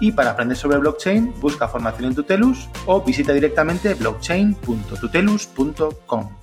y 0.00 0.12
para 0.12 0.30
aprender 0.30 0.56
sobre 0.56 0.78
blockchain, 0.78 1.34
busca 1.40 1.66
formación 1.68 2.06
en 2.06 2.14
Tutelus 2.14 2.70
o 2.86 3.02
visita 3.02 3.32
directamente 3.32 3.92
blockchain.tutelus.com. 3.94 6.36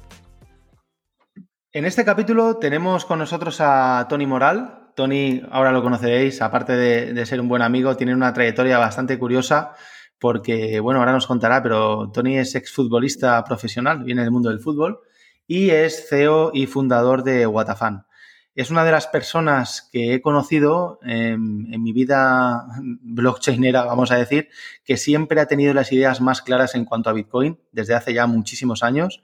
En 1.71 1.85
este 1.85 2.03
capítulo 2.05 2.57
tenemos 2.57 3.05
con 3.05 3.19
nosotros 3.19 3.57
a 3.59 4.07
Tony 4.09 4.25
Moral. 4.25 4.91
Tony, 4.95 5.43
ahora 5.51 5.71
lo 5.73 5.83
conoceréis, 5.83 6.41
aparte 6.41 6.73
de, 6.73 7.25
ser 7.25 7.41
un 7.41 7.49
buen 7.49 7.61
amigo, 7.61 7.97
tiene 7.97 8.13
una 8.13 8.31
trayectoria 8.31 8.77
bastante 8.77 9.19
curiosa 9.19 9.73
porque, 10.17 10.79
bueno, 10.79 11.01
ahora 11.01 11.11
nos 11.11 11.27
contará, 11.27 11.61
pero 11.61 12.09
Tony 12.11 12.37
es 12.37 12.55
exfutbolista 12.55 13.43
profesional, 13.43 14.05
viene 14.05 14.21
del 14.21 14.31
mundo 14.31 14.47
del 14.49 14.61
fútbol 14.61 15.01
y 15.47 15.71
es 15.71 16.07
CEO 16.07 16.51
y 16.53 16.65
fundador 16.65 17.23
de 17.23 17.45
Watafan 17.45 18.05
es 18.55 18.71
una 18.71 18.85
de 18.85 18.91
las 18.91 19.07
personas 19.07 19.89
que 19.91 20.13
he 20.13 20.21
conocido 20.21 20.99
en, 21.03 21.69
mi 21.81 21.91
vida 21.91 22.65
blockchainera, 22.81 23.84
vamos 23.84 24.12
a 24.12 24.17
decir, 24.17 24.47
que 24.85 24.95
siempre 24.95 25.41
ha 25.41 25.45
tenido 25.45 25.73
las 25.73 25.91
ideas 25.91 26.21
más 26.21 26.41
claras 26.41 26.73
en 26.73 26.85
cuanto 26.85 27.09
a 27.09 27.13
Bitcoin 27.13 27.59
desde 27.73 27.95
hace 27.95 28.13
ya 28.13 28.27
muchísimos 28.27 28.81
años. 28.81 29.21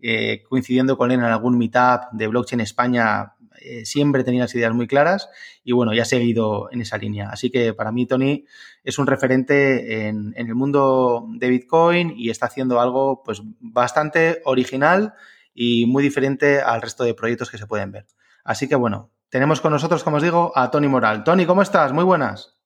Eh, 0.00 0.42
coincidiendo 0.48 0.98
con 0.98 1.12
él 1.12 1.20
en 1.20 1.26
algún 1.26 1.56
meetup 1.56 2.10
de 2.10 2.26
Blockchain 2.26 2.60
España, 2.60 3.34
eh, 3.60 3.84
siempre 3.84 4.24
tenía 4.24 4.42
las 4.42 4.54
ideas 4.56 4.74
muy 4.74 4.88
claras 4.88 5.28
y 5.62 5.70
bueno, 5.70 5.94
ya 5.94 6.02
ha 6.02 6.06
seguido 6.06 6.68
en 6.72 6.80
esa 6.80 6.98
línea. 6.98 7.28
Así 7.30 7.50
que 7.50 7.72
para 7.74 7.92
mí, 7.92 8.06
Tony, 8.06 8.46
es 8.82 8.98
un 8.98 9.06
referente 9.06 10.08
en, 10.08 10.34
en 10.36 10.48
el 10.48 10.56
mundo 10.56 11.28
de 11.36 11.48
Bitcoin 11.50 12.14
y 12.16 12.30
está 12.30 12.46
haciendo 12.46 12.80
algo 12.80 13.22
pues 13.22 13.42
bastante 13.60 14.42
original 14.44 15.14
y 15.54 15.86
muy 15.86 16.02
diferente 16.02 16.60
al 16.60 16.82
resto 16.82 17.04
de 17.04 17.14
proyectos 17.14 17.48
que 17.48 17.58
se 17.58 17.68
pueden 17.68 17.92
ver. 17.92 18.06
Así 18.44 18.68
que 18.68 18.74
bueno, 18.74 19.10
tenemos 19.28 19.60
con 19.60 19.72
nosotros, 19.72 20.04
como 20.04 20.16
os 20.16 20.22
digo, 20.22 20.52
a 20.54 20.70
Tony 20.70 20.88
Moral. 20.88 21.24
Tony, 21.24 21.46
¿cómo 21.46 21.62
estás? 21.62 21.92
Muy 21.92 22.04
buenas. 22.04 22.58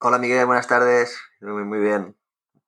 Hola 0.00 0.18
Miguel, 0.18 0.46
buenas 0.46 0.66
tardes. 0.66 1.18
Muy, 1.40 1.64
muy 1.64 1.80
bien. 1.80 2.14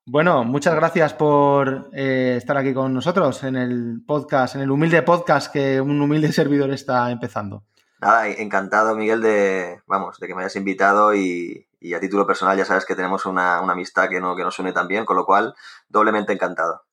Bueno, 0.09 0.45
muchas 0.45 0.73
gracias 0.73 1.13
por 1.13 1.89
eh, 1.91 2.35
estar 2.37 2.55
aquí 2.55 2.73
con 2.73 2.93
nosotros 2.93 3.43
en 3.43 3.57
el 3.57 4.01
podcast, 4.07 4.55
en 4.55 4.61
el 4.61 4.71
humilde 4.71 5.01
podcast 5.03 5.51
que 5.51 5.81
un 5.81 6.01
humilde 6.01 6.31
servidor 6.33 6.71
está 6.71 7.11
empezando. 7.11 7.65
Nada, 7.99 8.27
encantado 8.27 8.95
Miguel 8.95 9.21
de, 9.21 9.81
vamos, 9.85 10.17
de 10.19 10.27
que 10.27 10.33
me 10.33 10.41
hayas 10.41 10.55
invitado 10.55 11.13
y, 11.13 11.67
a 11.93 11.99
título 11.99 12.25
personal 12.25 12.57
ya 12.57 12.65
sabes 12.65 12.85
que 12.85 12.95
tenemos 12.95 13.25
una, 13.25 13.57
amistad 13.57 14.07
que, 14.09 14.19
no, 14.19 14.35
que 14.35 14.43
nos 14.43 14.57
une 14.59 14.71
también, 14.71 15.03
con 15.03 15.15
lo 15.15 15.25
cual 15.25 15.53
doblemente 15.89 16.31
encantado. 16.31 16.83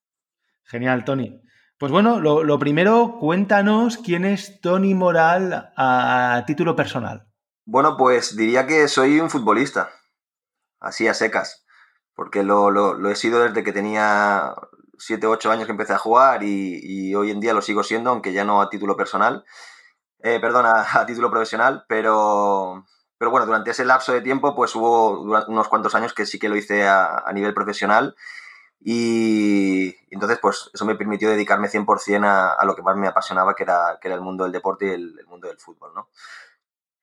Genial, 0.65 1.05
Tony. 1.05 1.41
Pues 1.77 1.91
bueno, 1.91 2.21
lo, 2.21 2.59
primero, 2.61 3.17
cuéntanos 3.19 3.99
quién 3.99 4.25
es 4.25 4.61
Tony 4.61 4.95
Moral 4.95 5.73
a, 5.77 6.45
título 6.47 6.77
personal. 6.77 7.27
Bueno, 7.67 7.97
pues 7.97 8.37
diría 8.37 8.65
que 8.67 8.87
soy 8.87 9.19
un 9.19 9.29
futbolista, 9.29 9.91
así 10.79 11.09
a 11.09 11.15
secas, 11.15 11.67
porque 12.15 12.45
lo, 12.45 13.11
he 13.11 13.17
sido 13.17 13.43
desde 13.43 13.65
que 13.65 13.73
tenía 13.73 14.55
7 14.99 15.27
o 15.27 15.31
8 15.31 15.51
años 15.51 15.67
que 15.67 15.73
empecé 15.73 15.95
a 15.95 15.99
jugar 15.99 16.45
y, 16.45 17.13
hoy 17.17 17.33
en 17.33 17.41
día 17.41 17.55
lo 17.55 17.61
sigo 17.61 17.83
siendo, 17.83 18.11
aunque 18.11 18.33
ya 18.33 18.45
no 18.45 18.63
a 18.63 18.71
título 18.71 18.97
personal, 18.97 19.45
eh, 20.21 20.39
perdón, 20.39 20.67
a, 20.69 21.05
título 21.07 21.29
profesional, 21.29 21.85
pero, 21.89 22.85
pero 23.19 23.33
bueno, 23.33 23.47
durante 23.47 23.73
ese 23.73 23.85
lapso 23.85 24.13
de 24.13 24.21
tiempo 24.21 24.55
pues 24.55 24.77
hubo 24.77 25.23
unos 25.23 25.69
cuantos 25.69 25.97
años 25.97 26.15
que 26.15 26.25
sí 26.25 26.39
que 26.39 26.49
lo 26.49 26.57
hice 26.57 26.87
a 26.87 27.29
nivel 27.35 27.53
profesional 27.53 28.15
y 28.87 29.97
entonces, 30.11 30.39
pues 30.43 30.71
eso 30.75 30.85
me 30.85 30.95
permitió 30.95 31.31
dedicarme 31.31 31.69
100% 31.69 32.27
a, 32.27 32.53
a 32.53 32.65
lo 32.67 32.77
que 32.77 32.83
más 32.83 32.97
me 32.97 33.09
apasionaba, 33.09 33.55
que 33.55 33.63
era, 33.63 33.99
que 33.99 34.09
era 34.09 34.15
el 34.15 34.21
mundo 34.21 34.45
del 34.45 34.53
deporte 34.53 34.87
y 34.87 34.91
el, 34.91 35.27
mundo 35.27 35.49
del 35.49 35.57
fútbol, 35.57 35.93
¿no? 35.95 36.11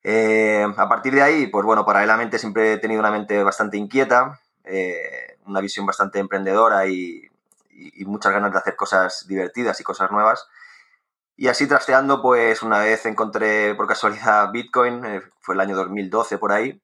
Eh, 0.04 0.64
a 0.76 0.88
partir 0.88 1.12
de 1.12 1.22
ahí, 1.22 1.48
pues 1.48 1.64
bueno, 1.64 1.84
paralelamente 1.84 2.38
siempre 2.38 2.74
he 2.74 2.78
tenido 2.78 3.00
una 3.00 3.10
mente 3.10 3.42
bastante 3.42 3.78
inquieta, 3.78 4.40
eh, 4.62 5.38
una 5.46 5.60
visión 5.60 5.84
bastante 5.84 6.20
emprendedora 6.20 6.86
y, 6.86 7.28
muchas 8.06 8.32
ganas 8.32 8.52
de 8.52 8.58
hacer 8.58 8.76
cosas 8.76 9.26
divertidas 9.26 9.80
y 9.80 9.84
cosas 9.84 10.10
nuevas. 10.12 10.46
Y 11.36 11.48
así 11.48 11.66
trasteando, 11.66 12.22
pues 12.22 12.62
una 12.62 12.78
vez 12.78 13.06
encontré 13.06 13.74
por 13.74 13.88
casualidad 13.88 14.52
Bitcoin, 14.52 15.04
eh, 15.04 15.22
fue 15.40 15.56
el 15.56 15.60
año 15.60 15.74
2012 15.76 16.38
por 16.38 16.52
ahí. 16.52 16.80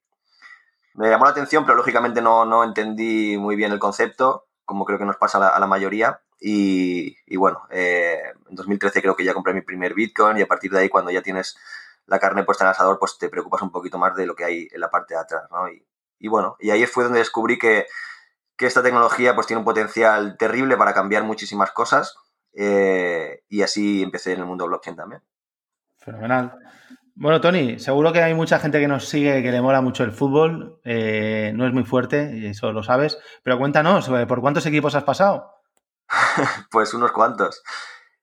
Me 0.94 1.08
llamó 1.08 1.24
la 1.26 1.30
atención, 1.30 1.64
pero 1.64 1.76
lógicamente 1.76 2.20
no, 2.20 2.44
no 2.44 2.64
entendí 2.64 3.38
muy 3.38 3.54
bien 3.54 3.70
el 3.72 3.78
concepto 3.78 4.47
como 4.68 4.84
creo 4.84 4.98
que 4.98 5.06
nos 5.06 5.16
pasa 5.16 5.48
a 5.48 5.58
la, 5.58 5.66
mayoría. 5.66 6.20
Y, 6.38 7.16
bueno, 7.36 7.66
eh, 7.70 8.20
en 8.48 8.54
2013 8.54 9.00
creo 9.00 9.16
que 9.16 9.24
ya 9.24 9.32
compré 9.32 9.54
mi 9.54 9.62
primer 9.62 9.94
Bitcoin 9.94 10.36
y 10.36 10.42
a 10.42 10.46
partir 10.46 10.70
de 10.70 10.80
ahí 10.80 10.88
cuando 10.90 11.10
ya 11.10 11.22
tienes 11.22 11.56
la 12.06 12.18
carne 12.18 12.44
puesta 12.44 12.64
en 12.64 12.68
el 12.68 12.72
asador, 12.72 12.98
pues 12.98 13.16
te 13.16 13.30
preocupas 13.30 13.62
un 13.62 13.72
poquito 13.72 13.96
más 13.96 14.14
de 14.14 14.26
lo 14.26 14.36
que 14.36 14.44
hay 14.44 14.68
en 14.70 14.80
la 14.80 14.90
parte 14.90 15.14
de 15.14 15.20
atrás, 15.20 15.44
¿no? 15.50 15.68
Y, 15.70 16.28
bueno, 16.28 16.56
y 16.60 16.68
ahí 16.68 16.84
fue 16.84 17.04
donde 17.04 17.20
descubrí 17.20 17.58
que, 17.58 17.86
esta 18.58 18.82
tecnología 18.82 19.34
pues 19.34 19.46
tiene 19.46 19.60
un 19.60 19.64
potencial 19.64 20.36
terrible 20.36 20.76
para 20.76 20.92
cambiar 20.92 21.22
muchísimas 21.22 21.70
cosas 21.70 22.16
eh, 22.52 23.44
y 23.48 23.62
así 23.62 24.02
empecé 24.02 24.32
en 24.32 24.40
el 24.40 24.46
mundo 24.46 24.66
blockchain 24.66 24.96
también. 24.96 25.22
Fenomenal. 25.96 26.58
Bueno, 27.20 27.40
Tony, 27.40 27.80
seguro 27.80 28.12
que 28.12 28.22
hay 28.22 28.32
mucha 28.32 28.60
gente 28.60 28.78
que 28.78 28.86
nos 28.86 29.08
sigue 29.08 29.42
que 29.42 29.50
le 29.50 29.60
mola 29.60 29.80
mucho 29.80 30.04
el 30.04 30.12
fútbol. 30.12 30.80
Eh, 30.84 31.50
no 31.52 31.66
es 31.66 31.72
muy 31.72 31.82
fuerte, 31.82 32.48
eso 32.48 32.70
lo 32.70 32.84
sabes. 32.84 33.18
Pero 33.42 33.58
cuéntanos, 33.58 34.08
eh, 34.08 34.24
¿por 34.24 34.40
cuántos 34.40 34.66
equipos 34.66 34.94
has 34.94 35.02
pasado? 35.02 35.52
pues 36.70 36.94
unos 36.94 37.10
cuantos. 37.10 37.64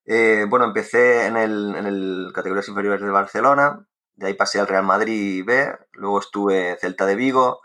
Eh, 0.06 0.46
bueno, 0.48 0.64
empecé 0.64 1.26
en 1.26 1.36
el, 1.36 1.76
en 1.76 1.86
el 1.88 2.32
categorías 2.34 2.70
inferiores 2.70 3.02
de 3.02 3.10
Barcelona, 3.10 3.86
de 4.16 4.28
ahí 4.28 4.34
pasé 4.34 4.62
al 4.62 4.68
Real 4.68 4.86
Madrid 4.86 5.44
B, 5.46 5.78
luego 5.92 6.20
estuve 6.20 6.78
Celta 6.80 7.06
de 7.06 7.16
Vigo, 7.16 7.60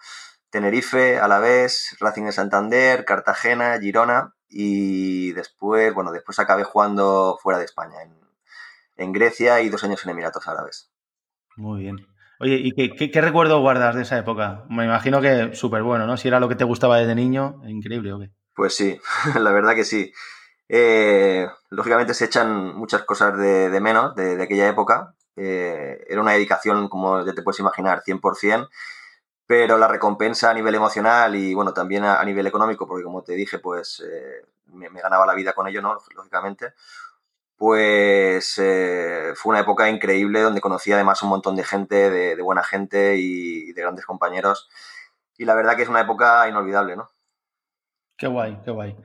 Tenerife, 0.51 1.21
Alavés, 1.21 1.97
Racing 2.01 2.25
de 2.25 2.33
Santander, 2.33 3.05
Cartagena, 3.05 3.79
Girona 3.79 4.35
y 4.49 5.31
después, 5.35 5.95
bueno, 5.95 6.11
después 6.11 6.41
acabé 6.41 6.65
jugando 6.65 7.39
fuera 7.41 7.61
de 7.61 7.67
España, 7.67 8.03
en, 8.03 8.19
en 8.97 9.13
Grecia 9.13 9.61
y 9.61 9.69
dos 9.69 9.85
años 9.85 10.05
en 10.05 10.11
Emiratos 10.11 10.49
Árabes. 10.49 10.90
Muy 11.61 11.83
bien. 11.83 12.07
Oye, 12.39 12.59
¿y 12.59 13.11
qué, 13.11 13.21
recuerdo 13.21 13.61
guardas 13.61 13.95
de 13.95 14.01
esa 14.01 14.17
época? 14.17 14.65
Me 14.71 14.87
imagino 14.87 15.21
que 15.21 15.55
súper 15.55 15.83
bueno, 15.83 16.07
¿no? 16.07 16.17
Si 16.17 16.27
era 16.27 16.41
lo 16.41 16.49
que 16.49 16.55
te 16.55 16.65
gustaba 16.65 16.97
desde 16.97 17.15
niño, 17.15 17.61
increíble, 17.67 18.15
¿o 18.15 18.19
qué? 18.19 18.31
Pues 18.55 18.75
sí, 18.75 18.99
la 19.39 19.53
verdad 19.53 19.75
que 19.75 19.85
sí. 19.85 20.11
Eh, 20.71 21.47
lógicamente 21.69 22.15
se 22.15 22.25
echan 22.25 22.75
muchas 22.75 23.03
cosas 23.03 23.37
de, 23.37 23.79
menos 23.83 24.15
de, 24.15 24.43
aquella 24.43 24.69
época. 24.69 25.15
Eh, 25.37 26.03
era 26.09 26.23
una 26.23 26.33
dedicación, 26.33 26.89
como 26.89 27.23
ya 27.27 27.35
te 27.35 27.43
puedes 27.43 27.61
imaginar, 27.61 28.01
100%, 28.07 28.71
pero 29.47 29.77
la 29.77 29.89
recompensa 29.89 30.51
a 30.51 30.55
nivel 30.55 30.75
emocional 30.75 31.37
y, 31.37 31.53
bueno, 31.53 31.75
también 31.75 32.05
a, 32.05 32.25
nivel 32.25 32.47
económico, 32.47 32.89
porque 32.89 33.05
como 33.05 33.23
te 33.23 33.35
dije, 33.35 33.59
pues 33.59 34.03
eh, 34.03 34.47
me, 34.73 34.89
ganaba 34.89 35.27
la 35.27 35.35
vida 35.35 35.53
con 35.53 35.69
ello, 35.69 35.83
¿no? 35.83 35.99
Lógicamente 36.15 36.73
pues 37.61 38.57
eh, 38.57 39.33
fue 39.35 39.51
una 39.51 39.61
época 39.61 39.91
increíble 39.91 40.41
donde 40.41 40.63
conocí 40.63 40.93
además 40.93 41.23
un 41.23 41.29
montón 41.29 41.57
de 41.57 41.63
gente, 41.63 42.09
de, 42.09 42.41
buena 42.41 42.63
gente 42.63 43.19
y 43.19 43.75
de 43.75 43.83
grandes 43.83 44.07
compañeros. 44.07 44.71
Y 45.37 45.45
la 45.45 45.55
verdad 45.55 45.77
que 45.77 45.83
es 45.83 45.89
una 45.91 46.01
época 46.01 46.49
inolvidable, 46.49 46.97
¿no? 46.97 47.11
Qué 48.17 48.29
guay, 48.29 48.59
qué 48.65 48.71
guay. 48.71 48.97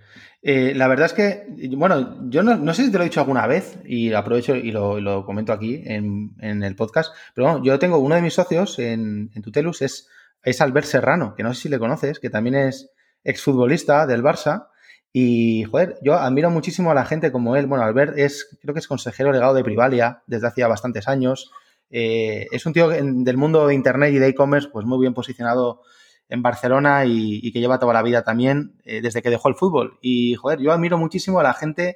Eh, 0.42 0.72
la 0.74 0.88
verdad 0.88 1.08
es 1.08 1.12
que, 1.12 1.46
bueno, 1.76 2.18
yo 2.30 2.44
no, 2.44 2.74
sé 2.74 2.86
si 2.86 2.92
te 2.94 2.98
lo 2.98 3.04
he 3.04 3.08
dicho 3.10 3.20
alguna 3.20 3.46
vez 3.46 3.78
y 3.84 4.14
aprovecho 4.14 4.56
y 4.56 4.72
lo, 4.72 5.26
comento 5.26 5.52
aquí 5.52 5.84
en, 5.86 6.34
el 6.40 6.78
podcast, 6.78 7.14
pero 7.34 7.62
yo 7.62 7.78
tengo 7.78 7.98
uno 7.98 8.16
de 8.16 8.22
mis 8.22 8.36
socios 8.36 8.80
en, 8.80 9.32
en 9.36 9.42
Tutelus, 9.42 9.82
es, 9.82 10.08
es 10.44 10.62
Albert 10.62 10.88
Serrano, 10.88 11.36
que 11.36 11.44
no 11.44 11.54
sé 11.54 11.64
si 11.64 11.68
le 11.68 11.78
conoces, 11.78 12.22
que 12.22 12.30
también 12.30 12.56
es 12.56 12.90
exfutbolista 13.22 14.08
del 14.08 14.24
Barça 14.24 14.70
y, 15.18 15.64
joder, 15.64 15.98
yo 16.02 16.16
admiro 16.16 16.50
muchísimo 16.50 16.92
a 16.92 16.94
la 16.94 17.06
gente 17.06 17.32
como 17.32 17.56
él. 17.56 17.68
Bueno, 17.68 17.86
Albert 17.86 18.18
es, 18.18 18.50
creo 18.62 18.74
que 18.74 18.82
es 18.82 18.88
consejero 18.90 19.32
legado 19.32 19.54
de 19.54 19.64
Privalia 19.64 20.24
desde 20.28 20.48
hacía 20.48 20.68
bastantes 20.68 21.08
años. 21.08 21.54
Eh, 21.90 22.48
es 22.52 22.66
un 22.66 22.74
tío 22.74 22.90
del 22.90 23.38
mundo 23.38 23.66
de 23.66 23.76
Internet 23.76 24.14
y 24.14 24.20
de 24.20 24.28
e-commerce, 24.28 24.68
pues 24.68 24.86
muy 24.86 25.00
bien 25.00 25.14
posicionado 25.14 25.80
en 26.28 26.42
Barcelona 26.42 27.06
y, 27.06 27.50
que 27.54 27.62
lleva 27.62 27.80
toda 27.80 27.94
la 27.94 28.02
vida 28.02 28.26
también 28.26 28.74
eh, 28.84 29.00
desde 29.02 29.22
que 29.22 29.30
dejó 29.30 29.48
el 29.48 29.56
fútbol. 29.56 30.00
Y, 30.02 30.36
joder, 30.36 30.60
yo 30.60 30.74
admiro 30.74 30.98
muchísimo 30.98 31.40
a 31.40 31.44
la 31.44 31.54
gente 31.54 31.96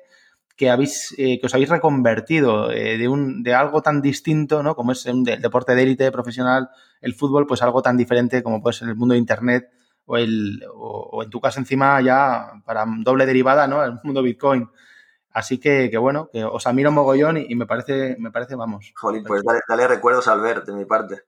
que, 0.55 0.69
habéis, 0.69 1.13
eh, 1.17 1.41
que 1.41 1.47
os 1.47 1.53
habéis 1.53 1.71
reconvertido 1.71 2.69
de, 2.69 3.05
un, 3.09 3.43
de 3.43 3.53
algo 3.53 3.81
tan 3.81 4.01
distinto, 4.01 4.63
¿no? 4.63 4.77
Como 4.77 4.93
es 4.93 5.05
el 5.07 5.25
deporte 5.25 5.75
de 5.75 5.83
élite 5.83 6.09
profesional, 6.13 6.69
el 7.01 7.13
fútbol, 7.15 7.47
pues 7.47 7.61
algo 7.63 7.81
tan 7.81 7.97
diferente 7.97 8.41
como 8.43 8.61
puede 8.61 8.77
ser 8.77 8.87
el 8.87 8.95
mundo 8.95 9.11
de 9.11 9.19
Internet 9.19 9.69
o, 10.09 10.17
el, 10.17 10.65
o, 10.73 11.21
en 11.23 11.29
tu 11.29 11.39
caso 11.39 11.59
encima 11.59 12.01
ya 12.01 12.51
para 12.65 12.83
doble 12.87 13.27
derivada, 13.27 13.67
¿no? 13.67 13.83
El 13.83 13.99
mundo 14.03 14.23
Bitcoin. 14.23 14.67
Así 15.31 15.59
que, 15.59 15.95
bueno, 15.99 16.29
que 16.33 16.43
os 16.43 16.65
admiro 16.65 16.91
mogollón 16.91 17.37
y, 17.37 17.53
me 17.53 17.67
parece, 17.67 18.15
me 18.17 18.31
parece, 18.31 18.55
vamos. 18.55 18.91
Jolín, 18.95 19.23
pues 19.23 19.43
dale, 19.67 19.87
recuerdos 19.87 20.27
al 20.27 20.41
ver 20.41 20.63
de 20.63 20.73
mi 20.73 20.85
parte. 20.85 21.21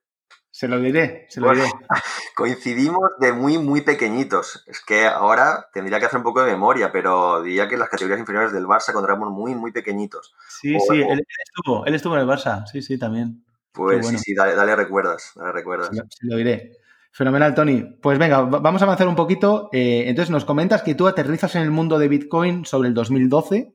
Se 0.50 0.68
lo 0.68 0.80
diré, 0.80 1.28
se 1.30 1.40
lo 1.40 1.54
diré. 1.54 1.64
Coincidimos 2.36 3.12
de 3.20 3.32
muy, 3.34 3.60
muy 3.60 3.82
pequeñitos. 3.82 4.64
Es 4.66 4.84
que 4.84 5.06
ahora 5.06 5.70
tendría 5.72 6.00
que 6.00 6.08
hacer 6.08 6.18
un 6.18 6.24
poco 6.24 6.44
de 6.44 6.52
memoria, 6.52 6.92
pero 6.92 7.44
diría 7.44 7.68
que 7.68 7.76
en 7.76 7.82
las 7.82 7.90
categorías 7.90 8.20
inferiores 8.20 8.52
del 8.52 8.66
Barça 8.66 8.94
cuando 8.94 9.08
éramos 9.08 9.30
muy, 9.30 9.54
muy 9.54 9.72
pequeñitos. 9.72 10.34
Sí, 10.50 10.76
sí, 10.80 11.02
él, 11.02 11.24
estuvo, 11.46 11.86
él 11.86 11.94
estuvo 11.94 12.16
en 12.16 12.22
el 12.22 12.28
Barça, 12.28 12.66
sí, 12.66 12.82
sí, 12.82 12.98
también. 12.98 13.46
Pues 13.72 14.08
sí, 14.08 14.18
sí, 14.18 14.34
dale, 14.34 14.56
dale 14.56 14.76
recuerdas, 14.76 15.34
dale 15.36 15.52
recuerdas. 15.52 15.92
Se 16.10 16.26
lo, 16.26 16.36
diré. 16.36 16.81
Fenomenal, 17.12 17.54
Tony. 17.54 17.82
Pues 18.02 18.18
venga, 18.18 18.42
vamos 18.42 18.82
a 18.82 18.86
avanzar 18.86 19.08
un 19.08 19.16
poquito. 19.16 19.70
Eh, 19.74 20.06
entonces 20.08 20.32
nos 20.32 20.46
comentas 20.46 20.82
que 20.82 20.96
tú 20.96 21.08
aterrizas 21.08 21.56
en 21.56 21.62
el 21.62 21.72
mundo 21.72 22.00
de 22.00 22.08
Bitcoin 22.08 22.66
sobre 22.66 22.88
el 22.88 22.94
2012. 22.94 23.74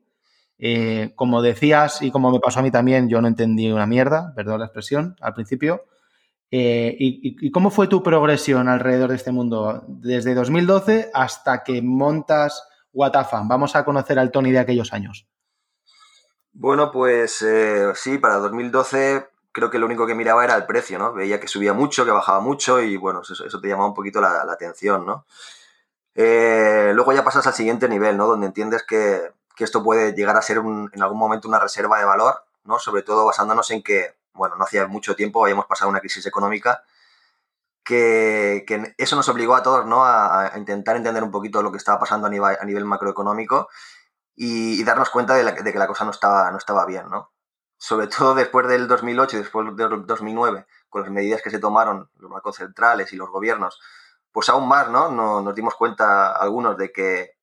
Eh, 0.59 1.13
como 1.15 1.43
decías 1.43 2.01
y 2.01 2.09
como 2.09 2.31
me 2.31 2.39
pasó 2.39 2.59
a 2.59 2.63
mí 2.63 2.71
también, 2.71 3.09
yo 3.09 3.21
no 3.21 3.27
entendí 3.27 3.71
una 3.71 3.85
mierda, 3.85 4.33
perdón 4.35 4.59
la 4.59 4.65
expresión, 4.65 5.15
al 5.21 5.33
principio. 5.33 5.85
Eh, 6.49 6.95
y, 6.97 7.51
cómo 7.51 7.69
fue 7.69 7.87
tu 7.87 8.01
progresión 8.01 8.69
alrededor 8.69 9.09
de 9.09 9.17
este 9.17 9.31
mundo? 9.31 9.83
Desde 9.87 10.33
2012 10.33 11.11
hasta 11.13 11.63
que 11.63 11.81
montas 11.81 12.67
Watafan. 12.93 13.47
Vamos 13.47 13.75
a 13.75 13.85
conocer 13.85 14.17
al 14.17 14.31
Tony 14.31 14.51
de 14.51 14.59
aquellos 14.59 14.93
años. 14.93 15.27
Bueno, 16.53 16.91
pues 16.91 17.41
eh, 17.43 17.91
sí, 17.93 18.17
para 18.17 18.37
2012 18.37 19.27
creo 19.57 19.71
que 19.71 19.79
lo 19.79 19.87
único 19.87 20.05
que 20.05 20.13
miraba 20.13 20.43
era 20.43 20.55
el 20.55 20.67
precio, 20.67 20.99
¿no? 20.99 21.13
Veía 21.13 21.39
que 21.39 21.47
subía 21.47 21.73
mucho, 21.73 22.05
que 22.05 22.11
bajaba 22.11 22.41
mucho 22.41 22.79
y 22.79 22.95
bueno, 22.95 23.23
eso, 23.23 23.59
te 23.59 23.67
llamaba 23.67 23.89
un 23.89 23.95
poquito 23.95 24.21
la, 24.21 24.43
atención, 24.43 25.03
¿no? 25.03 25.25
Eh, 26.13 26.91
luego 26.93 27.11
ya 27.11 27.23
pasas 27.23 27.47
al 27.47 27.55
siguiente 27.55 27.89
nivel, 27.89 28.17
¿no? 28.17 28.27
Donde 28.27 28.45
entiendes 28.45 28.83
que, 28.83 29.31
esto 29.57 29.83
puede 29.83 30.13
llegar 30.13 30.37
a 30.37 30.43
ser 30.43 30.57
en 30.57 31.01
algún 31.01 31.17
momento 31.17 31.47
una 31.47 31.57
reserva 31.59 31.97
de 31.97 32.05
valor, 32.05 32.43
¿no? 32.65 32.77
Sobre 32.77 33.01
todo 33.01 33.25
basándonos 33.25 33.71
en 33.71 33.81
que 33.81 34.15
bueno, 34.33 34.55
no 34.57 34.63
hacía 34.63 34.85
mucho 34.85 35.15
tiempo 35.15 35.43
habíamos 35.43 35.65
pasado 35.65 35.89
una 35.89 36.01
crisis 36.01 36.27
económica 36.27 36.83
que, 37.83 38.93
eso 38.99 39.15
nos 39.15 39.27
obligó 39.29 39.55
a 39.55 39.63
todos 39.63 39.87
¿no? 39.87 40.05
a, 40.05 40.51
intentar 40.55 40.95
entender 40.95 41.23
un 41.23 41.31
poquito 41.31 41.63
lo 41.63 41.71
que 41.71 41.77
estaba 41.77 41.99
pasando 41.99 42.27
a 42.27 42.29
nivel, 42.29 42.85
macroeconómico 42.85 43.69
y, 44.35 44.83
darnos 44.83 45.09
cuenta 45.09 45.33
de, 45.33 45.73
que 45.73 45.79
la 45.79 45.87
cosa 45.87 46.05
no 46.05 46.11
estaba, 46.11 46.51
no 46.51 46.59
estaba 46.59 46.85
bien, 46.85 47.09
¿no? 47.09 47.31
Sobre 47.77 48.07
todo 48.07 48.35
después 48.35 48.67
del 48.67 48.87
2008 48.87 49.37
y 49.37 49.39
después 49.39 49.75
del 49.75 50.05
2009, 50.05 50.65
con 50.89 51.01
las 51.01 51.11
medidas 51.11 51.41
que 51.41 51.49
se 51.49 51.59
tomaron 51.59 52.09
los 52.17 52.31
bancos 52.31 52.55
centrales 52.55 53.13
y 53.13 53.15
los 53.15 53.29
gobiernos, 53.29 53.79
pues 54.31 54.49
aún 54.49 54.67
más, 54.67 54.89
¿no? 54.89 55.11
nos 55.41 55.55
dimos 55.55 55.75
cuenta 55.75 56.31
algunos 56.31 56.77
de 56.77 56.91
que 56.91 57.37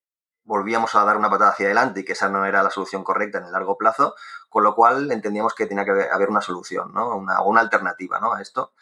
volvíamos 0.45 0.95
a 0.95 1.05
dar 1.05 1.17
una 1.17 1.31
patada 1.31 1.51
hacia 1.51 1.67
adelante 1.67 2.01
y 2.01 2.05
que 2.05 2.13
esa 2.13 2.29
no 2.29 2.45
era 2.45 2.63
la 2.63 2.71
solución 2.71 3.03
correcta 3.03 3.39
en 3.39 3.45
el 3.45 3.53
largo 3.53 3.79
plazo, 3.79 4.15
con 4.49 4.63
lo 4.63 4.75
cual 4.75 5.11
entendíamos 5.11 5.55
que 5.55 5.67
tenía 5.67 5.85
que 5.85 5.91
haber 5.91 6.29
una 6.29 6.41
solución, 6.41 6.93
¿no? 6.93 7.17
Una, 7.17 7.43
una 7.43 7.61
alternativa 7.61 8.21
¿no? 8.21 8.35
a 8.35 8.43
esto. 8.43 8.73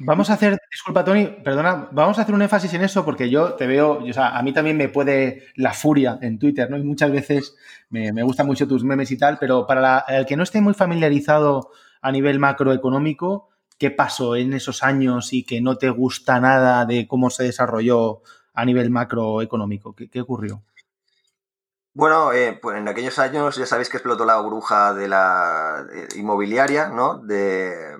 Vamos 0.00 0.30
a 0.30 0.34
hacer, 0.34 0.60
disculpa 0.70 1.04
Tony, 1.04 1.26
perdona, 1.26 1.88
vamos 1.90 2.18
a 2.18 2.22
hacer 2.22 2.34
un 2.34 2.42
énfasis 2.42 2.72
en 2.74 2.82
eso 2.82 3.04
porque 3.04 3.30
yo 3.30 3.54
te 3.54 3.66
veo, 3.66 3.98
o 3.98 4.12
sea, 4.12 4.38
a 4.38 4.42
mí 4.42 4.52
también 4.52 4.76
me 4.76 4.88
puede 4.88 5.46
la 5.56 5.72
furia 5.72 6.18
en 6.22 6.38
Twitter, 6.38 6.70
¿no? 6.70 6.76
Y 6.76 6.84
muchas 6.84 7.10
veces 7.10 7.56
me, 7.90 8.12
me 8.12 8.22
gustan 8.22 8.46
mucho 8.46 8.68
tus 8.68 8.84
memes 8.84 9.10
y 9.10 9.18
tal, 9.18 9.38
pero 9.38 9.66
para 9.66 10.04
el 10.08 10.24
que 10.24 10.36
no 10.36 10.44
esté 10.44 10.60
muy 10.60 10.74
familiarizado 10.74 11.70
a 12.00 12.12
nivel 12.12 12.38
macroeconómico, 12.38 13.48
¿qué 13.76 13.90
pasó 13.90 14.36
en 14.36 14.52
esos 14.52 14.84
años 14.84 15.32
y 15.32 15.44
que 15.44 15.60
no 15.60 15.78
te 15.78 15.90
gusta 15.90 16.38
nada 16.38 16.86
de 16.86 17.08
cómo 17.08 17.28
se 17.30 17.44
desarrolló 17.44 18.22
a 18.54 18.64
nivel 18.64 18.90
macroeconómico? 18.90 19.94
¿Qué, 19.94 20.08
qué 20.08 20.20
ocurrió? 20.20 20.62
Bueno, 21.92 22.32
eh, 22.32 22.56
pues 22.62 22.78
en 22.78 22.86
aquellos 22.86 23.18
años 23.18 23.56
ya 23.56 23.66
sabéis 23.66 23.88
que 23.88 23.96
explotó 23.96 24.24
la 24.24 24.40
bruja 24.40 24.94
de 24.94 25.08
la 25.08 25.84
inmobiliaria, 26.14 26.90
¿no? 26.90 27.18
De, 27.18 27.96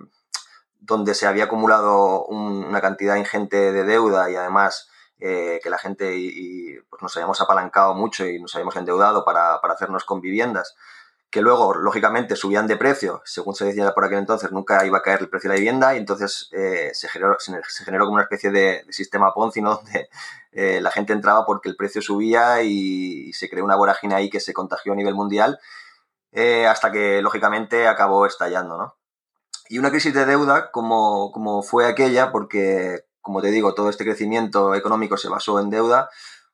donde 0.89 1.15
se 1.15 1.27
había 1.27 1.45
acumulado 1.45 2.25
una 2.25 2.81
cantidad 2.81 3.17
ingente 3.17 3.73
de 3.73 3.85
deuda 3.85 4.31
y 4.31 4.37
además 4.37 4.89
eh, 5.21 5.61
que 5.63 5.69
la 5.69 5.79
gente 5.79 6.17
y, 6.17 6.79
pues 6.89 7.03
nos 7.03 7.15
habíamos 7.17 7.41
apalancado 7.43 7.95
mucho 7.95 8.27
y 8.27 8.41
nos 8.41 8.55
habíamos 8.55 8.75
endeudado 8.75 9.25
para, 9.25 9.61
para 9.61 9.75
hacernos 9.75 10.05
con 10.05 10.21
viviendas 10.21 10.75
que 11.31 11.43
luego, 11.43 11.75
lógicamente, 11.75 12.37
subían 12.37 12.67
de 12.67 12.79
precio, 12.79 13.21
según 13.27 13.55
se 13.55 13.67
decía 13.67 13.93
por 13.93 14.03
aquel 14.03 14.17
entonces, 14.17 14.51
nunca 14.51 14.87
iba 14.87 14.97
a 14.97 15.03
caer 15.03 15.21
el 15.21 15.29
precio 15.29 15.51
de 15.51 15.57
la 15.57 15.59
vivienda 15.59 15.95
y 15.95 15.99
entonces 15.99 16.49
eh, 16.53 16.91
se, 16.95 17.07
generó, 17.07 17.37
se, 17.39 17.85
generó, 17.85 18.07
como 18.07 18.15
una 18.15 18.23
especie 18.23 18.51
de, 18.51 18.87
sistema 18.89 19.35
Ponzi, 19.35 19.61
¿no? 19.61 19.75
donde 19.83 20.09
eh, 20.53 20.81
la 20.81 20.91
gente 20.91 21.13
entraba 21.13 21.45
porque 21.45 21.69
el 21.69 21.77
precio 21.77 22.01
subía 22.01 22.63
y, 22.63 23.31
se 23.35 23.51
creó 23.51 23.67
una 23.67 23.77
vorágine 23.77 24.15
ahí 24.15 24.31
que 24.31 24.41
se 24.41 24.55
contagió 24.55 24.95
a 24.95 24.97
nivel 24.97 25.15
mundial 25.15 25.59
hasta 26.67 26.91
que, 26.93 27.21
lógicamente, 27.21 27.89
acabó 27.89 28.25
estallando. 28.25 28.79
¿no? 28.79 28.99
Y 29.69 29.79
una 29.79 29.91
crisis 29.91 30.15
de 30.15 30.25
deuda 30.25 30.71
como, 30.71 31.31
como 31.33 31.63
fue 31.63 31.87
aquella, 31.87 32.33
porque, 32.33 33.05
como 33.21 33.43
te 33.43 33.51
digo, 33.51 33.75
todo 33.75 33.91
este 33.91 34.05
crecimiento 34.05 34.75
económico 34.75 35.17
se 35.17 35.29
basó 35.29 35.61
en 35.61 35.71
deuda, 35.71 36.09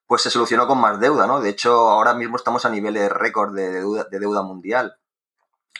pues 0.06 0.22
se 0.22 0.30
solucionó 0.30 0.66
con 0.66 0.80
más 0.80 1.00
deuda, 1.00 1.26
¿no? 1.26 1.40
De 1.40 1.50
hecho, 1.50 1.90
ahora 1.90 2.14
mismo 2.14 2.36
estamos 2.36 2.64
a 2.64 2.70
niveles 2.70 3.10
récord 3.10 3.54
de 3.54 3.70
deuda, 3.70 4.04
de 4.04 4.18
deuda 4.18 4.42
mundial. 4.42 4.96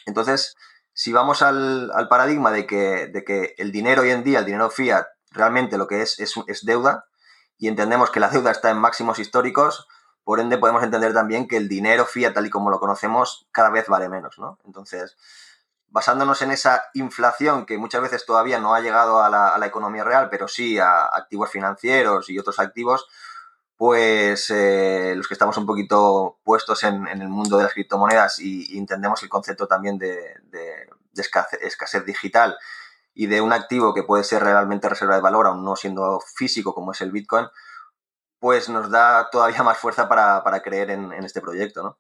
Entonces, 0.07 0.57
si 0.93 1.13
vamos 1.13 1.43
al, 1.43 1.91
paradigma 2.09 2.51
de 2.53 2.67
que, 2.67 3.09
de 3.09 3.25
que, 3.25 3.55
el 3.59 3.73
dinero 3.73 4.03
hoy 4.03 4.11
en 4.11 4.25
día, 4.25 4.39
el 4.41 4.45
dinero 4.47 4.71
fiat, 4.71 5.07
realmente 5.31 5.77
lo 5.77 5.89
que 5.89 6.03
es, 6.03 6.19
es, 6.21 6.35
es 6.47 6.65
deuda, 6.65 7.07
y 7.59 7.69
entendemos 7.69 8.11
que 8.11 8.21
la 8.21 8.29
deuda 8.29 8.51
está 8.51 8.71
en 8.71 8.79
máximos 8.79 9.19
históricos, 9.19 9.89
por 10.23 10.41
ende 10.41 10.57
podemos 10.57 10.83
entender 10.83 11.13
también 11.13 11.47
que 11.49 11.57
el 11.57 11.69
dinero 11.69 12.07
fiat, 12.07 12.33
tal 12.33 12.47
y 12.47 12.51
como 12.51 12.71
lo 12.71 12.81
conocemos, 12.81 13.47
cada 13.53 13.71
vez 13.71 13.89
vale 13.89 14.09
menos, 14.09 14.39
¿no? 14.39 14.59
Entonces, 14.65 15.17
basándonos 15.95 16.43
en 16.43 16.51
esa 16.51 16.91
inflación 16.95 17.67
que 17.67 17.79
muchas 17.79 18.03
veces 18.03 18.27
todavía 18.27 18.59
no 18.59 18.75
ha 18.75 18.81
llegado 18.81 19.23
a 19.23 19.31
la, 19.31 19.65
economía 19.65 20.03
real, 20.03 20.29
pero 20.29 20.49
sí 20.49 20.77
a 20.77 21.05
activos 21.05 21.53
financieros 21.53 22.29
y 22.31 22.37
otros 22.37 22.59
activos, 22.59 23.07
pues 23.77 24.51
eh, 24.51 25.15
los 25.17 25.29
que 25.29 25.35
estamos 25.35 25.57
un 25.57 25.67
poquito 25.67 26.41
puestos 26.43 26.83
en, 26.83 27.07
el 27.07 27.29
mundo 27.29 27.59
de 27.59 27.63
las 27.63 27.75
criptomonedas 27.75 28.41
y, 28.41 28.77
entendemos 28.77 29.23
el 29.23 29.29
concepto 29.29 29.69
también 29.69 29.97
de, 29.97 30.35
escasez, 31.15 32.05
digital 32.05 32.59
y 33.15 33.29
de 33.29 33.41
un 33.41 33.53
activo 33.53 33.95
que 33.95 34.03
puede 34.03 34.25
ser 34.25 34.43
realmente 34.43 34.89
reserva 34.89 35.15
de 35.15 35.23
valor, 35.23 35.47
aún 35.47 35.65
no 35.65 35.77
siendo 35.77 36.19
físico 36.19 36.75
como 36.75 36.91
es 36.91 37.01
el 37.03 37.13
Bitcoin, 37.13 37.47
pues 38.41 38.69
nos 38.69 38.91
da 38.91 39.31
todavía 39.31 39.63
más 39.63 39.79
fuerza 39.79 40.09
para, 40.09 40.61
creer 40.61 40.91
en, 40.91 41.13
este 41.25 41.41
proyecto, 41.41 41.85
¿no? 41.85 41.99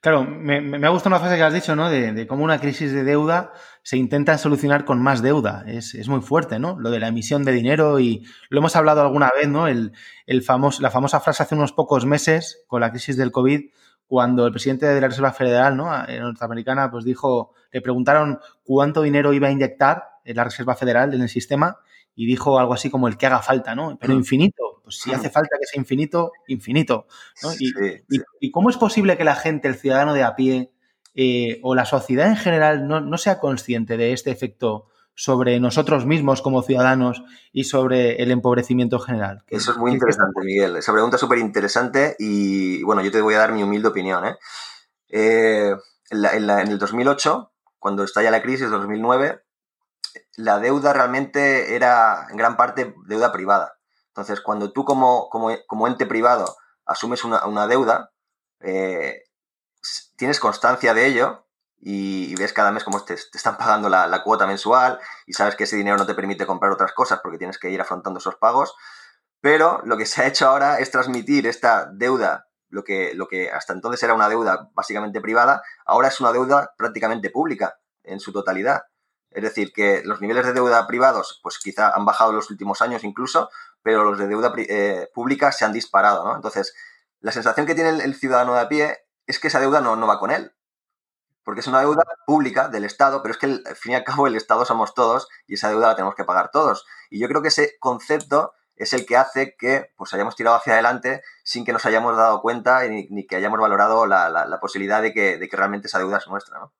Claro, 0.00 0.24
me, 0.24 0.56
ha 0.56 0.90
gustado 0.90 1.14
una 1.14 1.20
frase 1.20 1.36
que 1.36 1.42
has 1.42 1.52
dicho, 1.52 1.76
¿no? 1.76 1.90
De, 1.90 2.26
cómo 2.26 2.42
una 2.42 2.58
crisis 2.58 2.92
de 2.92 3.04
deuda 3.04 3.52
se 3.82 3.96
intenta 3.96 4.38
solucionar 4.38 4.84
con 4.84 5.02
más 5.02 5.22
deuda. 5.22 5.64
Es, 5.66 6.08
muy 6.08 6.22
fuerte, 6.22 6.58
¿no? 6.58 6.78
Lo 6.78 6.90
de 6.90 7.00
la 7.00 7.08
emisión 7.08 7.44
de 7.44 7.52
dinero 7.52 8.00
y 8.00 8.26
lo 8.48 8.60
hemos 8.60 8.76
hablado 8.76 9.02
alguna 9.02 9.30
vez, 9.34 9.48
¿no? 9.48 9.68
El, 9.68 9.92
el 10.26 10.44
la 10.80 10.90
famosa 10.90 11.20
frase 11.20 11.42
hace 11.42 11.54
unos 11.54 11.72
pocos 11.72 12.06
meses 12.06 12.64
con 12.66 12.80
la 12.80 12.90
crisis 12.90 13.16
del 13.16 13.30
COVID, 13.30 13.70
cuando 14.06 14.46
el 14.46 14.52
presidente 14.52 14.86
de 14.86 15.00
la 15.00 15.08
Reserva 15.08 15.32
Federal, 15.32 15.76
¿no? 15.76 15.86
Norteamericana, 15.86 16.90
pues 16.90 17.04
dijo, 17.04 17.52
le 17.70 17.80
preguntaron 17.80 18.40
cuánto 18.64 19.02
dinero 19.02 19.32
iba 19.32 19.48
a 19.48 19.52
inyectar 19.52 20.04
en 20.24 20.36
la 20.36 20.44
Reserva 20.44 20.74
Federal 20.74 21.14
en 21.14 21.20
el 21.22 21.28
sistema 21.28 21.78
y 22.20 22.26
dijo 22.26 22.58
algo 22.58 22.74
así 22.74 22.90
como 22.90 23.08
el 23.08 23.16
que 23.16 23.24
haga 23.24 23.40
falta, 23.40 23.74
¿no? 23.74 23.96
Pero 23.98 24.12
mm. 24.12 24.18
infinito, 24.18 24.82
pues 24.84 24.98
si 24.98 25.10
hace 25.10 25.30
falta 25.30 25.56
que 25.58 25.66
sea 25.66 25.80
infinito, 25.80 26.32
infinito. 26.48 27.06
¿no? 27.42 27.48
Y, 27.58 28.50
cómo 28.50 28.68
es 28.68 28.76
posible 28.76 29.16
que 29.16 29.24
la 29.24 29.36
gente, 29.36 29.68
el 29.68 29.74
ciudadano 29.74 30.12
de 30.12 30.22
a 30.22 30.36
pie 30.36 30.70
eh, 31.14 31.60
o 31.62 31.74
la 31.74 31.86
sociedad 31.86 32.28
en 32.28 32.36
general 32.36 32.86
no, 32.86 33.16
sea 33.16 33.38
consciente 33.38 33.96
de 33.96 34.12
este 34.12 34.30
efecto 34.30 34.88
sobre 35.14 35.58
nosotros 35.60 36.04
mismos 36.04 36.42
como 36.42 36.60
ciudadanos 36.60 37.22
y 37.52 37.64
sobre 37.64 38.22
el 38.22 38.30
empobrecimiento 38.32 38.98
general? 38.98 39.42
Eso 39.48 39.70
es 39.70 39.78
muy 39.78 39.92
interesante, 39.92 40.42
Miguel. 40.44 40.76
Esa 40.76 40.92
pregunta 40.92 41.16
es 41.16 41.20
súper 41.22 41.38
interesante 41.38 42.16
y, 42.18 42.82
bueno, 42.82 43.02
yo 43.02 43.10
te 43.10 43.22
voy 43.22 43.32
a 43.32 43.38
dar 43.38 43.54
mi 43.54 43.62
humilde 43.62 43.88
opinión. 43.88 44.26
¿eh? 44.26 44.36
Eh, 45.08 45.74
en, 46.10 46.24
en 46.26 46.68
el 46.68 46.78
2008, 46.78 47.50
cuando 47.78 48.04
estalla 48.04 48.30
la 48.30 48.42
crisis, 48.42 48.68
2009, 48.68 49.40
la 50.40 50.58
deuda 50.58 50.92
realmente 50.92 51.74
era 51.74 52.26
en 52.30 52.36
gran 52.36 52.56
parte 52.56 52.94
deuda 53.06 53.32
privada. 53.32 53.76
Entonces, 54.08 54.40
cuando 54.40 54.72
tú 54.72 54.84
como, 54.84 55.28
como, 55.30 55.86
ente 55.86 56.06
privado 56.06 56.56
asumes 56.84 57.24
una, 57.24 57.66
deuda, 57.66 58.10
eh, 58.60 59.22
tienes 60.16 60.40
constancia 60.40 60.92
de 60.94 61.06
ello 61.06 61.46
y, 61.78 62.34
ves 62.34 62.52
cada 62.52 62.72
mes 62.72 62.84
cómo 62.84 63.04
te, 63.04 63.14
están 63.14 63.56
pagando 63.56 63.88
la, 63.88 64.22
cuota 64.24 64.46
mensual 64.46 64.98
y 65.26 65.32
sabes 65.32 65.54
que 65.54 65.64
ese 65.64 65.76
dinero 65.76 65.96
no 65.96 66.06
te 66.06 66.14
permite 66.14 66.46
comprar 66.46 66.72
otras 66.72 66.92
cosas 66.92 67.20
porque 67.22 67.38
tienes 67.38 67.58
que 67.58 67.70
ir 67.70 67.80
afrontando 67.80 68.18
esos 68.18 68.36
pagos. 68.36 68.74
Pero 69.40 69.80
lo 69.84 69.96
que 69.96 70.06
se 70.06 70.22
ha 70.22 70.26
hecho 70.26 70.48
ahora 70.48 70.80
es 70.80 70.90
transmitir 70.90 71.46
esta 71.46 71.88
deuda, 71.92 72.48
lo 72.68 72.84
que, 72.84 73.14
lo 73.14 73.28
que 73.28 73.50
hasta 73.50 73.72
entonces 73.72 74.02
era 74.02 74.14
una 74.14 74.28
deuda 74.28 74.68
básicamente 74.74 75.20
privada, 75.20 75.62
ahora 75.86 76.08
es 76.08 76.20
una 76.20 76.32
deuda 76.32 76.74
prácticamente 76.76 77.30
pública 77.30 77.78
en 78.02 78.20
su 78.20 78.32
totalidad. 78.32 78.82
Es 79.30 79.42
decir, 79.42 79.72
que 79.72 80.02
los 80.04 80.20
niveles 80.20 80.44
de 80.44 80.52
deuda 80.52 80.86
privados, 80.86 81.40
pues 81.42 81.58
quizá 81.58 81.90
han 81.94 82.04
bajado 82.04 82.30
en 82.30 82.36
los 82.36 82.50
últimos 82.50 82.82
años 82.82 83.04
incluso, 83.04 83.50
pero 83.82 84.04
los 84.04 84.18
de 84.18 84.26
deuda 84.26 84.52
eh, 84.56 85.08
pública 85.14 85.52
se 85.52 85.64
han 85.64 85.72
disparado, 85.72 86.24
¿no? 86.24 86.34
Entonces, 86.34 86.74
la 87.20 87.32
sensación 87.32 87.66
que 87.66 87.74
tiene 87.74 87.90
el, 87.90 88.14
ciudadano 88.14 88.54
de 88.54 88.60
a 88.60 88.68
pie 88.68 88.98
es 89.26 89.38
que 89.38 89.48
esa 89.48 89.60
deuda 89.60 89.80
no, 89.80 89.96
no 89.96 90.06
va 90.06 90.18
con 90.18 90.30
él. 90.30 90.52
Porque 91.44 91.60
es 91.60 91.66
una 91.66 91.80
deuda 91.80 92.02
pública 92.26 92.68
del 92.68 92.84
Estado, 92.84 93.22
pero 93.22 93.32
es 93.32 93.38
que 93.38 93.46
al 93.46 93.76
fin 93.76 93.92
y 93.92 93.94
al 93.94 94.04
cabo 94.04 94.26
el 94.26 94.36
Estado 94.36 94.64
somos 94.64 94.94
todos 94.94 95.28
y 95.46 95.54
esa 95.54 95.68
deuda 95.68 95.88
la 95.88 95.96
tenemos 95.96 96.14
que 96.14 96.24
pagar 96.24 96.50
todos. 96.50 96.86
Y 97.08 97.18
yo 97.18 97.28
creo 97.28 97.40
que 97.42 97.48
ese 97.48 97.76
concepto 97.78 98.52
es 98.76 98.92
el 98.92 99.06
que 99.06 99.16
hace 99.16 99.56
que 99.56 99.90
pues 99.96 100.12
hayamos 100.14 100.36
tirado 100.36 100.56
hacia 100.56 100.74
adelante 100.74 101.22
sin 101.44 101.64
que 101.64 101.72
nos 101.72 101.84
hayamos 101.86 102.16
dado 102.16 102.40
cuenta 102.40 102.86
ni, 102.88 103.26
que 103.26 103.36
hayamos 103.36 103.60
valorado 103.60 104.06
la, 104.06 104.58
posibilidad 104.60 105.02
de 105.02 105.12
que, 105.12 105.38
de 105.38 105.48
que, 105.48 105.56
realmente 105.56 105.86
esa 105.88 105.98
deuda 105.98 106.18
es 106.18 106.28
nuestra. 106.28 106.58
¿no? 106.58 106.72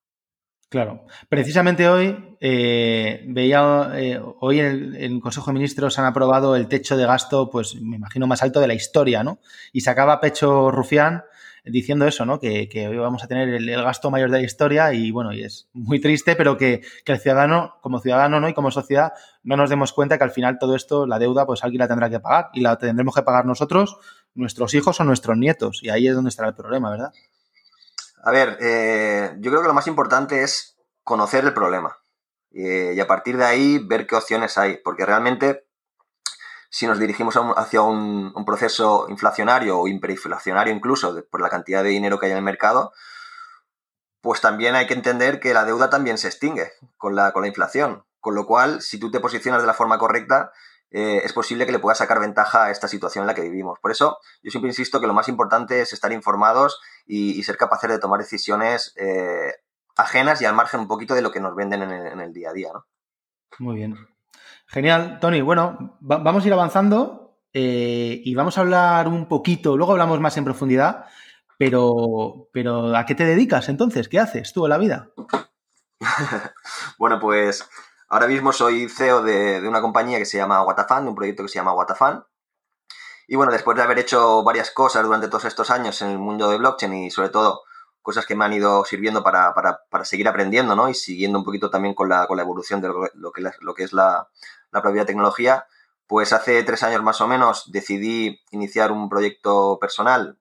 Claro. 0.71 1.05
Precisamente 1.29 1.89
hoy 1.89 2.37
eh, 2.41 3.25
veía, 3.27 3.91
eh, 3.95 4.21
hoy 4.39 4.61
en 4.61 4.95
el, 4.95 5.21
Consejo 5.21 5.50
de 5.50 5.55
Ministros 5.55 5.99
han 5.99 6.05
aprobado 6.05 6.55
el 6.55 6.69
techo 6.69 6.97
de 6.97 7.07
gasto, 7.07 7.50
pues 7.50 7.75
me 7.75 7.97
imagino 7.97 8.29
más 8.29 8.45
alto 8.45 8.61
de 8.61 8.69
la 8.69 8.75
historia, 8.75 9.25
¿no? 9.25 9.41
Y 9.73 9.81
sacaba 9.81 10.21
pecho 10.21 10.71
Rufián 10.71 11.25
diciendo 11.65 12.07
eso, 12.07 12.25
¿no? 12.25 12.39
Que, 12.39 12.69
hoy 12.89 12.97
vamos 12.99 13.25
a 13.25 13.27
tener 13.27 13.49
el, 13.49 13.69
gasto 13.83 14.12
mayor 14.12 14.31
de 14.31 14.39
la 14.39 14.45
historia 14.45 14.93
y 14.95 15.11
bueno, 15.11 15.33
y 15.33 15.43
es 15.43 15.69
muy 15.73 16.00
triste, 16.00 16.37
pero 16.37 16.57
que, 16.57 16.83
que, 17.05 17.11
el 17.11 17.19
ciudadano, 17.19 17.75
como 17.81 17.99
ciudadano, 17.99 18.39
¿no? 18.39 18.49
Y 18.49 18.55
como 18.55 18.71
sociedad, 18.71 19.12
no 19.43 19.57
nos 19.57 19.71
demos 19.71 19.93
cuenta 19.93 20.19
que 20.19 20.25
al 20.25 20.31
final 20.31 20.61
todo 20.61 20.77
esto, 20.77 21.05
la 21.05 21.19
deuda, 21.19 21.47
pues 21.47 21.65
alguien 21.65 21.81
la 21.81 21.89
tendrá 21.89 22.09
que 22.09 22.21
pagar 22.21 22.50
y 22.55 22.61
la 22.61 22.79
tendremos 22.79 23.17
que 23.17 23.23
pagar 23.23 23.45
nosotros, 23.45 23.97
nuestros 24.35 24.73
hijos 24.75 25.00
o 25.00 25.05
nuestros 25.05 25.37
nietos. 25.37 25.81
Y 25.83 25.89
ahí 25.89 26.07
es 26.07 26.15
donde 26.15 26.29
estará 26.29 26.50
el 26.50 26.55
problema, 26.55 26.91
¿verdad? 26.91 27.11
A 28.23 28.31
ver, 28.31 28.59
eh, 28.61 29.35
yo 29.39 29.50
creo 29.50 29.62
que 29.62 29.69
lo 29.69 29.75
más 29.75 29.87
importante 29.87 30.43
es 30.43 30.77
conocer 31.05 31.45
el 31.45 31.55
problema 31.55 31.99
eh, 32.53 32.93
y 32.95 33.00
a 33.00 33.07
partir 33.07 33.37
de 33.37 33.45
ahí 33.45 33.79
ver 33.79 34.07
qué 34.07 34.17
opciones 34.17 34.59
hay, 34.59 34.77
porque 34.79 35.07
realmente 35.07 35.67
si 36.69 36.87
nos 36.87 36.99
dirigimos 36.99 37.37
hacia 37.57 37.83
un, 37.83 38.33
proceso 38.45 39.07
inflacionario 39.09 39.79
o 39.79 39.89
hiperinflacionario 39.89 40.73
incluso 40.73 41.25
por 41.31 41.41
la 41.41 41.49
cantidad 41.49 41.83
de 41.83 41.91
dinero 41.91 42.19
que 42.19 42.27
hay 42.27 42.33
en 42.33 42.39
el 42.39 42.45
mercado, 42.45 42.93
pues 44.21 44.41
también 44.41 44.75
hay 44.75 44.87
que 44.87 44.95
entender 44.95 45.41
que 45.41 45.55
la 45.55 45.65
deuda 45.65 45.91
también 45.91 46.19
se 46.19 46.29
extingue 46.29 46.73
con 46.97 47.17
la, 47.17 47.33
con 47.33 47.43
la 47.43 47.49
inflación. 47.49 48.05
Con 48.21 48.35
lo 48.35 48.47
cual, 48.47 48.83
si 48.83 49.00
tú 49.00 49.11
te 49.11 49.19
posicionas 49.19 49.62
de 49.62 49.67
la 49.67 49.75
forma 49.75 49.99
correcta, 49.99 50.53
eh, 50.91 51.23
es 51.25 51.33
posible 51.33 51.67
que 51.67 51.73
le 51.73 51.79
puedas 51.79 51.99
sacar 51.99 52.21
ventaja 52.21 52.65
a 52.65 52.71
esta 52.71 52.89
situación 52.89 53.23
en 53.23 53.29
la 53.29 53.35
que 53.35 53.43
vivimos. 53.43 53.79
Por 53.81 53.93
eso, 53.93 54.19
yo 54.43 54.51
siempre 54.51 54.71
insisto 54.71 55.01
que 55.01 55.07
lo 55.07 55.15
más 55.15 55.29
importante 55.29 55.81
es 55.81 55.93
estar 55.93 56.13
informados 56.13 56.81
y, 57.07 57.43
ser 57.43 57.57
capaces 57.57 57.91
de 57.91 57.99
tomar 57.99 58.21
decisiones 58.21 58.95
eh, 58.97 59.53
ajenas 59.97 60.43
y 60.43 60.47
al 60.47 60.55
margen 60.55 60.81
un 60.81 60.89
poquito 60.89 61.15
de 61.15 61.23
lo 61.23 61.31
que 61.31 61.41
nos 61.41 61.55
venden 61.55 61.83
en 61.83 62.21
el, 62.21 62.33
día 62.33 62.51
a 62.51 62.53
día. 62.53 62.71
¿no? 62.73 62.87
Muy 63.59 63.77
bien. 63.77 63.97
Genial, 64.67 65.19
Tony. 65.21 65.41
Bueno, 65.41 65.97
vamos 66.01 66.45
a 66.45 66.47
ir 66.47 66.53
avanzando 66.53 67.39
eh, 67.53 68.21
y 68.25 68.35
vamos 68.35 68.57
a 68.59 68.61
hablar 68.61 69.09
un 69.09 69.27
poquito, 69.27 69.77
luego 69.77 69.93
hablamos 69.93 70.21
más 70.21 70.37
en 70.37 70.45
profundidad, 70.45 71.07
pero, 71.59 72.49
pero 72.53 72.97
¿a 72.97 73.05
qué 73.05 73.15
te 73.15 73.25
dedicas 73.25 73.69
entonces? 73.69 74.09
¿Qué 74.09 74.21
haces 74.21 74.53
tú 74.53 74.65
en 74.67 74.71
la 74.71 74.79
vida? 74.79 75.11
bueno, 76.99 77.19
pues 77.19 77.69
Ahora 78.11 78.26
mismo 78.26 78.52
soy 78.52 78.88
CEO 78.88 79.23
de, 79.23 79.67
una 79.69 79.81
compañía 79.81 80.19
que 80.19 80.25
se 80.25 80.37
llama 80.37 80.64
Watafan, 80.64 81.05
de 81.05 81.11
un 81.11 81.14
proyecto 81.14 81.45
que 81.45 81.49
se 81.49 81.55
llama 81.55 81.73
Watafan. 81.73 82.25
Y 83.29 83.37
bueno, 83.37 83.52
después 83.52 83.76
de 83.76 83.85
haber 83.85 84.00
hecho 84.00 84.43
varias 84.43 84.73
cosas 84.73 85.05
durante 85.05 85.29
todos 85.29 85.45
estos 85.45 85.71
años 85.71 86.02
en 86.02 86.11
el 86.11 86.19
mundo 86.19 86.50
de 86.50 86.59
blockchain 86.59 86.93
y 86.93 87.11
sobre 87.12 87.29
todo 87.29 87.62
cosas 88.02 88.26
que 88.26 88.35
me 88.35 88.45
han 88.45 88.52
ido 88.52 88.85
sirviendo 88.85 89.23
para, 89.23 89.55
seguir 90.02 90.26
aprendiendo 90.26 90.75
¿no? 90.75 90.88
y 90.88 90.95
siguiendo 90.95 91.38
un 91.38 91.45
poquito 91.45 91.71
también 91.71 91.95
con 91.95 92.09
la, 92.09 92.26
con 92.26 92.37
la 92.37 92.43
evolución 92.43 92.81
de 92.81 92.88
lo, 92.88 93.33
que, 93.33 93.43
lo 93.61 93.75
que 93.75 93.85
es 93.85 93.93
la, 93.93 94.29
la 94.73 94.83
propia 94.83 95.07
tecnología, 95.07 95.67
pues 96.09 96.33
hace 96.33 96.64
tres 96.64 96.83
años 96.83 97.05
más 97.05 97.21
o 97.21 97.29
menos 97.29 97.71
decidí 97.71 98.40
iniciar 98.50 98.90
un 98.90 99.09
proyecto 99.09 99.79
personal 99.81 100.37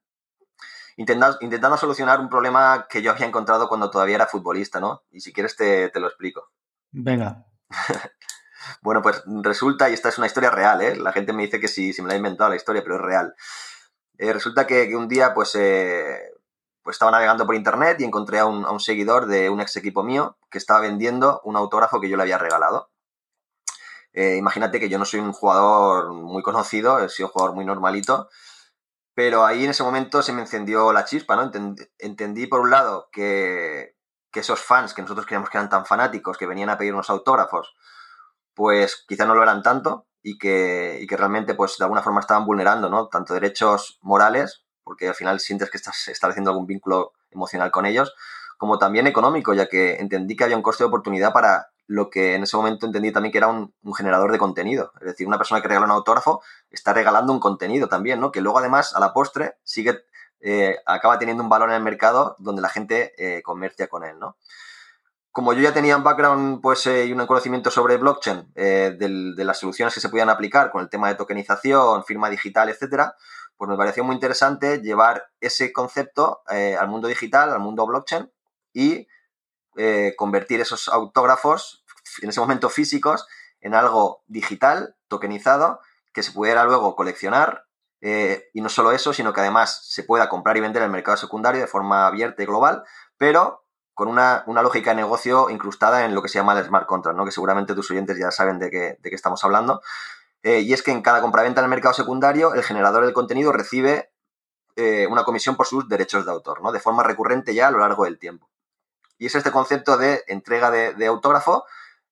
intentando, 0.97 1.37
intentando 1.41 1.77
solucionar 1.77 2.19
un 2.19 2.29
problema 2.29 2.87
que 2.89 3.03
yo 3.03 3.11
había 3.11 3.27
encontrado 3.27 3.69
cuando 3.69 3.91
todavía 3.91 4.15
era 4.15 4.25
futbolista, 4.25 4.79
¿no? 4.79 5.03
Y 5.11 5.21
si 5.21 5.31
quieres 5.31 5.55
te, 5.55 5.89
te 5.89 5.99
lo 5.99 6.07
explico. 6.07 6.49
Venga. 6.91 7.45
bueno, 8.81 9.01
pues 9.01 9.23
resulta, 9.43 9.89
y 9.89 9.93
esta 9.93 10.09
es 10.09 10.17
una 10.17 10.27
historia 10.27 10.51
real, 10.51 10.81
¿eh? 10.81 10.95
La 10.95 11.11
gente 11.11 11.33
me 11.33 11.43
dice 11.43 11.59
que 11.59 11.67
sí, 11.67 11.93
si 11.93 12.01
me 12.01 12.09
la 12.09 12.15
he 12.15 12.17
inventado 12.17 12.49
la 12.49 12.55
historia, 12.55 12.83
pero 12.83 12.95
es 12.95 13.01
real. 13.01 13.35
Eh, 14.17 14.33
resulta 14.33 14.67
que, 14.67 14.95
un 14.95 15.07
día, 15.07 15.33
pues, 15.33 15.55
eh, 15.55 16.33
pues 16.83 16.95
estaba 16.95 17.11
navegando 17.11 17.45
por 17.45 17.55
internet 17.55 17.97
y 17.99 18.03
encontré 18.03 18.39
a 18.39 18.45
un, 18.45 18.79
seguidor 18.79 19.27
de 19.27 19.49
un 19.49 19.61
ex 19.61 19.75
equipo 19.77 20.03
mío 20.03 20.37
que 20.49 20.57
estaba 20.57 20.81
vendiendo 20.81 21.41
un 21.43 21.55
autógrafo 21.55 22.01
que 22.01 22.09
yo 22.09 22.17
le 22.17 22.23
había 22.23 22.37
regalado. 22.37 22.91
imagínate 24.13 24.79
que 24.79 24.89
yo 24.89 24.97
no 24.97 25.05
soy 25.05 25.19
un 25.19 25.33
jugador 25.33 26.13
muy 26.13 26.41
conocido, 26.43 26.99
he 26.99 27.09
sido 27.09 27.27
un 27.27 27.33
jugador 27.33 27.55
muy 27.55 27.65
normalito, 27.65 28.29
pero 29.13 29.45
ahí 29.45 29.63
en 29.65 29.71
ese 29.71 29.83
momento 29.83 30.21
se 30.23 30.33
me 30.33 30.41
encendió 30.41 30.91
la 30.93 31.05
chispa, 31.05 31.35
¿no? 31.35 31.51
entendí 31.99 32.47
por 32.47 32.61
un 32.61 32.71
lado 32.71 33.09
que, 33.11 33.98
que 34.31 34.41
esos 34.41 34.59
fans 34.59 34.93
que 34.93 35.01
nosotros 35.01 35.25
creíamos 35.25 35.49
que 35.49 35.57
eran 35.57 35.69
tan 35.69 35.85
fanáticos, 35.85 36.37
que 36.37 36.45
venían 36.45 36.69
a 36.69 36.77
pedir 36.77 36.93
unos 36.93 37.09
autógrafos, 37.09 37.75
pues 38.53 39.05
quizá 39.07 39.25
no 39.25 39.35
lo 39.35 39.43
eran 39.43 39.63
tanto 39.63 40.07
y 40.21 40.37
que, 40.37 40.99
y 41.01 41.07
que 41.07 41.17
realmente 41.17 41.55
pues 41.55 41.77
de 41.77 41.85
alguna 41.85 42.01
forma 42.01 42.19
estaban 42.19 42.45
vulnerando, 42.45 42.89
¿no? 42.89 43.07
Tanto 43.07 43.33
derechos 43.33 43.99
morales, 44.01 44.63
porque 44.83 45.07
al 45.07 45.15
final 45.15 45.39
sientes 45.39 45.69
que 45.69 45.77
estás 45.77 46.07
estableciendo 46.07 46.51
algún 46.51 46.67
vínculo 46.67 47.13
emocional 47.31 47.71
con 47.71 47.85
ellos, 47.85 48.13
como 48.57 48.77
también 48.77 49.07
económico, 49.07 49.53
ya 49.53 49.69
que 49.69 49.95
entendí 49.95 50.35
que 50.35 50.43
había 50.43 50.57
un 50.57 50.63
coste 50.63 50.83
de 50.83 50.89
oportunidad 50.89 51.31
para 51.31 51.69
lo 51.87 52.11
que 52.11 52.35
en 52.35 52.43
ese 52.43 52.55
momento 52.55 52.85
entendí 52.85 53.11
también 53.11 53.31
que 53.31 53.39
era 53.39 53.47
un, 53.47 53.73
generador 53.95 54.31
de 54.31 54.37
contenido. 54.37 54.91
Es 54.99 55.07
decir, 55.07 55.25
una 55.25 55.37
persona 55.37 55.59
que 55.61 55.67
regala 55.69 55.87
un 55.87 55.91
autógrafo 55.91 56.43
está 56.69 56.93
regalando 56.93 57.33
un 57.33 57.39
contenido 57.39 57.87
también, 57.87 58.19
¿no? 58.19 58.31
Que 58.31 58.41
luego 58.41 58.59
además 58.59 58.93
a 58.95 58.99
la 58.99 59.11
postre 59.11 59.55
sigue 59.63 60.05
eh, 60.41 60.77
acaba 60.85 61.19
teniendo 61.19 61.43
un 61.43 61.49
valor 61.49 61.69
en 61.69 61.75
el 61.75 61.83
mercado 61.83 62.35
donde 62.39 62.61
la 62.61 62.69
gente 62.69 63.13
eh, 63.17 63.41
comercia 63.41 63.87
con 63.87 64.03
él, 64.03 64.17
¿no? 64.19 64.37
Como 65.31 65.53
yo 65.53 65.61
ya 65.61 65.73
tenía 65.73 65.95
un 65.95 66.03
background 66.03 66.61
pues, 66.61 66.87
eh, 66.87 67.05
y 67.05 67.13
un 67.13 67.25
conocimiento 67.27 67.69
sobre 67.69 67.97
blockchain, 67.97 68.51
de 68.53 69.43
las 69.45 69.59
soluciones 69.59 69.93
que 69.93 69.99
se 69.99 70.09
podían 70.09 70.29
aplicar 70.29 70.71
con 70.71 70.81
el 70.81 70.89
tema 70.89 71.07
de 71.07 71.15
tokenización, 71.15 72.03
firma 72.03 72.29
digital, 72.29 72.69
etcétera, 72.69 73.15
pues 73.55 73.69
me 73.69 73.77
pareció 73.77 74.03
muy 74.03 74.15
interesante 74.15 74.81
llevar 74.81 75.29
ese 75.39 75.71
concepto 75.71 76.41
al 76.47 76.87
mundo 76.87 77.07
digital, 77.07 77.51
al 77.51 77.59
mundo 77.59 77.85
blockchain 77.85 78.31
y 78.73 79.07
convertir 80.17 80.61
esos 80.61 80.89
autógrafos, 80.89 81.85
en 82.21 82.29
ese 82.29 82.39
momento 82.39 82.69
físicos, 82.69 83.27
en 83.61 83.75
algo 83.75 84.23
digital, 84.27 84.95
tokenizado, 85.07 85.79
que 86.11 86.23
se 86.23 86.31
pudiera 86.31 86.65
luego 86.65 86.95
coleccionar, 86.95 87.68
eh, 88.01 88.49
y 88.53 88.61
no 88.61 88.69
solo 88.69 88.91
eso, 88.91 89.13
sino 89.13 89.33
que 89.33 89.41
además 89.41 89.81
se 89.89 90.03
pueda 90.03 90.29
comprar 90.29 90.55
y 90.57 90.61
vender 90.61 90.81
en 90.81 90.87
el 90.87 90.91
mercado 90.91 91.17
secundario 91.17 91.61
de 91.61 91.67
forma 91.67 92.07
abierta 92.07 92.41
y 92.41 92.45
global, 92.45 92.83
pero 93.17 93.65
con 93.93 94.07
una, 94.07 94.45
lógica 94.47 94.91
de 94.91 94.97
negocio 94.97 95.49
incrustada 95.49 96.05
en 96.05 96.15
lo 96.15 96.21
que 96.21 96.29
se 96.29 96.39
llama 96.39 96.57
el 96.57 96.65
smart 96.65 96.87
contract, 96.87 97.17
¿no? 97.17 97.25
que 97.25 97.31
seguramente 97.31 97.75
tus 97.75 97.91
oyentes 97.91 98.17
ya 98.17 98.31
saben 98.31 98.57
de 98.57 98.69
qué, 98.69 98.97
de 99.01 99.09
qué 99.09 99.15
estamos 99.15 99.43
hablando. 99.43 99.81
Eh, 100.41 100.61
y 100.61 100.71
es 100.71 100.81
que 100.83 100.91
en 100.91 101.01
cada 101.01 101.19
compraventa 101.19 101.59
en 101.59 101.65
el 101.65 101.69
mercado 101.69 101.93
secundario, 101.93 102.53
el 102.53 102.63
generador 102.63 103.03
del 103.03 103.13
contenido 103.13 103.51
recibe 103.51 104.13
eh, 104.77 105.05
una 105.07 105.25
comisión 105.25 105.57
por 105.57 105.67
sus 105.67 105.89
derechos 105.89 106.25
de 106.25 106.31
autor, 106.31 106.61
¿no? 106.61 106.71
de 106.71 106.79
forma 106.79 107.03
recurrente 107.03 107.53
ya 107.53 107.67
a 107.67 107.71
lo 107.71 107.79
largo 107.79 108.05
del 108.05 108.17
tiempo. 108.17 108.49
Y 109.17 109.25
es 109.25 109.35
este 109.35 109.51
concepto 109.51 109.97
de 109.97 110.23
entrega 110.27 110.71
de, 110.71 111.05
autógrafo 111.05 111.65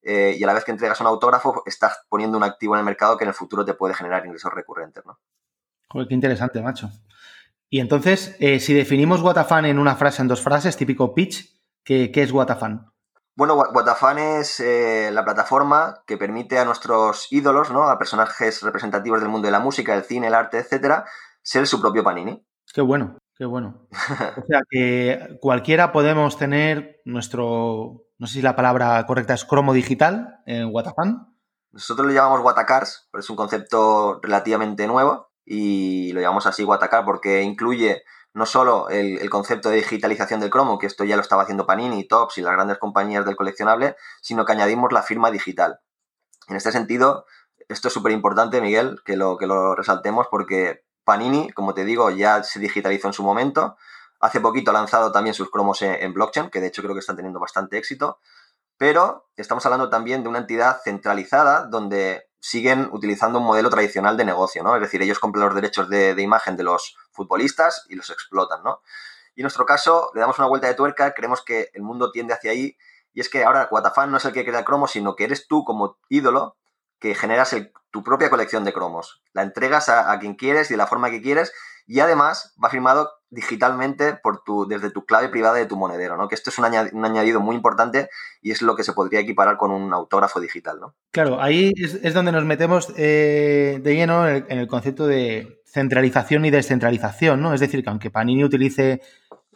y 0.03 0.44
a 0.44 0.48
la 0.48 0.53
vez 0.53 0.65
que 0.65 0.72
entregas 0.72 1.00
un 1.00 1.08
autógrafo 1.08 1.63
estás 1.65 2.01
poniendo 2.10 2.38
un 2.38 2.44
activo 2.44 2.75
en 2.75 2.79
el 2.79 2.86
mercado 2.86 3.17
que 3.17 3.24
en 3.24 3.29
el 3.29 3.34
futuro 3.34 3.63
te 3.63 3.74
puede 3.74 3.94
generar 3.94 4.25
ingresos 4.25 4.53
recurrentes. 4.53 5.06
¿no? 5.06 5.20
Joder, 5.89 6.08
qué 6.08 6.13
interesante, 6.13 6.62
macho. 6.62 6.89
Y 7.70 7.79
entonces, 7.79 8.36
eh, 8.39 8.60
si 8.60 8.74
definimos 8.74 9.22
Watafan 9.22 9.65
en 9.65 9.79
una 9.79 9.96
frase, 9.96 10.22
en 10.22 10.27
dos 10.27 10.41
frases, 10.41 10.77
típico 10.77 11.13
pitch, 11.13 11.62
¿qué, 11.84 12.12
es 12.13 12.32
Watafan? 12.32 12.91
Bueno, 13.36 13.56
Watafan 13.56 14.17
es 14.17 14.60
eh, 14.60 15.10
la 15.12 15.24
plataforma 15.24 16.01
que 16.08 16.17
permite 16.17 16.58
a 16.60 16.65
nuestros 16.65 17.27
ídolos, 17.32 17.72
¿no? 17.72 17.84
a 17.84 17.98
personajes 17.98 18.62
representativos 18.63 19.20
del 19.20 19.29
mundo 19.29 19.48
de 19.48 19.51
la 19.51 19.60
música, 19.60 19.96
el 19.96 20.03
cine, 20.03 20.27
el 20.27 20.34
arte, 20.34 20.60
etcétera, 20.60 21.06
ser 21.41 21.67
su 21.67 21.79
propio 21.79 22.03
Panini. 22.03 22.46
Qué 22.74 22.82
bueno, 22.82 23.17
qué 23.36 23.46
bueno. 23.46 23.88
o 23.91 24.46
sea 24.48 24.62
que 24.70 25.38
cualquiera 25.41 25.91
podemos 25.91 26.38
tener 26.38 27.01
nuestro, 27.06 28.06
no 28.17 28.27
sé 28.27 28.36
si 28.36 28.41
la 28.41 28.56
palabra 28.56 29.06
correcta 29.06 29.34
es 29.34 29.46
cromo 29.46 29.74
digital 29.74 30.39
en 30.46 30.74
Watafan. 30.74 31.36
Nosotros 31.72 32.08
lo 32.08 32.13
llamamos 32.13 32.41
Watacars, 32.41 33.10
pero 33.12 33.20
es 33.20 33.29
un 33.29 33.36
concepto 33.36 34.20
relativamente 34.24 34.88
nuevo 34.88 35.27
y 35.49 36.11
lo 36.11 36.19
llamamos 36.19 36.45
así 36.45 36.65
Watacar 36.65 37.05
porque 37.05 37.41
incluye 37.41 38.03
no 38.33 38.45
solo 38.45 38.89
el, 38.89 39.29
concepto 39.29 39.69
de 39.69 39.77
digitalización 39.77 40.41
del 40.41 40.49
cromo, 40.49 40.77
que 40.77 40.85
esto 40.85 41.05
ya 41.05 41.15
lo 41.15 41.21
estaba 41.21 41.43
haciendo 41.43 41.65
Panini, 41.65 42.05
Tops 42.05 42.37
y 42.37 42.41
las 42.41 42.51
grandes 42.51 42.77
compañías 42.77 43.25
del 43.25 43.37
coleccionable, 43.37 43.95
sino 44.21 44.45
que 44.45 44.51
añadimos 44.51 44.91
la 44.91 45.01
firma 45.01 45.31
digital. 45.31 45.79
En 46.49 46.57
este 46.57 46.73
sentido, 46.73 47.25
esto 47.69 47.87
es 47.87 47.93
súper 47.93 48.11
importante, 48.11 48.61
Miguel, 48.61 48.99
que 49.05 49.15
lo, 49.15 49.37
que 49.37 49.47
lo 49.47 49.73
resaltemos 49.73 50.27
porque 50.29 50.83
Panini, 51.05 51.49
como 51.51 51.73
te 51.73 51.85
digo, 51.85 52.11
ya 52.11 52.43
se 52.43 52.59
digitalizó 52.59 53.07
en 53.07 53.13
su 53.13 53.23
momento. 53.23 53.77
Hace 54.19 54.41
poquito 54.41 54.71
ha 54.71 54.73
lanzado 54.73 55.13
también 55.13 55.33
sus 55.33 55.49
cromos 55.49 55.81
en 55.81 56.13
blockchain, 56.13 56.49
que 56.49 56.59
de 56.59 56.67
hecho 56.67 56.81
creo 56.81 56.93
que 56.93 56.99
están 56.99 57.15
teniendo 57.15 57.39
bastante 57.39 57.77
éxito. 57.77 58.19
Pero 58.77 59.29
estamos 59.37 59.65
hablando 59.65 59.89
también 59.89 60.23
de 60.23 60.29
una 60.29 60.39
entidad 60.39 60.81
centralizada 60.83 61.65
donde 61.65 62.26
siguen 62.39 62.89
utilizando 62.91 63.39
un 63.39 63.46
modelo 63.46 63.70
tradicional 63.70 64.17
de 64.17 64.25
negocio, 64.25 64.63
¿no? 64.63 64.75
Es 64.75 64.82
decir, 64.82 65.01
ellos 65.01 65.20
compran 65.20 65.46
los 65.46 65.56
derechos 65.56 65.89
de, 65.89 66.22
imagen 66.22 66.56
de 66.56 66.63
los 66.63 66.96
futbolistas 67.12 67.86
y 67.89 67.96
los 67.96 68.10
explotan, 68.10 68.63
¿no? 68.63 68.82
Y 69.36 69.41
en 69.41 69.44
nuestro 69.44 69.65
caso, 69.65 70.12
le 70.13 70.22
damos 70.22 70.38
una 70.39 70.48
vuelta 70.48 70.67
de 70.67 70.74
tuerca, 70.74 71.13
creemos 71.13 71.44
que 71.44 71.70
el 71.74 71.82
mundo 71.82 72.12
tiende 72.12 72.34
hacia 72.34 72.51
ahí, 72.51 72.77
y 73.13 73.22
es 73.22 73.29
que 73.29 73.44
ahora 73.44 73.67
Watafan 73.72 74.12
no 74.12 74.17
es 74.17 74.25
el 74.25 74.34
que 74.34 74.46
crea 74.46 74.60
el 74.60 74.65
cromo, 74.65 74.88
sino 74.88 75.15
que 75.15 75.24
eres 75.24 75.48
tú 75.48 75.63
como 75.63 75.98
ídolo 76.10 76.58
que 77.00 77.13
generas 77.13 77.56
tu 77.91 78.03
propia 78.03 78.29
colección 78.29 78.63
de 78.63 78.74
cromos. 78.74 79.22
La 79.34 79.44
entregas 79.44 79.89
a, 79.89 80.12
a, 80.12 80.20
quien 80.20 80.36
quieres 80.36 80.70
y 80.70 80.74
de 80.74 80.77
la 80.77 80.88
forma 80.88 81.12
que 81.12 81.22
quieres, 81.22 81.53
y 81.86 82.00
además 82.00 82.56
va 82.63 82.70
firmado 82.70 83.12
digitalmente 83.29 84.13
por 84.13 84.43
tu, 84.43 84.67
desde 84.67 84.89
tu 84.89 85.05
clave 85.05 85.29
privada 85.29 85.55
de 85.55 85.65
tu 85.65 85.75
monedero, 85.75 86.15
¿no? 86.15 86.27
Que 86.27 86.36
esto 86.36 86.50
es 86.50 86.57
un, 86.60 86.65
añadido 86.65 87.39
muy 87.39 87.55
importante 87.55 88.10
y 88.41 88.51
es 88.51 88.62
lo 88.62 88.75
que 88.75 88.84
se 88.84 88.93
podría 88.93 89.19
equiparar 89.19 89.57
con 89.57 89.72
un 89.72 89.93
autógrafo 89.93 90.39
digital, 90.39 90.79
¿no? 90.79 90.96
Claro, 91.12 91.41
ahí 91.41 91.74
es, 91.75 92.13
donde 92.13 92.31
nos 92.31 92.46
metemos 92.46 92.93
eh, 92.96 93.79
de 93.84 93.96
lleno 93.96 94.27
en 94.27 94.46
el, 94.50 94.67
concepto 94.67 95.07
de 95.07 95.62
centralización 95.65 96.46
y 96.46 96.51
descentralización, 96.51 97.41
¿no? 97.41 97.53
Es 97.53 97.60
decir, 97.60 97.84
que 97.84 97.89
aunque 97.89 98.12
Panini 98.12 98.43
utilice 98.43 99.01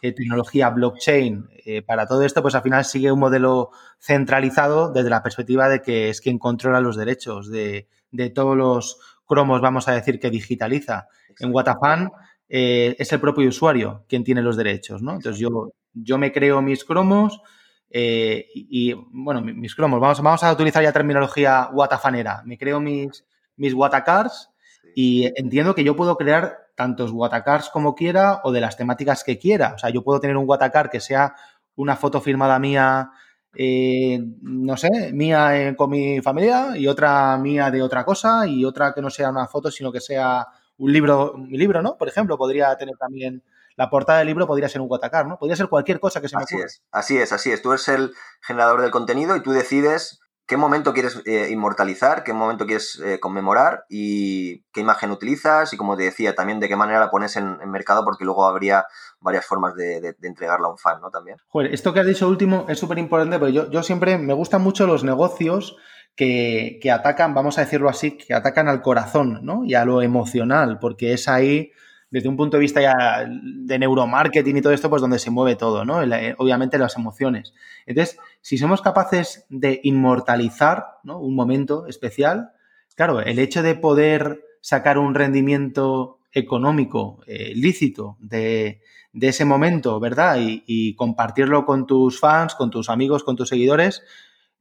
eh, 0.02 0.12
tecnología 0.12 0.68
blockchain 0.68 1.48
eh, 1.64 1.80
para 1.80 2.06
todo 2.06 2.24
esto, 2.24 2.42
pues 2.42 2.54
al 2.54 2.62
final 2.62 2.84
sigue 2.84 3.10
un 3.10 3.20
modelo 3.20 3.70
centralizado 3.98 4.92
desde 4.92 5.08
la 5.08 5.22
perspectiva 5.22 5.68
de 5.68 5.80
que 5.80 6.10
es 6.10 6.20
quien 6.20 6.38
controla 6.38 6.80
los 6.80 6.96
derechos 6.96 7.50
de, 7.50 7.88
de 8.10 8.28
todos 8.28 8.56
los 8.56 8.98
cromos, 9.24 9.62
vamos 9.62 9.88
a 9.88 9.92
decir, 9.92 10.20
que 10.20 10.28
digitaliza. 10.28 11.08
En 11.38 11.54
Watafan 11.54 12.10
eh, 12.54 12.94
es 12.98 13.10
el 13.10 13.18
propio 13.18 13.48
usuario 13.48 14.04
quien 14.06 14.24
tiene 14.24 14.42
los 14.42 14.58
derechos, 14.58 15.00
¿no? 15.00 15.14
Entonces 15.14 15.40
yo, 15.40 15.72
yo 15.94 16.18
me 16.18 16.32
creo 16.32 16.60
mis 16.60 16.84
cromos 16.84 17.40
eh, 17.88 18.46
y, 18.54 18.92
bueno, 18.92 19.40
mis 19.40 19.74
cromos, 19.74 19.98
vamos, 19.98 20.20
vamos 20.20 20.44
a 20.44 20.52
utilizar 20.52 20.82
ya 20.82 20.92
terminología 20.92 21.70
watafanera. 21.72 22.42
Me 22.44 22.58
creo 22.58 22.78
mis, 22.78 23.24
mis 23.56 23.72
watacars 23.72 24.50
y 24.94 25.30
entiendo 25.34 25.74
que 25.74 25.82
yo 25.82 25.96
puedo 25.96 26.14
crear 26.18 26.58
tantos 26.74 27.10
watacars 27.10 27.70
como 27.70 27.94
quiera 27.94 28.42
o 28.44 28.52
de 28.52 28.60
las 28.60 28.76
temáticas 28.76 29.24
que 29.24 29.38
quiera. 29.38 29.72
O 29.74 29.78
sea, 29.78 29.88
yo 29.88 30.04
puedo 30.04 30.20
tener 30.20 30.36
un 30.36 30.46
watacar 30.46 30.90
que 30.90 31.00
sea 31.00 31.34
una 31.76 31.96
foto 31.96 32.20
firmada 32.20 32.58
mía, 32.58 33.12
eh, 33.54 34.20
no 34.42 34.76
sé, 34.76 35.10
mía 35.14 35.74
con 35.74 35.88
mi 35.88 36.20
familia 36.20 36.76
y 36.76 36.86
otra 36.86 37.38
mía 37.38 37.70
de 37.70 37.80
otra 37.80 38.04
cosa 38.04 38.46
y 38.46 38.62
otra 38.66 38.92
que 38.92 39.00
no 39.00 39.08
sea 39.08 39.30
una 39.30 39.46
foto, 39.46 39.70
sino 39.70 39.90
que 39.90 40.02
sea 40.02 40.46
un 40.82 40.92
libro, 40.92 41.32
un 41.34 41.48
libro, 41.48 41.80
¿no? 41.80 41.96
Por 41.96 42.08
ejemplo, 42.08 42.36
podría 42.36 42.76
tener 42.76 42.96
también 42.96 43.44
la 43.76 43.88
portada 43.88 44.18
del 44.18 44.26
libro 44.26 44.48
podría 44.48 44.68
ser 44.68 44.80
un 44.80 44.90
Watacar, 44.90 45.26
¿no? 45.26 45.38
Podría 45.38 45.56
ser 45.56 45.68
cualquier 45.68 46.00
cosa 46.00 46.20
que 46.20 46.28
se 46.28 46.36
me 46.36 46.42
Así 46.42 46.56
es, 46.56 46.82
así 46.90 47.18
es, 47.18 47.32
así 47.32 47.52
es. 47.52 47.62
Tú 47.62 47.70
eres 47.70 47.86
el 47.88 48.12
generador 48.40 48.82
del 48.82 48.90
contenido 48.90 49.36
y 49.36 49.42
tú 49.42 49.52
decides 49.52 50.18
qué 50.44 50.56
momento 50.56 50.92
quieres 50.92 51.22
eh, 51.24 51.48
inmortalizar, 51.50 52.24
qué 52.24 52.32
momento 52.32 52.66
quieres 52.66 53.00
eh, 53.04 53.20
conmemorar 53.20 53.84
y 53.88 54.64
qué 54.72 54.80
imagen 54.80 55.12
utilizas 55.12 55.72
y, 55.72 55.76
como 55.76 55.96
te 55.96 56.02
decía, 56.02 56.34
también 56.34 56.58
de 56.58 56.68
qué 56.68 56.74
manera 56.74 56.98
la 56.98 57.12
pones 57.12 57.36
en, 57.36 57.58
mercado 57.70 58.04
porque 58.04 58.24
luego 58.24 58.44
habría 58.44 58.84
varias 59.20 59.46
formas 59.46 59.76
de, 59.76 60.16
entregarla 60.22 60.66
a 60.66 60.72
un 60.72 60.78
fan, 60.78 61.00
¿no? 61.00 61.10
También. 61.10 61.36
Joder, 61.46 61.72
esto 61.72 61.94
que 61.94 62.00
has 62.00 62.06
dicho 62.06 62.28
último 62.28 62.66
es 62.68 62.78
súper 62.78 62.98
importante 62.98 63.38
porque 63.38 63.52
yo, 63.52 63.70
yo 63.70 63.84
siempre 63.84 64.18
me 64.18 64.34
gustan 64.34 64.62
mucho 64.62 64.88
los 64.88 65.04
negocios 65.04 65.76
que, 66.16 66.90
atacan, 66.92 67.34
vamos 67.34 67.58
a 67.58 67.62
decirlo 67.62 67.88
así, 67.88 68.12
que 68.12 68.34
atacan 68.34 68.68
al 68.68 68.82
corazón 68.82 69.40
¿no? 69.42 69.64
y 69.64 69.74
a 69.74 69.84
lo 69.84 70.02
emocional, 70.02 70.78
porque 70.78 71.12
es 71.12 71.28
ahí, 71.28 71.72
desde 72.10 72.28
un 72.28 72.36
punto 72.36 72.56
de 72.56 72.60
vista 72.60 72.82
ya 72.82 73.26
de 73.28 73.78
neuromarketing 73.78 74.58
y 74.58 74.62
todo 74.62 74.72
esto, 74.72 74.90
pues 74.90 75.00
donde 75.00 75.18
se 75.18 75.30
mueve 75.30 75.56
todo, 75.56 75.84
¿no? 75.86 76.02
Eh, 76.02 76.34
obviamente 76.36 76.76
las 76.76 76.96
emociones. 76.96 77.54
Entonces, 77.86 78.18
si 78.42 78.58
somos 78.58 78.82
capaces 78.82 79.46
de 79.48 79.80
inmortalizar 79.82 80.98
un 81.04 81.34
momento 81.34 81.86
especial, 81.86 82.52
claro, 82.96 83.22
el 83.22 83.38
hecho 83.38 83.62
de 83.62 83.74
poder 83.76 84.44
sacar 84.60 84.98
un 84.98 85.14
rendimiento 85.14 86.18
económico 86.32 87.20
eh, 87.26 87.52
lícito 87.54 88.18
de, 88.20 88.82
ese 89.18 89.46
momento, 89.46 89.98
¿verdad? 89.98 90.36
y, 90.38 90.94
compartirlo 90.96 91.64
con 91.64 91.86
tus 91.86 92.20
fans, 92.20 92.54
con 92.54 92.70
tus 92.70 92.90
amigos, 92.90 93.24
con 93.24 93.36
tus 93.36 93.48
seguidores, 93.48 94.02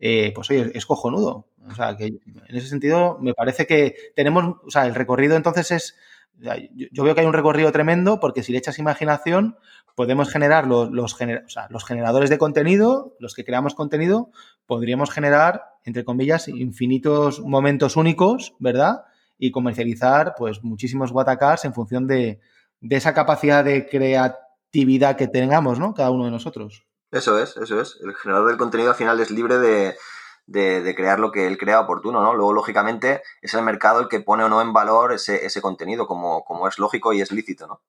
eh, 0.02 0.32
pues 0.34 0.50
oye, 0.50 0.72
es 0.74 0.86
cojonudo. 0.88 1.46
O 1.70 1.76
sea, 1.76 1.96
que 1.96 2.06
en 2.08 2.56
ese 2.56 2.68
sentido 2.68 3.20
me 3.22 3.36
parece 3.36 3.68
que 3.68 3.96
tenemos, 4.16 4.58
o 4.66 4.72
sea, 4.72 4.88
el 4.88 4.96
recorrido 4.96 5.36
entonces 5.38 5.70
es, 5.72 5.96
yo, 6.92 7.04
veo 7.04 7.14
que 7.14 7.22
hay 7.22 7.28
un 7.28 7.34
recorrido 7.34 7.72
tremendo 7.72 8.20
porque 8.20 8.42
si 8.42 8.52
le 8.52 8.58
echas 8.58 8.80
imaginación 8.80 9.58
podemos 9.96 10.30
generar 10.30 10.66
los, 10.66 10.90
los, 10.90 11.16
los 11.70 11.86
generadores 11.86 12.32
de 12.32 12.40
contenido, 12.40 13.16
los 13.20 13.36
que 13.36 13.46
creamos 13.46 13.76
contenido, 13.76 14.32
podríamos 14.66 15.12
generar, 15.12 15.66
entre 15.84 16.04
comillas, 16.04 16.48
infinitos 16.48 17.40
momentos 17.40 17.96
únicos, 17.96 18.56
¿verdad? 18.58 19.04
Y 19.38 19.52
comercializar 19.52 20.34
pues 20.36 20.64
muchísimos 20.64 21.12
Watacars 21.12 21.66
en 21.66 21.76
función 21.76 22.08
de, 22.08 22.40
de 22.80 22.96
esa 22.96 23.14
capacidad 23.14 23.64
de 23.64 23.88
creatividad 23.88 25.16
que 25.16 25.28
tengamos, 25.28 25.78
¿no? 25.78 25.94
Cada 25.94 26.10
uno 26.10 26.26
de 26.26 26.32
nosotros. 26.32 26.88
Eso 27.12 27.38
es, 27.40 27.58
eso 27.58 27.82
es. 27.82 28.00
El 28.02 28.16
generador 28.16 28.48
del 28.48 28.58
contenido 28.58 28.90
al 28.90 28.96
final 28.96 29.20
es 29.20 29.32
libre 29.32 29.58
de, 29.58 29.96
crear 30.96 31.20
lo 31.20 31.32
que 31.32 31.48
él 31.48 31.58
crea 31.58 31.82
oportuno, 31.82 32.22
¿no? 32.22 32.34
Luego, 32.34 32.54
lógicamente, 32.54 33.22
es 33.42 33.54
el 33.54 33.64
mercado 33.64 34.00
el 34.00 34.08
que 34.08 34.22
pone 34.22 34.44
o 34.44 34.50
no 34.50 34.62
en 34.62 34.74
valor 34.74 35.12
ese, 35.12 35.46
ese 35.46 35.62
contenido, 35.62 36.08
como, 36.08 36.44
como 36.46 36.68
es 36.68 36.80
lógico 36.80 37.12
y 37.14 37.22
es 37.22 37.32
lícito, 37.32 37.68
¿no? 37.68 37.82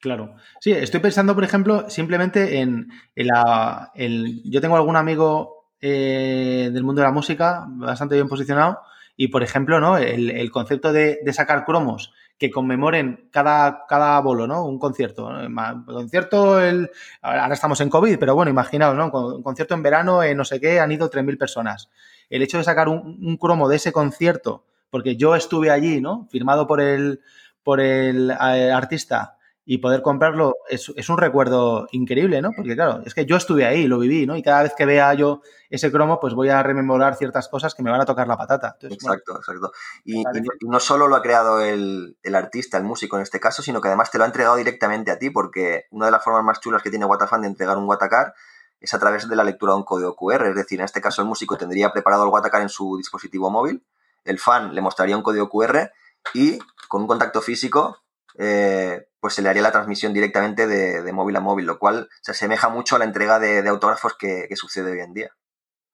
Claro. 0.00 0.34
Sí, 0.60 0.72
estoy 0.72 1.00
pensando, 1.00 1.34
por 1.34 1.44
ejemplo, 1.44 1.88
simplemente 1.88 2.58
en, 2.60 2.88
la... 3.14 3.92
El, 3.94 4.42
yo 4.50 4.60
tengo 4.60 4.76
algún 4.76 4.96
amigo 4.96 5.68
eh, 5.80 6.70
del 6.72 6.82
mundo 6.82 7.02
de 7.02 7.06
la 7.06 7.12
música 7.12 7.66
bastante 7.68 8.16
bien 8.16 8.28
posicionado 8.28 8.80
y, 9.16 9.28
por 9.28 9.44
ejemplo, 9.44 9.78
¿no? 9.78 9.98
El, 9.98 10.50
concepto 10.50 10.92
de, 10.92 11.20
de, 11.22 11.32
sacar 11.32 11.64
cromos 11.64 12.12
que 12.42 12.50
conmemoren 12.50 13.28
cada, 13.30 13.86
cada 13.86 14.20
bolo, 14.20 14.48
¿no? 14.48 14.64
Un 14.64 14.80
concierto. 14.80 15.28
Un 15.28 15.84
concierto, 15.84 16.60
el, 16.60 16.90
ahora 17.20 17.54
estamos 17.54 17.80
en 17.80 17.88
COVID, 17.88 18.18
pero 18.18 18.34
bueno, 18.34 18.50
imaginaos, 18.50 18.96
¿no? 18.96 19.12
Un 19.36 19.44
concierto 19.44 19.74
en 19.74 19.82
verano, 19.84 20.24
en 20.24 20.36
no 20.36 20.44
sé 20.44 20.60
qué, 20.60 20.80
han 20.80 20.90
ido 20.90 21.08
3.000 21.08 21.38
personas. 21.38 21.88
El 22.30 22.42
hecho 22.42 22.58
de 22.58 22.64
sacar 22.64 22.88
un, 22.88 23.36
cromo 23.36 23.68
de 23.68 23.76
ese 23.76 23.92
concierto, 23.92 24.64
porque 24.90 25.14
yo 25.14 25.36
estuve 25.36 25.70
allí, 25.70 26.00
¿no? 26.00 26.26
Firmado 26.32 26.66
por 26.66 26.80
el, 26.80 27.20
por 27.62 27.78
el 27.78 28.32
eh, 28.32 28.72
artista 28.72 29.36
y 29.64 29.78
poder 29.78 30.02
comprarlo 30.02 30.56
es, 30.68 30.92
es, 30.96 31.08
un 31.08 31.18
recuerdo 31.18 31.86
increíble, 31.92 32.42
¿no? 32.42 32.50
Porque 32.56 32.74
claro, 32.74 33.00
es 33.04 33.14
que 33.14 33.26
yo 33.26 33.36
estuve 33.36 33.64
ahí, 33.64 33.86
lo 33.86 34.00
viví, 34.00 34.26
¿no? 34.26 34.36
Y 34.36 34.42
cada 34.42 34.64
vez 34.64 34.74
que 34.76 34.84
vea 34.84 35.14
yo 35.14 35.40
ese 35.70 35.92
cromo, 35.92 36.18
pues 36.18 36.34
voy 36.34 36.48
a 36.48 36.62
rememorar 36.62 37.14
ciertas 37.14 37.48
cosas 37.48 37.74
que 37.74 37.82
me 37.82 37.90
van 37.90 38.00
a 38.00 38.04
tocar 38.04 38.26
la 38.26 38.36
patata. 38.36 38.76
exacto, 38.80 39.36
exacto. 39.36 39.72
Y, 40.04 40.24
no 40.62 40.80
solo 40.80 41.06
lo 41.06 41.14
ha 41.14 41.22
creado 41.22 41.60
el, 41.60 42.16
el, 42.22 42.34
artista, 42.34 42.76
el 42.76 42.84
músico 42.84 43.16
en 43.16 43.22
este 43.22 43.38
caso, 43.38 43.62
sino 43.62 43.80
que 43.80 43.88
además 43.88 44.10
te 44.10 44.18
lo 44.18 44.24
ha 44.24 44.26
entregado 44.26 44.56
directamente 44.56 45.12
a 45.12 45.18
ti, 45.18 45.30
porque 45.30 45.86
una 45.90 46.06
de 46.06 46.12
las 46.12 46.24
formas 46.24 46.42
más 46.42 46.60
chulas 46.60 46.82
que 46.82 46.90
tiene 46.90 47.04
Watafan 47.04 47.42
de 47.42 47.48
entregar 47.48 47.78
un 47.78 47.88
Watacar 47.88 48.34
es 48.80 48.92
a 48.94 48.98
través 48.98 49.28
de 49.28 49.36
la 49.36 49.44
lectura 49.44 49.74
de 49.74 49.78
un 49.78 49.84
código 49.84 50.16
QR. 50.16 50.46
Es 50.46 50.56
decir, 50.56 50.80
en 50.80 50.86
este 50.86 51.00
caso 51.00 51.22
el 51.22 51.28
músico 51.28 51.56
tendría 51.56 51.92
preparado 51.92 52.24
el 52.24 52.30
Watacar 52.30 52.62
en 52.62 52.68
su 52.68 52.96
dispositivo 52.96 53.48
móvil, 53.48 53.84
el 54.24 54.40
fan 54.40 54.74
le 54.74 54.80
mostraría 54.80 55.16
un 55.16 55.22
código 55.22 55.48
QR 55.48 55.92
y 56.34 56.58
con 56.88 57.02
un 57.02 57.06
contacto 57.06 57.40
físico 57.40 58.02
eh, 58.38 59.06
pues 59.20 59.34
se 59.34 59.42
le 59.42 59.48
haría 59.48 59.62
la 59.62 59.72
transmisión 59.72 60.12
directamente 60.12 60.66
de, 60.66 61.12
móvil 61.12 61.36
a 61.36 61.40
móvil, 61.40 61.66
lo 61.66 61.78
cual 61.78 62.08
se 62.20 62.32
asemeja 62.32 62.68
mucho 62.68 62.96
a 62.96 62.98
la 62.98 63.04
entrega 63.04 63.38
de, 63.38 63.66
autógrafos 63.68 64.14
que, 64.18 64.48
sucede 64.56 64.92
hoy 64.92 65.00
en 65.00 65.14
día. 65.14 65.30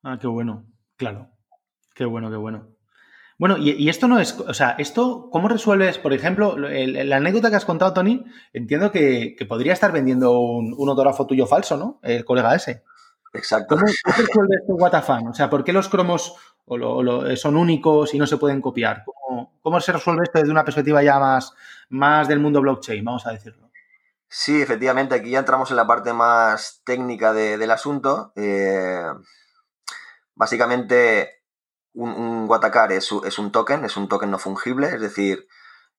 Ah, 0.02 0.18
qué 0.20 0.26
bueno, 0.26 0.64
claro. 0.96 1.28
Qué 1.94 2.04
bueno, 2.04 2.30
qué 2.30 2.36
bueno. 2.36 2.68
Bueno, 3.38 3.56
y, 3.56 3.88
esto 3.88 4.08
no 4.08 4.18
es, 4.18 4.38
o 4.38 4.54
sea, 4.54 4.70
esto, 4.78 5.28
¿cómo 5.30 5.48
resuelves, 5.48 5.98
por 5.98 6.12
ejemplo, 6.12 6.56
la 6.58 7.16
anécdota 7.16 7.50
que 7.50 7.56
has 7.56 7.64
contado, 7.64 7.92
Tony? 7.92 8.24
Entiendo 8.52 8.90
que, 8.90 9.36
podría 9.48 9.72
estar 9.72 9.92
vendiendo 9.92 10.38
un, 10.40 10.88
autógrafo 10.88 11.26
tuyo 11.26 11.46
falso, 11.46 11.76
¿no? 11.76 12.00
El 12.02 12.24
colega 12.24 12.54
ese. 12.54 12.82
Exacto. 13.38 13.76
¿Cómo, 13.76 13.86
resuelves 13.86 14.60
esto 14.60 14.74
Watafan? 14.74 15.28
O 15.28 15.34
sea, 15.34 15.48
¿por 15.48 15.64
qué 15.64 15.72
los 15.72 15.88
cromos 15.88 16.34
son 16.66 17.56
únicos 17.56 18.12
y 18.12 18.18
no 18.18 18.26
se 18.26 18.36
pueden 18.36 18.60
copiar? 18.60 19.04
¿Cómo, 19.62 19.80
se 19.80 19.92
resuelve 19.92 20.24
esto 20.24 20.38
desde 20.38 20.50
una 20.50 20.64
perspectiva 20.64 21.02
ya 21.02 21.18
más, 21.18 21.52
más 21.90 22.28
del 22.28 22.40
mundo 22.40 22.60
blockchain, 22.60 23.04
vamos 23.04 23.26
a 23.26 23.32
decirlo. 23.32 23.70
Sí, 24.28 24.60
efectivamente, 24.60 25.14
aquí 25.14 25.30
ya 25.30 25.38
entramos 25.38 25.70
en 25.70 25.76
la 25.76 25.86
parte 25.86 26.12
más 26.12 26.82
técnica 26.84 27.32
del 27.32 27.70
asunto. 27.70 28.32
Eh, 28.36 29.02
básicamente, 30.34 31.42
un, 31.94 32.10
un 32.10 32.48
Watacar 32.48 32.92
es, 32.92 33.10
un 33.10 33.52
token, 33.52 33.84
es 33.84 33.96
un 33.96 34.08
token 34.08 34.30
no 34.30 34.38
fungible, 34.38 34.88
es 34.88 35.00
decir, 35.00 35.48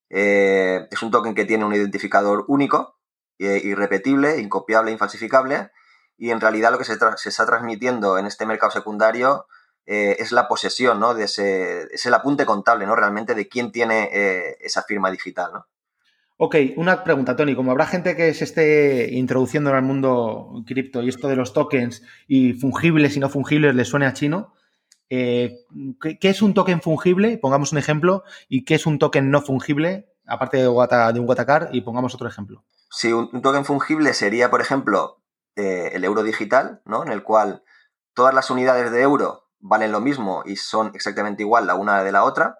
eh, 0.09 0.87
es 0.91 1.01
un 1.01 1.11
token 1.11 1.33
que 1.33 1.45
tiene 1.45 1.65
un 1.65 1.73
identificador 1.73 2.45
único, 2.47 2.99
eh, 3.39 3.61
irrepetible, 3.63 4.39
incopiable, 4.39 4.91
infalsificable, 4.91 5.71
y 6.19 6.31
en 6.31 6.39
realidad 6.41 6.71
lo 6.71 6.77
que 6.77 6.85
se, 6.85 6.97
se 7.15 7.29
está 7.29 7.45
transmitiendo 7.45 8.17
en 8.17 8.27
este 8.27 8.45
mercado 8.45 8.71
secundario 8.71 9.47
es 9.85 10.31
la 10.31 10.47
posesión, 10.47 10.99
¿no? 10.99 11.15
De 11.15 11.23
ese, 11.23 11.87
es 11.91 12.05
el 12.05 12.13
apunte 12.13 12.45
contable, 12.45 12.85
¿no? 12.85 12.95
Realmente 12.95 13.33
de 13.33 13.47
quién 13.47 13.71
tiene 13.71 14.55
esa 14.59 14.83
firma 14.83 15.09
digital, 15.09 15.49
¿no? 15.51 15.65
Ok, 16.41 16.55
una 16.77 17.03
pregunta, 17.03 17.35
Tony. 17.35 17.53
Como 17.53 17.71
habrá 17.71 17.85
gente 17.85 18.15
que 18.15 18.33
se 18.33 18.45
esté 18.45 19.09
introduciendo 19.11 19.71
en 19.71 19.75
el 19.75 19.81
mundo 19.81 20.63
cripto 20.65 21.03
y 21.03 21.09
esto 21.09 21.27
de 21.27 21.35
los 21.35 21.51
tokens 21.51 22.01
y 22.29 22.53
fungibles 22.53 23.17
y 23.17 23.19
no 23.19 23.27
fungibles 23.27 23.75
le 23.75 23.83
suene 23.83 24.05
a 24.05 24.13
chino, 24.13 24.53
eh, 25.09 25.65
¿qué, 25.99 26.29
es 26.29 26.41
un 26.41 26.53
token 26.53 26.81
fungible? 26.81 27.37
Pongamos 27.37 27.73
un 27.73 27.77
ejemplo. 27.77 28.23
¿Y 28.47 28.63
qué 28.63 28.75
es 28.75 28.85
un 28.85 28.99
token 28.99 29.29
no 29.29 29.41
fungible? 29.41 30.13
Aparte 30.25 30.55
de, 30.55 30.69
un 30.69 31.27
Watacar, 31.27 31.71
y 31.73 31.81
pongamos 31.81 32.15
otro 32.15 32.29
ejemplo. 32.29 32.63
Sí, 32.89 33.11
un, 33.11 33.41
token 33.41 33.65
fungible 33.65 34.13
sería, 34.13 34.49
por 34.49 34.61
ejemplo, 34.61 35.18
eh, 35.59 35.91
el 35.93 36.05
euro 36.05 36.23
digital, 36.23 36.81
¿no? 36.85 37.03
En 37.03 37.11
el 37.11 37.21
cual 37.21 37.63
todas 38.13 38.33
las 38.33 38.49
unidades 38.49 38.91
de 38.91 39.01
euro 39.01 39.49
valen 39.59 39.91
lo 39.91 39.99
mismo 39.99 40.41
y 40.45 40.55
son 40.55 40.91
exactamente 40.93 41.43
igual 41.43 41.67
la 41.67 41.75
una 41.75 42.01
de 42.01 42.13
la 42.13 42.23
otra. 42.23 42.59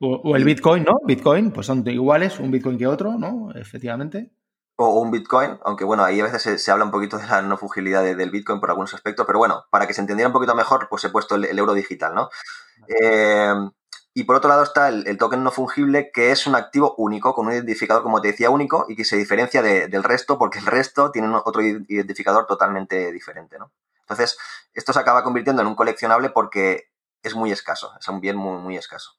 O, 0.00 0.36
el 0.36 0.44
Bitcoin, 0.44 0.84
¿no? 0.84 1.00
Bitcoin, 1.04 1.50
pues 1.50 1.66
son 1.66 1.84
iguales 1.88 2.38
un 2.38 2.52
Bitcoin 2.52 2.78
que 2.78 2.86
otro, 2.86 3.18
¿no? 3.18 3.50
Efectivamente. 3.56 4.30
O 4.76 5.00
un 5.00 5.10
Bitcoin, 5.10 5.58
aunque 5.64 5.84
bueno, 5.84 6.04
ahí 6.04 6.20
a 6.20 6.24
veces 6.24 6.62
se, 6.62 6.70
habla 6.70 6.84
un 6.84 6.92
poquito 6.92 7.18
de 7.18 7.26
la 7.26 7.42
no 7.42 7.56
fungibilidad 7.56 8.04
del 8.04 8.30
Bitcoin 8.30 8.60
por 8.60 8.70
algunos 8.70 8.94
aspectos, 8.94 9.26
pero 9.26 9.40
bueno, 9.40 9.64
para 9.70 9.88
que 9.88 9.94
se 9.94 10.00
entendiera 10.00 10.28
un 10.28 10.32
poquito 10.32 10.54
mejor, 10.54 10.86
pues 10.88 11.02
he 11.02 11.10
puesto 11.10 11.34
el, 11.34 11.58
euro 11.58 11.74
digital, 11.74 12.14
¿no? 12.14 12.28
Eh, 12.86 13.52
y 14.18 14.24
por 14.24 14.34
otro 14.34 14.48
lado 14.48 14.64
está 14.64 14.88
el, 14.88 15.16
token 15.16 15.44
no 15.44 15.52
fungible, 15.52 16.10
que 16.12 16.32
es 16.32 16.48
un 16.48 16.56
activo 16.56 16.92
único, 16.98 17.34
con 17.34 17.46
un 17.46 17.52
identificador, 17.52 18.02
como 18.02 18.20
te 18.20 18.32
decía, 18.32 18.50
único, 18.50 18.84
y 18.88 18.96
que 18.96 19.04
se 19.04 19.16
diferencia 19.16 19.62
del 19.62 20.02
resto, 20.02 20.38
porque 20.38 20.58
el 20.58 20.66
resto 20.66 21.12
tiene 21.12 21.28
otro 21.44 21.62
identificador 21.62 22.44
totalmente 22.46 23.12
diferente, 23.12 23.60
¿no? 23.60 23.70
Entonces, 24.00 24.36
esto 24.74 24.92
se 24.92 24.98
acaba 24.98 25.22
convirtiendo 25.22 25.62
en 25.62 25.68
un 25.68 25.76
coleccionable 25.76 26.30
porque 26.30 26.90
es 27.22 27.36
muy 27.36 27.52
escaso, 27.52 27.92
es 27.96 28.08
un 28.08 28.20
bien 28.20 28.36
muy, 28.36 28.60
muy 28.60 28.76
escaso. 28.76 29.12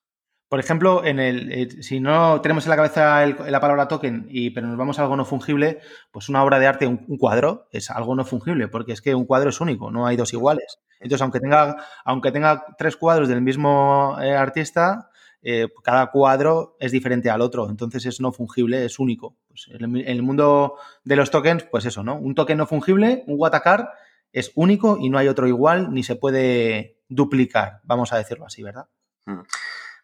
Por 0.49 0.59
ejemplo, 0.59 1.05
en 1.05 1.19
el, 1.19 1.49
eh, 1.49 1.81
si 1.81 2.01
no 2.01 2.41
tenemos 2.41 2.65
en 2.65 2.71
la 2.71 2.75
cabeza 2.75 3.25
la 3.25 3.61
palabra 3.61 3.87
token, 3.87 4.27
y, 4.29 4.49
pero 4.49 4.67
nos 4.67 4.77
vamos 4.77 4.99
a 4.99 5.03
algo 5.03 5.15
no 5.15 5.23
fungible, 5.23 5.79
pues 6.11 6.27
una 6.27 6.43
obra 6.43 6.59
de 6.59 6.67
arte, 6.67 6.87
un, 6.87 7.17
cuadro, 7.17 7.69
es 7.71 7.89
algo 7.89 8.15
no 8.15 8.25
fungible, 8.25 8.67
porque 8.67 8.91
es 8.91 9.01
que 9.01 9.15
un 9.15 9.25
cuadro 9.25 9.49
es 9.49 9.61
único, 9.61 9.91
no 9.91 10.07
hay 10.07 10.17
dos 10.17 10.33
iguales. 10.33 10.79
Entonces, 10.99 11.21
aunque 11.21 11.39
tenga, 11.39 11.77
aunque 12.03 12.31
tenga 12.31 12.65
tres 12.77 12.97
cuadros 12.97 13.29
del 13.29 13.41
mismo 13.41 14.17
eh, 14.21 14.35
artista, 14.35 15.09
eh, 15.41 15.67
cada 15.83 16.07
cuadro 16.11 16.75
es 16.79 16.91
diferente 16.91 17.29
al 17.29 17.41
otro, 17.41 17.69
entonces 17.69 18.05
es 18.05 18.19
no 18.19 18.31
fungible, 18.31 18.83
es 18.85 18.99
único. 18.99 19.37
Pues 19.47 19.69
en, 19.71 19.95
el, 19.95 20.21
mundo 20.21 20.77
de 21.03 21.15
los 21.15 21.31
tokens, 21.31 21.63
pues 21.63 21.85
eso, 21.85 22.03
¿no? 22.03 22.15
Un 22.15 22.35
token 22.35 22.57
no 22.57 22.67
fungible, 22.67 23.23
un 23.27 23.35
Watacar, 23.39 23.93
es 24.33 24.51
único 24.55 24.97
y 24.99 25.09
no 25.09 25.17
hay 25.17 25.27
otro 25.27 25.47
igual 25.47 25.93
ni 25.93 26.03
se 26.03 26.15
puede 26.15 26.99
duplicar, 27.07 27.79
vamos 27.83 28.11
a 28.13 28.17
decirlo 28.17 28.45
así, 28.45 28.61
¿verdad? 28.63 28.87
Mm. 29.25 29.41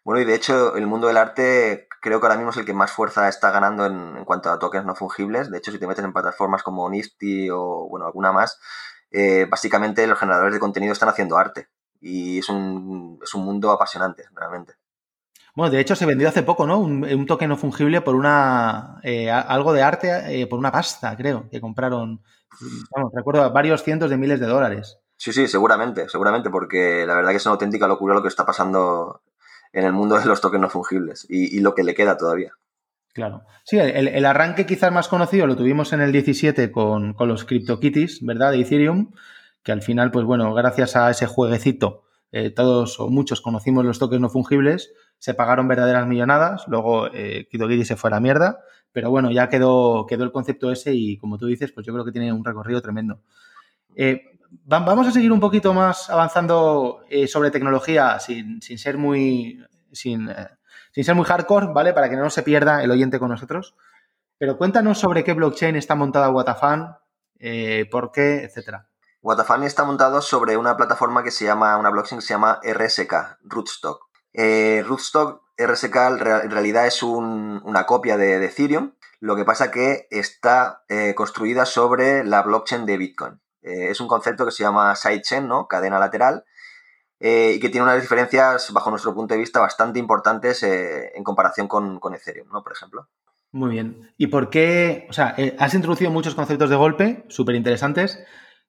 Bueno, 0.06 0.20
y 0.20 0.24
de 0.24 0.36
hecho, 0.36 0.76
el 0.76 0.86
mundo 0.86 1.08
del 1.08 1.16
arte 1.16 1.88
creo 2.00 2.20
que 2.20 2.26
ahora 2.26 2.36
mismo 2.36 2.52
es 2.52 2.56
el 2.56 2.64
que 2.64 2.72
más 2.72 2.92
fuerza 2.92 3.28
está 3.28 3.50
ganando 3.50 3.86
en, 3.86 4.24
cuanto 4.24 4.50
a 4.50 4.58
tokens 4.60 4.86
no 4.86 4.94
fungibles. 4.94 5.50
De 5.50 5.58
hecho, 5.58 5.72
si 5.72 5.80
te 5.80 5.86
metes 5.88 6.04
en 6.04 6.12
plataformas 6.12 6.62
como 6.62 6.88
Nifty 6.88 7.50
o 7.50 7.88
bueno, 7.90 8.06
alguna 8.06 8.30
más, 8.30 8.60
eh, 9.16 9.46
básicamente 9.46 10.06
los 10.06 10.18
generadores 10.18 10.52
de 10.52 10.60
contenido 10.60 10.92
están 10.92 11.08
haciendo 11.08 11.38
arte. 11.38 11.68
Y 12.00 12.40
es 12.40 12.48
un, 12.50 13.18
es 13.22 13.32
un 13.32 13.44
mundo 13.44 13.70
apasionante, 13.70 14.24
realmente. 14.34 14.74
Bueno, 15.54 15.70
de 15.70 15.80
hecho 15.80 15.96
se 15.96 16.04
vendió 16.04 16.28
hace 16.28 16.42
poco, 16.42 16.66
¿no? 16.66 16.78
Un, 16.78 17.24
token 17.26 17.48
no 17.48 17.56
fungible 17.56 18.02
por 18.02 18.14
una 18.14 19.00
eh, 19.02 19.30
algo 19.30 19.72
de 19.72 19.82
arte 19.82 20.40
eh, 20.42 20.46
por 20.46 20.58
una 20.58 20.70
pasta, 20.70 21.16
creo, 21.16 21.48
que 21.50 21.62
compraron. 21.62 22.22
Vamos, 22.94 23.10
recuerdo 23.14 23.50
varios 23.50 23.82
cientos 23.82 24.10
de 24.10 24.18
miles 24.18 24.38
de 24.38 24.46
dólares. 24.46 24.98
Sí, 25.16 25.32
sí, 25.32 25.48
seguramente, 25.48 26.10
seguramente, 26.10 26.50
porque 26.50 27.06
la 27.06 27.14
verdad 27.14 27.30
que 27.30 27.38
es 27.38 27.46
una 27.46 27.54
auténtica 27.54 27.88
locura 27.88 28.14
lo 28.14 28.22
que 28.22 28.28
está 28.28 28.44
pasando 28.44 29.22
en 29.72 29.84
el 29.86 29.94
mundo 29.94 30.18
de 30.18 30.26
los 30.26 30.42
tokens 30.42 30.60
no 30.60 30.68
fungibles 30.68 31.26
y, 31.26 31.58
lo 31.60 31.74
que 31.74 31.84
le 31.84 31.94
queda 31.94 32.18
todavía. 32.18 32.52
Claro. 33.16 33.44
Sí, 33.64 33.78
el, 33.78 34.26
arranque 34.26 34.66
quizás 34.66 34.92
más 34.92 35.08
conocido 35.08 35.46
lo 35.46 35.56
tuvimos 35.56 35.94
en 35.94 36.02
el 36.02 36.12
17 36.12 36.70
con, 36.70 37.16
los 37.18 37.46
CryptoKitties, 37.46 38.22
¿verdad? 38.22 38.52
De 38.52 38.60
Ethereum, 38.60 39.10
que 39.62 39.72
al 39.72 39.80
final, 39.80 40.10
pues 40.10 40.26
bueno, 40.26 40.52
gracias 40.52 40.96
a 40.96 41.10
ese 41.10 41.26
jueguecito, 41.26 42.02
eh, 42.30 42.50
todos 42.50 43.00
o 43.00 43.08
muchos 43.08 43.40
conocimos 43.40 43.86
los 43.86 43.98
tokens 43.98 44.20
no 44.20 44.28
fungibles, 44.28 44.92
se 45.16 45.32
pagaron 45.32 45.66
verdaderas 45.66 46.06
millonadas, 46.06 46.64
luego 46.68 47.08
eh, 47.14 47.48
se 47.84 47.96
fue 47.96 48.10
a 48.10 48.10
la 48.10 48.20
mierda, 48.20 48.58
pero 48.92 49.08
bueno, 49.10 49.30
ya 49.30 49.48
quedó, 49.48 50.04
quedó 50.04 50.24
el 50.24 50.30
concepto 50.30 50.70
ese 50.70 50.92
y 50.92 51.16
como 51.16 51.38
tú 51.38 51.46
dices, 51.46 51.72
pues 51.72 51.86
yo 51.86 51.94
creo 51.94 52.04
que 52.04 52.12
tiene 52.12 52.34
un 52.34 52.44
recorrido 52.44 52.82
tremendo. 52.82 53.22
Eh, 53.94 54.24
vamos 54.66 55.06
a 55.06 55.10
seguir 55.10 55.32
un 55.32 55.40
poquito 55.40 55.72
más 55.72 56.10
avanzando 56.10 57.00
eh, 57.08 57.26
sobre 57.26 57.50
tecnología 57.50 58.18
sin, 58.18 58.60
ser 58.60 58.98
muy. 58.98 59.64
Sin, 59.90 60.28
sin, 60.96 61.04
ser 61.04 61.14
muy 61.14 61.26
hardcore, 61.26 61.68
¿vale? 61.74 61.92
Para 61.92 62.08
que 62.08 62.16
no 62.16 62.30
se 62.30 62.42
pierda 62.42 62.82
el 62.82 62.90
oyente 62.90 63.18
con 63.18 63.28
nosotros. 63.28 63.76
Pero 64.38 64.56
cuéntanos 64.56 64.98
sobre 64.98 65.24
qué 65.24 65.34
blockchain 65.34 65.76
está 65.76 65.94
montada 65.94 66.30
Watafan, 66.30 66.96
eh, 67.38 67.86
por 67.90 68.12
qué, 68.12 68.44
etcétera. 68.44 68.88
Watafan 69.20 69.62
está 69.62 69.84
montado 69.84 70.22
sobre 70.22 70.56
una 70.56 70.76
plataforma 70.76 71.22
que 71.22 71.30
se 71.30 71.44
llama, 71.44 71.76
una 71.76 71.90
blockchain 71.90 72.20
que 72.20 72.26
se 72.26 72.32
llama 72.32 72.60
RSK, 72.62 73.38
Rootstock. 73.44 74.06
Rootstock, 74.32 75.42
RSK 75.58 75.96
en 75.96 76.50
realidad 76.50 76.86
es 76.86 77.02
una 77.02 77.84
copia 77.86 78.16
de, 78.16 78.44
Ethereum, 78.44 78.92
lo 79.20 79.36
que 79.36 79.44
pasa 79.44 79.70
que 79.70 80.06
está 80.10 80.84
construida 81.14 81.66
sobre 81.66 82.24
la 82.24 82.42
blockchain 82.42 82.86
de 82.86 82.96
Bitcoin. 82.96 83.40
Eh, 83.66 83.90
es 83.90 84.00
un 84.00 84.06
concepto 84.06 84.44
que 84.44 84.52
se 84.52 84.62
llama 84.62 84.94
sidechain, 84.94 85.48
¿no? 85.48 85.66
Cadena 85.66 85.98
lateral. 85.98 86.44
Eh, 87.18 87.54
y 87.56 87.60
que 87.60 87.68
tiene 87.70 87.84
unas 87.84 88.00
diferencias, 88.00 88.72
bajo 88.72 88.90
nuestro 88.90 89.14
punto 89.14 89.34
de 89.34 89.40
vista, 89.40 89.60
bastante 89.60 89.98
importantes 89.98 90.62
eh, 90.62 91.12
en 91.14 91.24
comparación 91.24 91.66
con, 91.66 91.98
Ethereum, 92.14 92.48
¿no? 92.52 92.62
Por 92.62 92.72
ejemplo. 92.72 93.08
Muy 93.52 93.70
bien. 93.70 94.12
¿Y 94.18 94.26
por 94.26 94.50
qué? 94.50 95.06
O 95.08 95.12
sea, 95.12 95.34
has 95.58 95.74
introducido 95.74 96.10
muchos 96.10 96.34
conceptos 96.34 96.68
de 96.68 96.76
golpe, 96.76 97.24
súper 97.28 97.54
interesantes. 97.54 98.22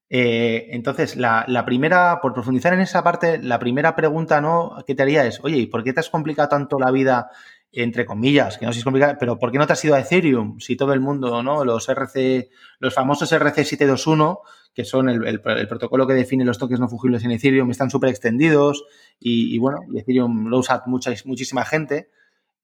entonces, 0.09 1.17
la, 1.17 1.43
la, 1.47 1.65
primera, 1.65 2.21
por 2.21 2.33
profundizar 2.33 2.73
en 2.73 2.79
esa 2.79 3.03
parte, 3.03 3.37
la 3.39 3.59
primera 3.59 3.95
pregunta 3.95 4.39
¿no? 4.39 4.77
que 4.85 4.95
te 4.95 5.03
haría 5.03 5.25
es, 5.25 5.43
oye, 5.43 5.57
¿y 5.57 5.67
por 5.67 5.83
qué 5.83 5.91
te 5.91 5.99
has 5.99 6.09
complicado 6.09 6.47
tanto 6.47 6.79
la 6.79 6.91
vida 6.91 7.29
entre 7.71 8.05
comillas, 8.05 8.57
que 8.57 8.65
no 8.65 8.71
sé 8.71 8.75
si 8.75 8.79
es 8.79 8.83
complicado, 8.85 9.15
pero 9.19 9.37
¿por 9.37 9.51
qué 9.51 9.57
no 9.57 9.67
te 9.67 9.73
has 9.73 9.85
ido 9.85 9.95
a 9.95 9.99
Ethereum? 9.99 10.59
Si 10.59 10.75
todo 10.75 10.93
el 10.93 10.99
mundo, 10.99 11.43
¿no? 11.43 11.65
Los 11.65 11.89
RC, 11.89 12.49
los 12.79 12.93
famosos 12.93 13.31
RC721, 13.31 14.39
que 14.73 14.85
son 14.85 15.09
el, 15.09 15.41
protocolo 15.41 16.07
que 16.07 16.13
define 16.13 16.45
los 16.45 16.57
toques 16.57 16.79
no 16.79 16.87
fungibles 16.87 17.23
en 17.25 17.31
Ethereum, 17.31 17.69
están 17.71 17.89
súper 17.89 18.09
extendidos 18.09 18.85
y, 19.19 19.57
bueno, 19.59 19.79
y 19.91 19.99
Ethereum 19.99 20.47
lo 20.47 20.59
usa 20.59 20.83
mucha, 20.85 21.11
muchísima 21.25 21.65
gente. 21.65 22.09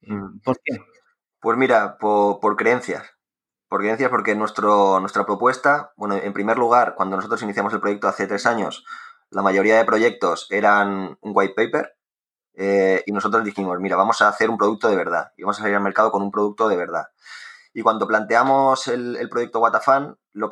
Mm. 0.02 0.40
¿Por 0.40 0.58
qué? 0.64 0.78
Pues 1.40 1.58
mira, 1.58 1.98
por, 1.98 2.56
creencias. 2.56 3.04
Por 3.68 3.82
creencias 3.82 4.10
porque 4.10 4.36
nuestro, 4.36 5.00
nuestra 5.00 5.26
propuesta, 5.26 5.92
bueno, 5.98 6.16
en 6.16 6.32
primer 6.34 6.58
lugar, 6.58 6.94
cuando 6.96 7.18
nosotros 7.18 7.42
iniciamos 7.44 7.74
el 7.74 7.82
proyecto 7.82 8.08
hace 8.08 8.28
tres 8.28 8.46
años, 8.46 8.86
la 9.30 9.42
mayoría 9.42 9.78
de 9.78 9.84
proyectos 9.84 10.48
eran 10.52 11.18
un 11.20 11.32
white 11.36 11.54
paper, 11.56 11.96
eh, 12.56 13.04
y 13.06 13.12
nosotros 13.12 13.44
dijimos, 13.44 13.80
mira, 13.80 13.96
vamos 13.96 14.22
a 14.22 14.28
hacer 14.28 14.50
un 14.50 14.58
producto 14.58 14.90
de 14.90 14.96
verdad 14.96 15.32
y 15.38 15.44
vamos 15.44 15.58
a 15.58 15.62
salir 15.62 15.76
al 15.76 15.84
mercado 15.84 16.12
con 16.12 16.22
un 16.22 16.32
producto 16.32 16.68
de 16.68 16.78
verdad. 16.78 17.08
Y 17.74 17.82
cuando 17.82 18.08
planteamos 18.08 18.88
el, 18.88 19.28
proyecto 19.30 19.60
Watafan, 19.60 20.18
lo, 20.32 20.50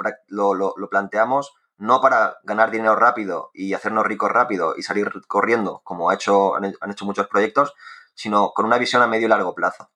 lo, 0.55 0.89
planteamos 0.89 1.53
no 1.77 2.01
para 2.01 2.37
ganar 2.43 2.71
dinero 2.71 2.95
rápido 2.95 3.51
y 3.53 3.73
hacernos 3.73 4.05
ricos 4.05 4.31
rápido 4.31 4.73
y 4.75 4.83
salir 4.83 5.11
corriendo, 5.27 5.81
como 5.83 6.09
ha 6.09 6.15
hecho, 6.15 6.55
han, 6.55 6.65
hecho 6.65 7.05
muchos 7.05 7.27
proyectos, 7.27 7.73
sino 8.15 8.51
con 8.53 8.65
una 8.65 8.79
visión 8.79 9.03
a 9.03 9.07
medio 9.07 9.27
y 9.27 9.29
largo 9.29 9.53
plazo. 9.53 9.91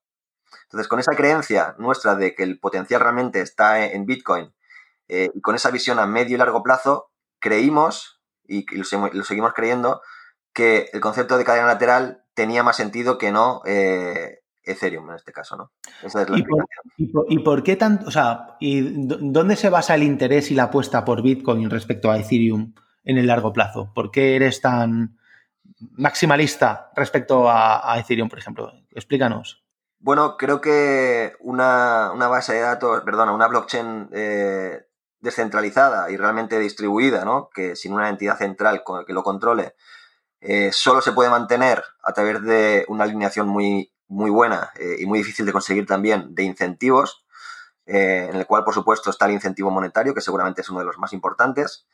Entonces, 0.63 0.87
con 0.87 0.99
esa 0.99 1.15
creencia 1.15 1.75
nuestra 1.77 2.15
de 2.15 2.35
que 2.35 2.43
el 2.43 2.59
potencial 2.59 3.01
realmente 3.01 3.41
está 3.41 3.85
en 3.85 4.05
Bitcoin 4.05 4.53
eh, 5.07 5.31
y 5.33 5.41
con 5.41 5.55
esa 5.55 5.71
visión 5.71 5.99
a 5.99 6.05
medio 6.05 6.35
y 6.35 6.39
largo 6.39 6.63
plazo, 6.63 7.11
creímos, 7.39 8.21
y, 8.47 8.65
lo, 8.75 9.23
seguimos 9.23 9.53
creyendo, 9.53 10.01
que 10.55 10.89
el 10.93 11.01
concepto 11.01 11.37
de 11.37 11.43
cadena 11.43 11.67
lateral 11.67 12.23
tenía 12.33 12.63
más 12.63 12.77
sentido 12.77 13.17
que 13.17 13.31
no 13.31 13.61
eh, 13.65 14.39
Ethereum 14.63 15.09
en 15.09 15.17
este 15.17 15.33
caso, 15.33 15.57
¿no? 15.57 15.71
Esa 16.01 16.23
es 16.23 16.29
la 16.29 16.39
¿Y, 16.39 16.43
por, 16.43 17.25
y, 17.29 17.39
por, 17.39 17.61
qué 17.61 17.75
tanto, 17.75 18.07
o 18.07 18.11
sea, 18.11 18.55
y 18.59 19.05
dónde 19.05 19.57
se 19.57 19.69
basa 19.69 19.95
el 19.95 20.03
interés 20.03 20.49
y 20.49 20.55
la 20.55 20.63
apuesta 20.63 21.03
por 21.03 21.21
Bitcoin 21.21 21.69
respecto 21.69 22.09
a 22.09 22.17
Ethereum 22.17 22.73
en 23.03 23.17
el 23.17 23.27
largo 23.27 23.51
plazo? 23.51 23.91
¿Por 23.93 24.11
qué 24.11 24.37
eres 24.37 24.61
tan 24.61 25.19
maximalista 25.97 26.89
respecto 26.95 27.49
a, 27.49 27.93
Ethereum, 27.99 28.29
por 28.29 28.39
ejemplo? 28.39 28.71
Explícanos. 28.91 29.61
Bueno, 29.99 30.37
creo 30.37 30.61
que 30.61 31.33
una, 31.41 32.13
base 32.13 32.53
de 32.53 32.61
datos, 32.61 33.01
perdona, 33.01 33.33
una 33.33 33.47
blockchain 33.47 34.09
eh, 34.13 34.85
descentralizada 35.19 36.09
y 36.11 36.15
realmente 36.17 36.59
distribuida, 36.59 37.25
¿no? 37.25 37.49
Que 37.53 37.75
sin 37.75 37.91
una 37.91 38.09
entidad 38.09 38.37
central 38.37 38.83
que 39.05 39.13
lo 39.13 39.23
controle, 39.23 39.75
eh, 40.47 40.71
solo 40.71 41.01
se 41.01 41.11
puede 41.11 41.31
mantener 41.31 41.83
a 42.03 42.13
través 42.13 42.39
de 42.43 42.85
una 42.87 43.05
alineación 43.05 43.47
muy, 43.47 43.91
muy 44.07 44.29
buena 44.29 44.71
eh, 44.75 44.97
y 44.99 45.07
muy 45.07 45.17
difícil 45.17 45.43
de 45.43 45.51
conseguir 45.51 45.87
también 45.87 46.35
de 46.35 46.43
incentivos, 46.43 47.25
eh, 47.87 48.27
en 48.29 48.35
el 48.35 48.45
cual, 48.45 48.63
por 48.63 48.75
supuesto, 48.75 49.09
está 49.09 49.25
el 49.25 49.31
incentivo 49.31 49.71
monetario, 49.71 50.13
que 50.13 50.21
seguramente 50.21 50.61
es 50.61 50.69
uno 50.69 50.81
de 50.81 50.85
los 50.85 50.99
más 50.99 51.13
importantes. 51.13 51.87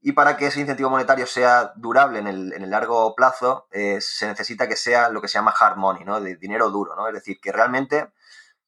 Y 0.00 0.12
para 0.12 0.38
que 0.38 0.46
ese 0.46 0.62
incentivo 0.62 0.88
monetario 0.88 1.26
sea 1.26 1.74
durable 1.76 2.20
en 2.20 2.26
el, 2.26 2.70
largo 2.70 3.14
plazo, 3.14 3.68
se 3.70 4.26
necesita 4.26 4.66
que 4.66 4.76
sea 4.76 5.10
lo 5.10 5.20
que 5.20 5.28
se 5.28 5.34
llama 5.34 5.54
hard 5.58 5.76
money, 5.76 6.04
¿no? 6.04 6.20
De 6.20 6.36
dinero 6.36 6.70
duro, 6.70 6.94
¿no? 6.96 7.08
Es 7.08 7.14
decir, 7.14 7.38
que 7.40 7.52
realmente 7.52 8.12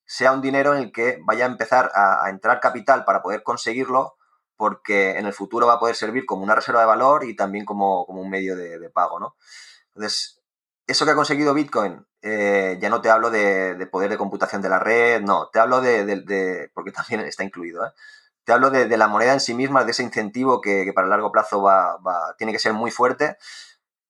sea 0.04 0.32
un 0.32 0.40
dinero 0.42 0.74
en 0.74 0.84
el 0.84 0.92
que 0.92 1.18
vaya 1.24 1.44
a 1.44 1.48
empezar 1.48 1.90
a 1.94 2.28
entrar 2.30 2.60
capital 2.60 3.04
para 3.04 3.22
poder 3.22 3.42
conseguirlo 3.42 4.15
porque 4.56 5.18
en 5.18 5.26
el 5.26 5.32
futuro 5.32 5.66
va 5.66 5.74
a 5.74 5.78
poder 5.78 5.96
servir 5.96 6.24
como 6.26 6.42
una 6.42 6.54
reserva 6.54 6.80
de 6.80 6.86
valor 6.86 7.24
y 7.24 7.36
también 7.36 7.64
como, 7.64 8.04
un 8.04 8.30
medio 8.30 8.56
de, 8.56 8.90
pago, 8.90 9.20
¿no? 9.20 9.36
Entonces, 9.94 10.40
eso 10.86 11.04
que 11.04 11.10
ha 11.10 11.14
conseguido 11.14 11.54
Bitcoin, 11.54 12.06
eh, 12.22 12.78
ya 12.80 12.88
no 12.88 13.00
te 13.00 13.10
hablo 13.10 13.30
de, 13.30 13.86
poder 13.90 14.10
de 14.10 14.18
computación 14.18 14.62
de 14.62 14.68
la 14.68 14.78
red, 14.78 15.20
no, 15.22 15.48
te 15.48 15.60
hablo 15.60 15.80
de, 15.80 16.70
porque 16.74 16.92
también 16.92 17.20
está 17.20 17.44
incluido, 17.44 17.84
¿eh? 17.86 17.90
te 18.44 18.52
hablo 18.52 18.70
de, 18.70 18.96
la 18.96 19.08
moneda 19.08 19.32
en 19.32 19.40
sí 19.40 19.54
misma, 19.54 19.84
de 19.84 19.90
ese 19.90 20.04
incentivo 20.04 20.60
que, 20.60 20.92
para 20.94 21.06
el 21.06 21.10
largo 21.10 21.32
plazo 21.32 21.60
va, 21.62 21.98
tiene 22.38 22.52
que 22.52 22.60
ser 22.60 22.72
muy 22.72 22.92
fuerte. 22.92 23.36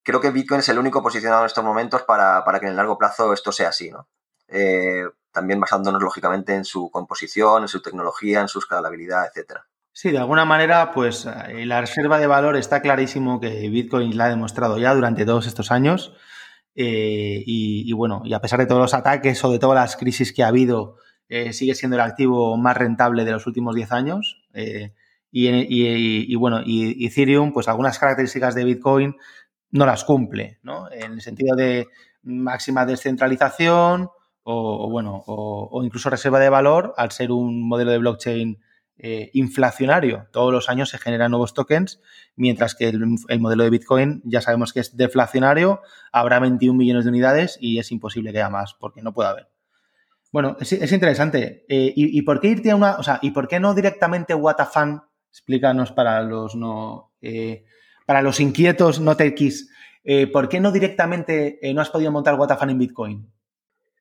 Creo 0.03 0.21
que 0.21 0.31
Bitcoin 0.31 0.61
es 0.61 0.69
el 0.69 0.79
único 0.79 1.03
posicionado 1.03 1.41
en 1.41 1.47
estos 1.47 1.65
momentos 1.65 2.03
para, 2.03 2.45
que 2.61 2.67
en 2.67 2.73
el 2.73 2.77
largo 2.77 2.99
plazo 2.99 3.33
esto 3.33 3.51
sea 3.51 3.71
así, 3.71 3.91
¿no? 3.91 4.09
Eh, 4.49 5.05
también 5.33 5.59
basándonos 5.59 6.03
lógicamente 6.03 6.55
en 6.55 6.67
su 6.67 6.91
composición, 6.91 7.63
en 7.63 7.69
su 7.69 7.81
tecnología, 7.81 8.43
en 8.43 8.49
su 8.49 8.59
escalabilidad, 8.59 9.27
etcétera. 9.27 9.67
Sí, 9.99 10.11
de 10.11 10.19
alguna 10.19 10.45
manera, 10.45 10.91
pues 10.93 11.25
la 11.25 11.81
reserva 11.81 12.19
de 12.19 12.27
valor 12.27 12.55
está 12.59 12.83
clarísimo 12.83 13.41
que 13.41 13.71
Bitcoin 13.71 14.15
la 14.15 14.27
ha 14.27 14.29
demostrado 14.29 14.77
ya 14.77 14.95
durante 14.95 15.25
todos 15.25 15.47
estos 15.47 15.71
años. 15.73 16.13
Eh, 16.75 17.43
y, 17.47 17.91
bueno, 17.95 18.21
y 18.23 18.35
a 18.35 18.41
pesar 18.43 18.59
de 18.59 18.67
todos 18.67 18.83
los 18.83 18.93
ataques 18.93 19.43
o 19.43 19.51
de 19.51 19.59
todas 19.59 19.75
las 19.75 19.97
crisis 19.97 20.35
que 20.35 20.43
ha 20.43 20.49
habido, 20.49 20.97
eh, 21.31 21.55
sigue 21.55 21.75
siendo 21.75 21.97
el 21.97 22.03
activo 22.03 22.59
más 22.59 22.77
rentable 22.77 23.25
de 23.25 23.31
los 23.31 23.47
últimos 23.47 23.75
10 23.75 23.91
años. 23.91 24.45
Eh, 24.53 24.93
y, 25.33 26.35
bueno, 26.35 26.61
y 26.63 27.07
Ethereum, 27.07 27.55
pues 27.55 27.67
algunas 27.67 27.99
características 27.99 28.55
de 28.55 28.65
Bitcoin 28.65 29.17
no 29.71 29.87
las 29.87 30.05
cumple, 30.05 30.59
¿no? 30.63 30.93
En 30.93 31.15
el 31.15 31.23
sentido 31.23 31.57
de 31.57 31.87
máxima 32.23 32.85
descentralización 32.85 34.11
o, 34.43 34.91
bueno, 34.91 35.25
o, 35.27 35.83
incluso 35.83 36.11
reserva 36.11 36.39
de 36.39 36.51
valor 36.51 36.93
al 36.99 37.13
ser 37.13 37.33
un 37.33 37.67
modelo 37.67 37.93
de 37.93 37.99
blockchain 37.99 38.59
eh, 38.99 39.31
inflacionario. 39.35 40.27
Todos 40.33 40.51
los 40.55 40.71
años 40.71 40.89
se 40.89 40.97
generan 40.97 41.31
nuevos 41.31 41.53
tokens, 41.53 42.01
mientras 42.35 42.75
que 42.75 42.89
el, 42.89 43.07
modelo 43.39 43.65
de 43.65 43.69
Bitcoin 43.69 44.23
ya 44.25 44.41
sabemos 44.41 44.73
que 44.73 44.81
es 44.81 44.97
deflacionario, 44.97 45.83
habrá 46.13 46.39
21 46.41 46.79
millones 46.79 47.05
de 47.05 47.11
unidades 47.11 47.59
y 47.61 47.79
es 47.79 47.93
imposible 47.93 48.33
que 48.33 48.39
haya 48.39 48.49
más, 48.49 48.73
porque 48.73 49.03
no 49.03 49.13
puede 49.13 49.29
haber. 49.29 49.51
Bueno, 50.33 50.57
es, 50.61 50.93
interesante. 50.93 51.67
Eh, 51.69 51.93
y, 51.95 52.23
por 52.23 52.41
qué 52.41 52.49
irte 52.49 52.71
a 52.71 52.77
una, 52.77 52.97
o 52.97 53.03
sea, 53.03 53.19
y 53.21 53.33
por 53.33 53.49
qué 53.49 53.61
no 53.61 53.75
directamente 53.75 54.35
Watafan? 54.35 55.03
Explícanos 55.31 55.93
para 55.93 56.23
los 56.23 56.55
no, 56.55 57.13
eh, 57.21 57.67
para 58.07 58.23
los 58.23 58.41
inquietos 58.41 58.99
no 58.99 59.15
techies, 59.15 59.69
¿por 60.33 60.49
qué 60.49 60.59
no 60.59 60.73
directamente 60.73 61.59
no 61.75 61.83
has 61.83 61.91
podido 61.91 62.13
montar 62.13 62.37
Watafan 62.37 62.71
en 62.71 62.79
Bitcoin? 62.79 63.31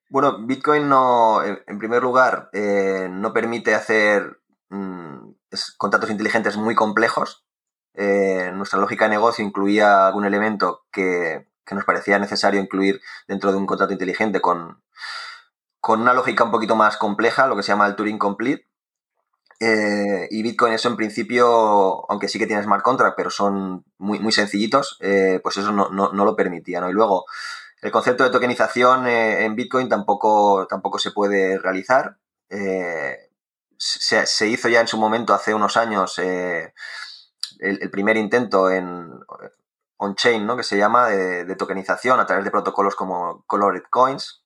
Bueno, 0.07 0.45
Bitcoin 0.45 0.87
no, 0.87 1.43
en 1.43 1.79
primer 1.79 2.01
lugar, 2.01 2.49
no 2.53 3.33
permite 3.33 3.75
hacer 3.75 4.37
Mm, 4.75 5.35
contratos 5.77 6.09
inteligentes 6.09 6.57
muy 6.57 6.75
complejos. 6.75 7.45
Eh, 7.93 8.51
nuestra 8.53 8.79
lógica 8.79 9.05
de 9.05 9.11
negocio 9.11 9.45
incluía 9.45 10.07
algún 10.07 10.25
elemento 10.25 10.85
que, 10.91 11.47
nos 11.71 11.85
parecía 11.85 12.19
necesario 12.19 12.61
incluir 12.61 13.01
dentro 13.27 13.51
de 13.51 13.57
un 13.57 13.65
contrato 13.65 13.93
inteligente 13.93 14.39
con, 14.39 14.83
con 15.79 16.01
una 16.01 16.13
lógica 16.13 16.43
un 16.43 16.51
poquito 16.51 16.75
más 16.75 16.97
compleja, 16.97 17.47
lo 17.47 17.55
que 17.55 17.63
se 17.63 17.69
llama 17.69 17.87
el 17.87 17.95
Turing 17.95 18.17
Complete. 18.19 18.67
Eh, 19.61 20.27
y 20.31 20.43
Bitcoin 20.43 20.73
eso 20.73 20.89
en 20.89 20.97
principio, 20.97 22.11
aunque 22.11 22.27
sí 22.27 22.37
que 22.37 22.45
tiene 22.45 22.61
smart 22.61 22.83
contract, 22.83 23.15
pero 23.15 23.29
son 23.29 23.85
muy, 23.97 24.19
muy 24.19 24.33
sencillitos, 24.33 24.97
eh, 24.99 25.39
pues 25.41 25.57
eso 25.57 25.71
no, 25.71 25.87
lo 26.11 26.35
permitía. 26.35 26.81
¿no? 26.81 26.89
Y 26.89 26.93
luego, 26.93 27.25
el 27.81 27.91
concepto 27.91 28.25
de 28.25 28.29
tokenización 28.29 29.07
en 29.07 29.55
Bitcoin 29.55 29.87
tampoco, 29.87 30.67
tampoco 30.67 30.99
se 30.99 31.11
puede 31.11 31.57
realizar 31.57 32.17
se, 33.77 34.47
hizo 34.47 34.69
ya 34.69 34.81
en 34.81 34.87
su 34.87 34.97
momento, 34.97 35.33
hace 35.33 35.53
unos 35.53 35.77
años, 35.77 36.17
eh, 36.19 36.73
el, 37.59 37.89
primer 37.89 38.17
intento 38.17 38.69
en 38.69 39.11
on-chain, 39.97 40.45
¿no? 40.45 40.57
que 40.57 40.63
se 40.63 40.77
llama, 40.77 41.09
de, 41.09 41.55
tokenización 41.55 42.19
a 42.19 42.25
través 42.25 42.45
de 42.45 42.51
protocolos 42.51 42.95
como 42.95 43.43
Colored 43.47 43.83
Coins. 43.89 44.43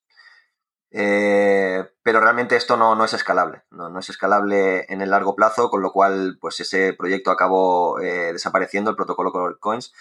Eh, 0.92 1.86
pero 2.02 2.20
realmente 2.20 2.56
esto 2.56 2.76
no, 2.76 3.04
es 3.06 3.14
escalable, 3.14 3.62
no, 3.70 4.00
es 4.00 4.10
escalable 4.10 4.86
en 4.90 5.02
el 5.02 5.12
largo 5.12 5.36
plazo, 5.36 5.70
con 5.70 5.84
lo 5.84 5.92
cual 5.92 6.40
pues 6.42 6.60
ese 6.62 6.94
proyecto 6.94 7.30
acabó 7.30 8.00
eh, 8.00 8.34
desapareciendo, 8.34 8.90
el 8.90 8.96
protocolo 8.96 9.32
Colored 9.32 9.60
Coins, 9.60 9.94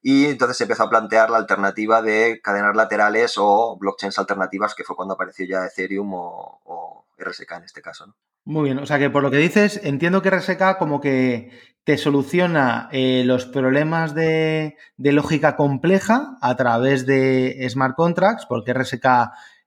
y 0.00 0.26
entonces 0.26 0.56
se 0.56 0.64
empezó 0.64 0.84
a 0.84 0.90
plantear 0.90 1.30
la 1.30 1.38
alternativa 1.38 2.02
de 2.02 2.40
cadenas 2.40 2.76
laterales 2.76 3.34
o 3.36 3.76
blockchains 3.78 4.18
alternativas, 4.18 4.76
que 4.76 4.84
fue 4.84 4.94
cuando 4.94 5.14
apareció 5.14 5.44
ya 5.44 5.66
Ethereum 5.66 6.14
o, 6.14 6.60
o 6.64 7.06
RSK 7.18 7.52
en 7.52 7.64
este 7.64 7.82
caso. 7.82 8.06
¿no? 8.06 8.14
Muy 8.44 8.64
bien, 8.64 8.78
o 8.78 8.86
sea 8.86 8.98
que 8.98 9.10
por 9.10 9.22
lo 9.22 9.30
que 9.30 9.36
dices, 9.36 9.80
entiendo 9.84 10.22
que 10.22 10.30
RSK 10.30 10.78
como 10.78 11.00
que 11.00 11.50
te 11.84 11.96
soluciona 11.96 12.88
eh, 12.92 13.22
los 13.24 13.46
problemas 13.46 14.14
de, 14.14 14.76
lógica 14.98 15.56
compleja 15.56 16.36
a 16.42 16.54
través 16.56 17.06
de 17.06 17.66
smart 17.70 17.94
contracts, 17.96 18.46
porque 18.46 18.74
RSK 18.74 19.06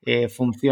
eh, 0.05 0.27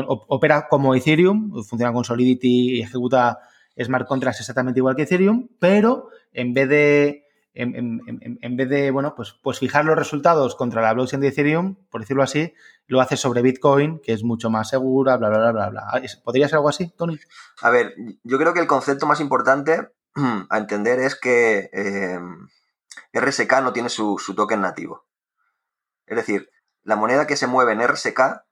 opera 0.05 0.67
como 0.69 0.93
Ethereum, 0.93 1.63
funciona 1.63 1.93
con 1.93 2.03
Solidity 2.03 2.77
y 2.77 2.81
ejecuta 2.81 3.39
smart 3.83 4.07
contracts 4.07 4.41
exactamente 4.41 4.79
igual 4.79 4.95
que 4.95 5.03
Ethereum, 5.03 5.47
pero 5.59 6.09
en 6.33 6.53
vez 6.53 6.69
de 6.69 7.28
en, 7.53 8.57
vez 8.57 8.69
de, 8.69 8.91
bueno, 8.91 9.15
pues, 9.15 9.33
pues 9.41 9.59
fijar 9.59 9.85
los 9.85 9.97
resultados 9.97 10.55
contra 10.55 10.81
la 10.81 10.93
blockchain 10.93 11.21
de 11.21 11.29
Ethereum, 11.29 11.75
por 11.89 12.01
decirlo 12.01 12.23
así, 12.23 12.53
lo 12.88 13.01
hace 13.01 13.17
sobre 13.17 13.41
Bitcoin, 13.41 13.99
que 13.99 14.13
es 14.13 14.23
mucho 14.23 14.49
más 14.49 14.69
segura, 14.69 15.17
bla, 15.17 15.29
bla, 15.29 15.39
bla, 15.39 15.51
bla, 15.51 15.69
bla. 15.69 16.01
¿Podría 16.23 16.47
ser 16.47 16.57
algo 16.57 16.69
así, 16.69 16.89
Tony? 16.97 17.19
A 17.62 17.69
ver, 17.69 17.95
yo 18.23 18.38
creo 18.38 18.53
que 18.53 18.59
el 18.59 18.67
concepto 18.67 19.07
más 19.07 19.19
importante 19.19 19.89
a 20.49 20.57
entender 20.57 20.99
es 20.99 21.15
que 21.15 21.69
eh, 21.73 22.19
RSK 23.13 23.62
no 23.62 23.73
tiene 23.73 23.89
su, 23.89 24.17
su 24.19 24.35
token 24.35 24.62
nativo. 24.62 25.07
Es 26.05 26.15
decir, 26.15 26.49
la 26.83 26.95
moneda 26.95 27.27
que 27.27 27.35
se 27.35 27.47
mueve 27.47 27.73
en 27.73 27.88
RSK 27.88 28.43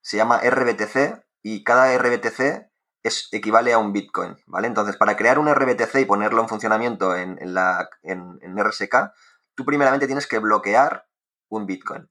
se 0.00 0.16
llama 0.16 0.40
RBTC 0.40 1.24
y 1.42 1.64
cada 1.64 1.96
RBTC 1.96 2.71
es, 3.02 3.28
equivale 3.32 3.72
a 3.72 3.78
un 3.78 3.92
Bitcoin, 3.92 4.36
¿vale? 4.46 4.68
Entonces, 4.68 4.96
para 4.96 5.16
crear 5.16 5.38
un 5.38 5.52
RBTC 5.52 5.96
y 6.00 6.04
ponerlo 6.04 6.42
en 6.42 6.48
funcionamiento 6.48 7.16
en, 7.16 7.38
la, 7.54 7.88
en, 8.02 8.38
RSK, 8.56 9.12
tú 9.54 9.64
primeramente 9.64 10.06
tienes 10.06 10.26
que 10.26 10.38
bloquear 10.38 11.06
un 11.48 11.66
Bitcoin. 11.66 12.08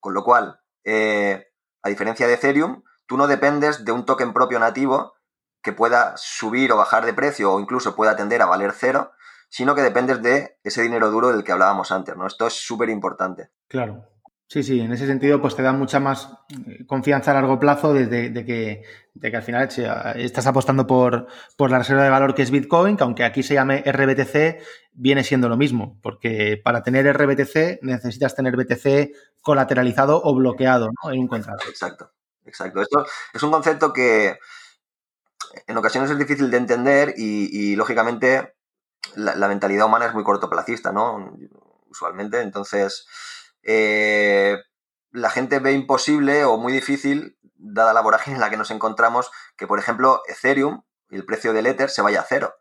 Con 0.00 0.14
lo 0.14 0.24
cual, 0.24 0.60
eh, 0.84 1.52
a 1.82 1.88
diferencia 1.88 2.26
de 2.26 2.34
Ethereum, 2.34 2.82
tú 3.06 3.16
no 3.16 3.26
dependes 3.26 3.84
de 3.84 3.92
un 3.92 4.04
token 4.04 4.32
propio 4.32 4.58
nativo 4.58 5.14
que 5.62 5.72
pueda 5.72 6.14
subir 6.16 6.72
o 6.72 6.76
bajar 6.76 7.06
de 7.06 7.14
precio 7.14 7.52
o 7.52 7.60
incluso 7.60 7.94
pueda 7.94 8.16
tender 8.16 8.42
a 8.42 8.46
valer 8.46 8.72
cero, 8.76 9.12
sino 9.48 9.74
que 9.74 9.82
dependes 9.82 10.20
de 10.22 10.58
ese 10.64 10.82
dinero 10.82 11.10
duro 11.10 11.30
del 11.30 11.44
que 11.44 11.52
hablábamos 11.52 11.92
antes, 11.92 12.16
¿no? 12.16 12.26
Esto 12.26 12.46
es 12.46 12.54
súper 12.54 12.88
importante. 12.88 13.50
Claro. 13.68 14.11
Sí, 14.52 14.62
sí, 14.62 14.80
en 14.80 14.92
ese 14.92 15.06
sentido, 15.06 15.40
pues 15.40 15.56
te 15.56 15.62
da 15.62 15.72
mucha 15.72 15.98
más 15.98 16.28
eh, 16.50 16.84
confianza 16.86 17.30
a 17.30 17.34
largo 17.34 17.58
plazo 17.58 17.94
de, 17.94 18.06
que, 18.44 18.82
que, 19.18 19.34
al 19.34 19.42
final 19.42 19.66
estás 20.16 20.46
apostando 20.46 20.86
por, 20.86 21.26
la 21.58 21.78
reserva 21.78 22.04
de 22.04 22.10
valor 22.10 22.34
que 22.34 22.42
es 22.42 22.50
Bitcoin, 22.50 22.98
que 22.98 23.02
aunque 23.02 23.24
aquí 23.24 23.42
se 23.42 23.54
llame 23.54 23.82
RBTC, 23.82 24.62
viene 24.92 25.24
siendo 25.24 25.48
lo 25.48 25.56
mismo, 25.56 25.98
porque 26.02 26.60
para 26.62 26.82
tener 26.82 27.10
RBTC 27.16 27.80
necesitas 27.80 28.36
tener 28.36 28.54
BTC 28.58 29.40
colateralizado 29.40 30.20
o 30.22 30.34
bloqueado 30.34 30.90
en 31.10 31.20
un 31.20 31.28
contrato. 31.28 31.64
Exacto, 31.66 32.12
exacto. 32.44 32.82
Esto 32.82 33.06
es 33.32 33.42
un 33.42 33.52
concepto 33.52 33.90
que 33.90 34.36
en 35.66 35.76
ocasiones 35.78 36.10
es 36.10 36.18
difícil 36.18 36.50
de 36.50 36.58
entender 36.58 37.14
y, 37.16 37.74
lógicamente, 37.74 38.52
la 39.16 39.48
mentalidad 39.48 39.86
humana 39.86 40.04
es 40.04 40.12
muy 40.12 40.24
cortoplacista, 40.24 40.92
¿no? 40.92 41.38
Usualmente, 41.88 42.42
entonces 42.42 43.06
eh, 43.62 44.58
la 45.10 45.30
gente 45.30 45.58
ve 45.58 45.72
imposible 45.72 46.44
o 46.44 46.56
muy 46.56 46.72
difícil, 46.72 47.38
dada 47.54 47.92
la 47.92 48.00
vorágine 48.00 48.36
en 48.36 48.40
la 48.40 48.50
que 48.50 48.56
nos 48.56 48.70
encontramos, 48.70 49.30
que 49.56 49.66
por 49.66 49.78
ejemplo 49.78 50.22
Ethereum, 50.28 50.82
el 51.10 51.24
precio 51.24 51.52
del 51.52 51.66
Ether, 51.66 51.90
se 51.90 52.02
vaya 52.02 52.20
a 52.20 52.26
cero. 52.28 52.54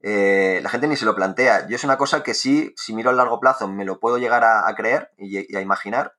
Eh, 0.00 0.60
la 0.62 0.70
gente 0.70 0.86
ni 0.86 0.96
se 0.96 1.04
lo 1.04 1.14
plantea. 1.14 1.66
Yo 1.68 1.76
es 1.76 1.84
una 1.84 1.98
cosa 1.98 2.22
que 2.22 2.34
sí, 2.34 2.74
si 2.76 2.94
miro 2.94 3.10
a 3.10 3.12
largo 3.12 3.40
plazo, 3.40 3.68
me 3.68 3.84
lo 3.84 3.98
puedo 4.00 4.18
llegar 4.18 4.44
a, 4.44 4.72
creer 4.74 5.12
y, 5.16 5.56
a 5.56 5.60
imaginar, 5.60 6.14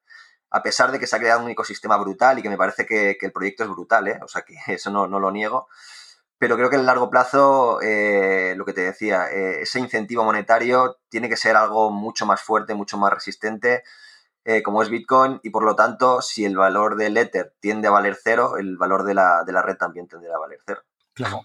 a 0.50 0.62
pesar 0.64 0.92
de 0.92 1.00
que 1.00 1.08
se 1.08 1.16
ha 1.16 1.20
creado 1.20 1.44
un 1.44 1.50
ecosistema 1.50 1.98
brutal 1.98 2.40
y 2.40 2.42
que 2.42 2.50
me 2.50 2.58
parece 2.58 2.86
que, 2.86 3.18
el 3.20 3.32
proyecto 3.32 3.64
es 3.64 3.70
brutal, 3.70 4.08
¿eh? 4.08 4.20
o 4.24 4.28
sea 4.28 4.42
que 4.42 4.56
eso 4.74 4.90
no, 4.92 5.08
lo 5.08 5.32
niego. 5.32 5.68
Pero 6.40 6.56
creo 6.56 6.70
que 6.70 6.76
en 6.78 6.82
el 6.82 6.88
largo 6.88 7.10
plazo, 7.10 7.80
lo 7.82 8.66
que 8.66 8.74
te 8.74 8.82
decía, 8.82 9.28
ese 9.28 9.80
incentivo 9.80 10.24
monetario 10.24 10.98
tiene 11.10 11.30
que 11.30 11.36
ser 11.36 11.56
algo 11.56 11.92
mucho 11.92 12.26
más 12.26 12.42
fuerte, 12.42 12.74
mucho 12.74 12.98
más 12.98 13.14
resistente 13.14 13.84
eh, 14.46 14.64
como 14.64 14.82
es 14.82 14.90
Bitcoin 14.90 15.40
y 15.44 15.50
por 15.50 15.64
lo 15.64 15.76
tanto, 15.76 16.22
si 16.22 16.46
el 16.46 16.58
valor 16.58 16.96
del 16.96 17.18
Ether 17.18 17.54
tiende 17.60 17.88
a 17.88 17.92
valer 17.92 18.18
cero, 18.22 18.58
el 18.58 18.78
valor 18.78 19.04
de 19.04 19.14
la, 19.14 19.44
red 19.44 19.78
también 19.78 20.08
tenderá 20.08 20.38
a 20.38 20.40
valer 20.40 20.60
cero. 20.66 20.82
Claro. 21.14 21.42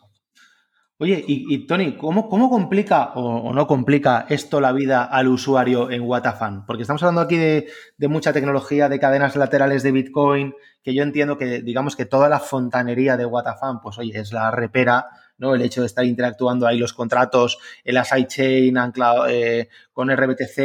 Oye, 0.98 1.24
y, 1.26 1.66
Tony, 1.66 1.96
¿cómo, 1.96 2.28
complica 2.28 3.12
o, 3.16 3.52
no 3.52 3.66
complica 3.66 4.26
esto 4.28 4.60
la 4.60 4.70
vida 4.70 5.02
al 5.02 5.26
usuario 5.26 5.90
en 5.90 6.02
Watafan? 6.02 6.64
Porque 6.66 6.82
estamos 6.82 7.02
hablando 7.02 7.20
aquí 7.20 7.36
de, 7.36 8.08
mucha 8.08 8.32
tecnología, 8.32 8.88
de 8.88 9.00
cadenas 9.00 9.34
laterales 9.34 9.82
de 9.82 9.90
Bitcoin, 9.90 10.54
que 10.84 10.94
yo 10.94 11.02
entiendo 11.02 11.36
que, 11.36 11.62
digamos 11.62 11.96
que 11.96 12.06
toda 12.06 12.28
la 12.28 12.38
fontanería 12.38 13.16
de 13.16 13.26
Watafan, 13.26 13.80
pues 13.80 13.98
oye, 13.98 14.20
es 14.20 14.32
la 14.32 14.52
repera, 14.52 15.08
¿no? 15.36 15.56
El 15.56 15.62
hecho 15.62 15.80
de 15.80 15.88
estar 15.88 16.04
interactuando 16.04 16.64
ahí 16.64 16.78
los 16.78 16.92
contratos, 16.92 17.58
en 17.82 17.94
la 17.94 18.04
sidechain, 18.04 18.78
anclado 18.78 19.26
eh, 19.26 19.68
con 19.92 20.14
RBTC, 20.14 20.58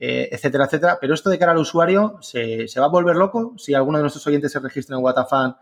eh, 0.00 0.28
etcétera, 0.30 0.66
etcétera. 0.66 0.98
Pero 1.00 1.14
esto 1.14 1.30
de 1.30 1.38
cara 1.38 1.50
al 1.50 1.58
usuario, 1.58 2.18
¿se, 2.20 2.68
va 2.78 2.86
a 2.86 2.90
volver 2.90 3.16
loco 3.16 3.54
si 3.58 3.74
alguno 3.74 3.98
de 3.98 4.02
nuestros 4.02 4.24
oyentes 4.28 4.52
se 4.52 4.60
registra 4.60 4.96
en 4.96 5.02
Watafan 5.02 5.56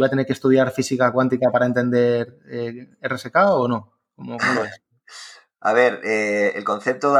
va 0.00 0.06
a 0.06 0.10
tener 0.10 0.26
que 0.26 0.32
estudiar 0.32 0.70
física 0.70 1.12
cuántica 1.12 1.50
para 1.50 1.66
entender 1.66 2.38
eh, 2.48 2.88
RSK 3.02 3.36
o 3.48 3.68
no? 3.68 3.92
A 5.60 5.72
ver, 5.72 6.00
eh, 6.04 6.52
el 6.54 6.64
concepto 6.64 7.14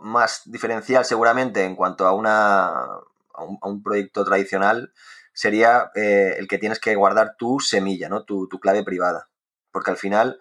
más 0.00 0.42
diferencial 0.46 1.04
seguramente 1.04 1.64
en 1.64 1.76
cuanto 1.76 2.06
a, 2.06 2.12
una, 2.12 2.68
a, 2.68 3.44
un, 3.62 3.82
proyecto 3.82 4.24
tradicional 4.24 4.92
sería 5.32 5.90
el 5.94 6.48
que 6.48 6.58
tienes 6.58 6.80
que 6.80 6.96
guardar 6.96 7.36
tu 7.38 7.60
semilla, 7.60 8.08
¿no? 8.08 8.24
tu, 8.24 8.48
tu 8.48 8.58
clave 8.58 8.82
privada. 8.82 9.28
Porque 9.70 9.90
al 9.90 9.96
final 9.96 10.40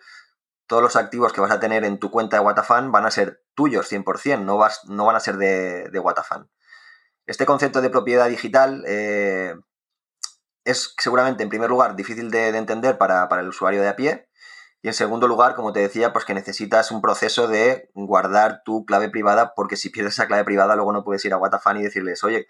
todos 0.68 0.84
los 0.84 0.96
activos 0.96 1.34
que 1.34 1.42
vas 1.42 1.52
a 1.52 1.60
tener 1.60 1.86
en 1.86 1.98
tu 1.98 2.12
cuenta 2.12 2.38
de 2.38 2.44
Watafan 2.44 2.92
van 2.92 3.06
a 3.06 3.12
ser 3.12 3.42
tuyos 3.56 3.92
100%, 3.92 4.44
no, 4.44 4.58
vas, 4.58 4.82
no 4.86 5.06
van 5.06 5.16
a 5.16 5.22
ser 5.22 5.38
de, 5.38 5.90
de 5.90 6.00
Watafan. 6.00 6.50
Este 7.26 7.46
concepto 7.46 7.82
de 7.82 7.90
propiedad 7.90 8.30
digital 8.30 8.84
eh, 8.86 9.56
es 10.68 10.94
seguramente, 11.00 11.44
en 11.44 11.50
primer 11.50 11.70
lugar, 11.70 11.96
difícil 11.96 12.30
de, 12.30 12.50
entender 12.50 12.98
para, 12.98 13.28
el 13.40 13.48
usuario 13.48 13.82
de 13.82 13.88
a 13.88 13.96
pie. 13.96 14.28
Y 14.82 14.90
en 14.90 14.94
segundo 14.94 15.28
lugar, 15.28 15.56
como 15.56 15.74
te 15.74 15.80
decía, 15.80 16.14
pues 16.14 16.26
que 16.26 16.34
necesitas 16.34 16.92
un 16.92 17.02
proceso 17.02 17.48
de 17.48 17.90
guardar 17.96 18.62
tu 18.64 18.86
clave 18.86 19.10
privada, 19.10 19.54
porque 19.56 19.78
si 19.78 19.90
pierdes 19.90 20.14
esa 20.16 20.28
clave 20.28 20.44
privada, 20.44 20.76
luego 20.76 20.92
no 20.92 21.04
puedes 21.04 21.24
ir 21.26 21.34
a 21.34 21.38
Watafan 21.38 21.78
y 21.78 21.84
decirles, 21.84 22.24
oye, 22.24 22.48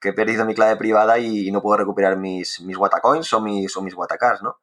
que 0.00 0.10
he 0.10 0.12
perdido 0.12 0.44
mi 0.44 0.54
clave 0.54 0.76
privada 0.76 1.18
y, 1.18 1.50
no 1.50 1.60
puedo 1.60 1.76
recuperar 1.76 2.16
mis, 2.16 2.60
mis 2.60 2.76
Watacoins 2.76 3.32
o 3.32 3.40
mis, 3.40 3.76
o 3.76 3.82
mis 3.82 3.94
Watacars, 3.94 4.42
¿no? 4.42 4.60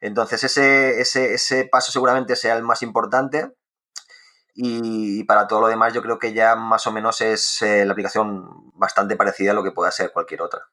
Entonces 0.00 0.44
ese, 0.44 1.00
ese, 1.00 1.64
paso 1.70 1.92
seguramente 1.92 2.36
sea 2.36 2.56
el 2.56 2.62
más 2.62 2.82
importante 2.82 3.52
y 4.54 5.24
para 5.24 5.46
todo 5.46 5.62
lo 5.62 5.68
demás 5.68 5.94
yo 5.94 6.02
creo 6.02 6.18
que 6.18 6.34
ya 6.34 6.56
más 6.56 6.86
o 6.86 6.92
menos 6.92 7.20
es 7.20 7.62
eh, 7.62 7.86
la 7.86 7.92
aplicación 7.92 8.70
bastante 8.74 9.16
parecida 9.16 9.52
a 9.52 9.54
lo 9.54 9.64
que 9.64 9.72
pueda 9.72 9.90
ser 9.90 10.12
cualquier 10.12 10.42
otra. 10.42 10.68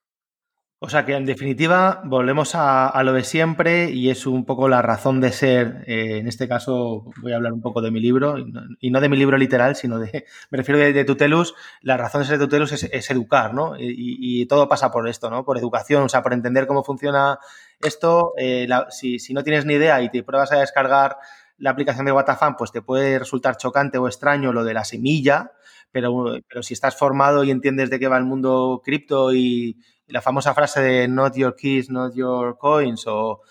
O 0.83 0.89
sea 0.89 1.05
que 1.05 1.13
en 1.13 1.27
definitiva 1.27 2.01
volvemos 2.05 2.55
a, 2.55 2.99
lo 3.03 3.13
de 3.13 3.23
siempre 3.23 3.91
y 3.91 4.09
es 4.09 4.25
un 4.25 4.45
poco 4.45 4.67
la 4.67 4.81
razón 4.81 5.21
de 5.21 5.31
ser. 5.31 5.83
Eh, 5.85 6.17
en 6.17 6.27
este 6.27 6.47
caso 6.47 7.05
voy 7.21 7.33
a 7.33 7.35
hablar 7.35 7.53
un 7.53 7.61
poco 7.61 7.83
de 7.83 7.91
mi 7.91 7.99
libro 7.99 8.35
y 8.79 8.89
no, 8.89 8.99
de 8.99 9.07
mi 9.07 9.15
libro 9.15 9.37
literal, 9.37 9.75
sino 9.75 9.99
de, 9.99 10.25
me 10.49 10.57
refiero 10.57 10.79
de, 10.79 11.05
Tutelus. 11.05 11.53
La 11.83 11.97
razón 11.97 12.21
de 12.21 12.27
ser 12.27 12.39
de 12.39 12.45
Tutelus 12.45 12.71
es, 12.71 13.11
educar, 13.11 13.53
¿no? 13.53 13.75
Y, 13.77 14.43
todo 14.47 14.67
pasa 14.67 14.89
por 14.89 15.07
esto, 15.07 15.29
¿no? 15.29 15.45
Por 15.45 15.59
educación, 15.59 16.01
o 16.01 16.09
sea, 16.09 16.23
por 16.23 16.33
entender 16.33 16.65
cómo 16.65 16.83
funciona 16.83 17.37
esto. 17.79 18.33
Eh, 18.39 18.67
si, 18.89 19.33
no 19.35 19.43
tienes 19.43 19.67
ni 19.67 19.75
idea 19.75 20.01
y 20.01 20.09
te 20.09 20.23
pruebas 20.23 20.51
a 20.51 20.61
descargar 20.61 21.17
la 21.59 21.69
aplicación 21.69 22.07
de 22.07 22.11
WhatsApp, 22.11 22.55
pues 22.57 22.71
te 22.71 22.81
puede 22.81 23.19
resultar 23.19 23.55
chocante 23.55 23.99
o 23.99 24.07
extraño 24.07 24.51
lo 24.51 24.63
de 24.63 24.73
la 24.73 24.83
semilla, 24.83 25.51
pero 25.91 26.41
si 26.61 26.73
estás 26.73 26.97
formado 26.97 27.43
y 27.43 27.51
entiendes 27.51 27.91
de 27.91 27.99
qué 27.99 28.07
va 28.07 28.17
el 28.17 28.25
mundo 28.25 28.81
cripto 28.83 29.31
y 29.35 29.77
la 30.11 30.21
famosa 30.21 30.53
frase 30.53 30.81
de 30.81 31.07
not 31.07 31.35
your 31.35 31.55
keys, 31.55 31.89
not 31.89 32.13
your 32.13 32.57
coins, 32.57 33.05
o, 33.07 33.41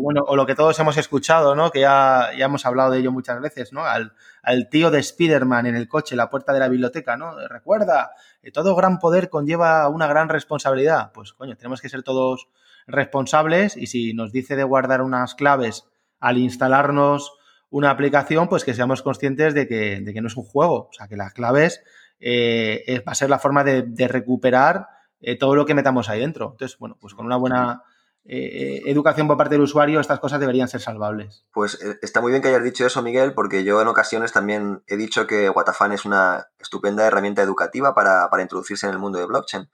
bueno, 0.00 0.22
o 0.26 0.36
lo 0.36 0.46
que 0.46 0.54
todos 0.54 0.78
hemos 0.78 0.96
escuchado, 0.96 1.54
¿no? 1.54 1.70
Que 1.70 1.80
ya, 1.80 2.30
ya 2.36 2.44
hemos 2.44 2.64
hablado 2.64 2.92
de 2.92 2.98
ello 2.98 3.12
muchas 3.12 3.40
veces, 3.40 3.72
¿no? 3.72 3.84
Al, 3.84 4.12
al, 4.42 4.68
tío 4.68 4.90
de 4.90 5.00
Spider-Man 5.00 5.66
en 5.66 5.76
el 5.76 5.88
coche, 5.88 6.16
la 6.16 6.30
puerta 6.30 6.52
de 6.52 6.60
la 6.60 6.68
biblioteca, 6.68 7.16
¿no? 7.16 7.36
Recuerda, 7.48 8.12
todo 8.52 8.76
gran 8.76 8.98
poder 8.98 9.30
conlleva 9.30 9.88
una 9.88 10.06
gran 10.06 10.28
responsabilidad. 10.28 11.10
Pues, 11.12 11.32
coño, 11.32 11.56
tenemos 11.56 11.80
que 11.80 11.88
ser 11.88 12.02
todos 12.02 12.48
responsables 12.86 13.76
y 13.76 13.86
si 13.88 14.14
nos 14.14 14.32
dice 14.32 14.54
de 14.56 14.64
guardar 14.64 15.02
unas 15.02 15.34
claves 15.34 15.84
al 16.20 16.38
instalarnos 16.38 17.32
una 17.70 17.90
aplicación, 17.90 18.48
pues 18.48 18.64
que 18.64 18.72
seamos 18.72 19.02
conscientes 19.02 19.52
de 19.52 19.68
que, 19.68 20.00
de 20.00 20.14
que 20.14 20.20
no 20.22 20.28
es 20.28 20.36
un 20.36 20.44
juego. 20.44 20.88
O 20.88 20.92
sea, 20.92 21.06
que 21.06 21.16
las 21.16 21.34
claves 21.34 21.82
eh, 22.18 23.02
va 23.06 23.12
a 23.12 23.14
ser 23.14 23.28
la 23.28 23.38
forma 23.38 23.62
de 23.62 24.08
recuperar 24.08 24.88
eh, 25.20 25.36
todo 25.36 25.54
lo 25.54 25.66
que 25.66 25.74
metamos 25.74 26.08
ahí 26.08 26.20
dentro. 26.20 26.50
Entonces, 26.52 26.78
bueno, 26.78 26.96
pues 27.00 27.14
con 27.14 27.26
una 27.26 27.36
buena 27.36 27.82
eh, 28.24 28.82
educación 28.86 29.26
por 29.26 29.36
parte 29.36 29.54
del 29.54 29.62
usuario, 29.62 30.00
estas 30.00 30.20
cosas 30.20 30.40
deberían 30.40 30.68
ser 30.68 30.80
salvables. 30.80 31.44
Pues 31.52 31.82
eh, 31.82 31.98
está 32.02 32.20
muy 32.20 32.30
bien 32.30 32.42
que 32.42 32.48
hayas 32.48 32.62
dicho 32.62 32.86
eso, 32.86 33.02
Miguel, 33.02 33.34
porque 33.34 33.64
yo 33.64 33.80
en 33.80 33.88
ocasiones 33.88 34.32
también 34.32 34.82
he 34.86 34.96
dicho 34.96 35.26
que 35.26 35.50
Watafan 35.50 35.92
es 35.92 36.04
una 36.04 36.48
estupenda 36.58 37.06
herramienta 37.06 37.42
educativa 37.42 37.94
para, 37.94 38.28
introducirse 38.40 38.86
en 38.86 38.92
el 38.92 38.98
mundo 38.98 39.18
de 39.18 39.26
blockchain. 39.26 39.68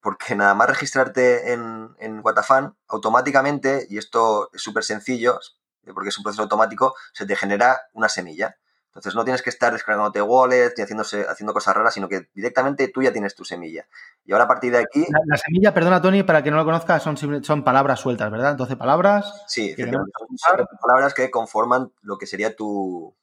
porque 0.00 0.34
nada 0.34 0.54
más 0.54 0.68
registrarte 0.68 1.52
en, 1.52 1.90
en 1.98 2.20
Watafan, 2.24 2.76
automáticamente, 2.88 3.86
y 3.90 3.98
esto 3.98 4.50
es 4.52 4.62
súper 4.62 4.84
sencillo, 4.84 5.38
porque 5.94 6.10
es 6.10 6.18
un 6.18 6.24
proceso 6.24 6.42
automático, 6.42 6.94
se 7.12 7.26
te 7.26 7.36
genera 7.36 7.82
una 7.92 8.08
semilla. 8.08 8.56
Entonces 8.92 9.14
no 9.14 9.24
tienes 9.24 9.40
que 9.40 9.48
estar 9.48 9.72
descargándote 9.72 10.20
wallets 10.20 10.78
y 10.78 10.82
haciéndose, 10.82 11.24
haciendo 11.26 11.54
cosas 11.54 11.74
raras, 11.74 11.94
sino 11.94 12.10
que 12.10 12.28
directamente 12.34 12.88
tú 12.88 13.00
ya 13.00 13.10
tienes 13.10 13.34
tu 13.34 13.42
semilla. 13.42 13.86
Y 14.22 14.32
ahora 14.32 14.44
a 14.44 14.48
partir 14.48 14.70
de 14.70 14.80
aquí... 14.80 15.06
La, 15.26 15.38
semilla, 15.38 15.72
perdona 15.72 16.02
Tony, 16.02 16.24
para 16.24 16.42
que 16.42 16.50
no 16.50 16.58
lo 16.58 16.64
conozca, 16.66 17.00
son, 17.00 17.16
son 17.42 17.64
palabras 17.64 18.00
sueltas, 18.00 18.30
¿verdad? 18.30 18.50
Entonces 18.50 18.76
palabras... 18.76 19.44
Sí, 19.46 19.74
son 19.74 20.66
palabras 20.82 21.14
que 21.14 21.30
conforman 21.30 21.90
lo 22.02 22.18
que 22.18 22.26
sería 22.26 22.54
tu, 22.54 23.16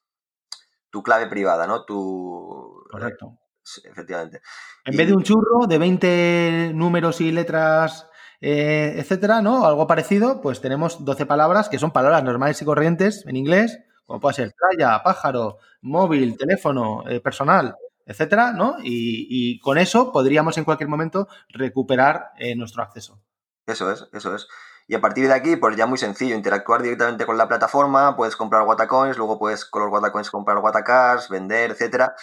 tu 0.89 1.03
clave 1.03 1.27
privada, 1.27 1.67
¿no? 1.67 1.85
Tu... 1.85 2.83
Correcto. 2.89 3.37
efectivamente. 3.83 4.41
En 4.85 4.97
vez 4.97 5.07
de 5.07 5.13
un 5.13 5.21
churro 5.21 5.67
de 5.67 5.77
20 5.77 6.71
números 6.73 7.21
y 7.21 7.31
letras, 7.31 8.09
eh, 8.41 8.95
etcétera, 8.97 9.43
¿no? 9.43 9.67
Algo 9.67 9.85
parecido, 9.85 10.41
pues 10.41 10.61
tenemos 10.61 11.05
12 11.05 11.27
palabras 11.27 11.69
que 11.69 11.77
son 11.77 11.91
palabras 11.91 12.23
normales 12.23 12.59
y 12.59 12.65
corrientes 12.65 13.23
en 13.27 13.35
inglés 13.35 13.79
como 14.09 14.19
puede 14.19 14.33
ser 14.33 14.55
playa, 14.57 15.03
pájaro, 15.03 15.59
móvil, 15.81 16.35
teléfono, 16.35 17.07
eh, 17.07 17.19
personal, 17.19 17.75
etcétera, 18.07 18.53
¿no? 18.53 18.77
Y, 18.81 19.59
con 19.59 19.77
eso 19.77 20.11
podríamos 20.11 20.57
en 20.57 20.63
cualquier 20.63 20.89
momento 20.89 21.27
recuperar 21.49 22.31
eh, 22.39 22.55
nuestro 22.55 22.81
acceso. 22.81 23.21
Eso 23.67 23.91
es, 23.91 24.07
eso 24.11 24.33
es. 24.33 24.47
Y 24.87 24.95
a 24.95 24.99
partir 24.99 25.27
de 25.27 25.35
aquí, 25.35 25.57
pues 25.57 25.75
ya 25.75 25.85
muy 25.85 25.99
sencillo, 25.99 26.33
interactuar 26.33 26.81
directamente 26.81 27.27
con 27.27 27.37
la 27.37 27.47
plataforma, 27.47 28.15
puedes 28.15 28.35
comprar 28.35 28.63
Watacoins, 28.63 29.15
luego 29.15 29.37
puedes 29.37 29.63
con 29.63 29.83
los 29.83 29.91
Watacoins 29.91 30.31
comprar 30.31 30.57
Watacars, 30.57 31.29
vender, 31.29 31.69
etcétera. 31.69 32.15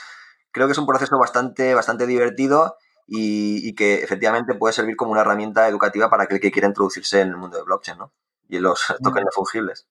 Creo 0.51 0.67
que 0.67 0.73
es 0.73 0.79
un 0.79 0.87
proceso 0.87 1.17
bastante, 1.21 1.73
bastante 1.77 2.09
divertido 2.09 2.79
y, 3.07 3.77
que 3.77 4.03
efectivamente 4.03 4.55
puede 4.55 4.73
servir 4.73 4.97
como 4.97 5.13
una 5.13 5.21
herramienta 5.21 5.69
educativa 5.69 6.11
para 6.11 6.25
aquel 6.25 6.41
que 6.41 6.51
quiera 6.51 6.67
introducirse 6.67 7.21
en 7.21 7.29
el 7.29 7.37
mundo 7.37 7.59
de 7.59 7.63
blockchain, 7.63 7.97
¿no? 7.97 8.13
Y 8.49 8.57
en 8.57 8.65
los 8.65 8.83
tokens 9.05 9.29
fungibles. 9.33 9.87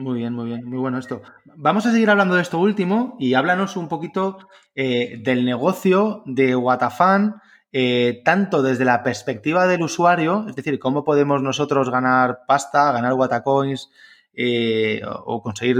Muy 0.00 0.18
bien, 0.20 0.32
muy 0.32 0.46
bien, 0.46 0.64
muy 0.64 0.78
bueno 0.78 0.98
esto. 0.98 1.20
Vamos 1.56 1.84
a 1.84 1.92
seguir 1.92 2.08
hablando 2.08 2.34
de 2.34 2.40
esto 2.40 2.58
último 2.58 3.16
y 3.18 3.34
háblanos 3.34 3.76
un 3.76 3.86
poquito 3.86 4.38
eh, 4.74 5.20
del 5.22 5.44
negocio 5.44 6.22
de 6.24 6.56
Watafan, 6.56 7.34
eh, 7.70 8.22
tanto 8.24 8.62
desde 8.62 8.86
la 8.86 9.02
perspectiva 9.02 9.66
del 9.66 9.82
usuario, 9.82 10.46
es 10.48 10.56
decir, 10.56 10.78
cómo 10.78 11.04
podemos 11.04 11.42
nosotros 11.42 11.90
ganar 11.90 12.40
pasta, 12.48 12.92
ganar 12.92 13.12
Watacoins 13.12 13.90
eh, 14.32 15.02
o 15.04 15.42
conseguir 15.42 15.76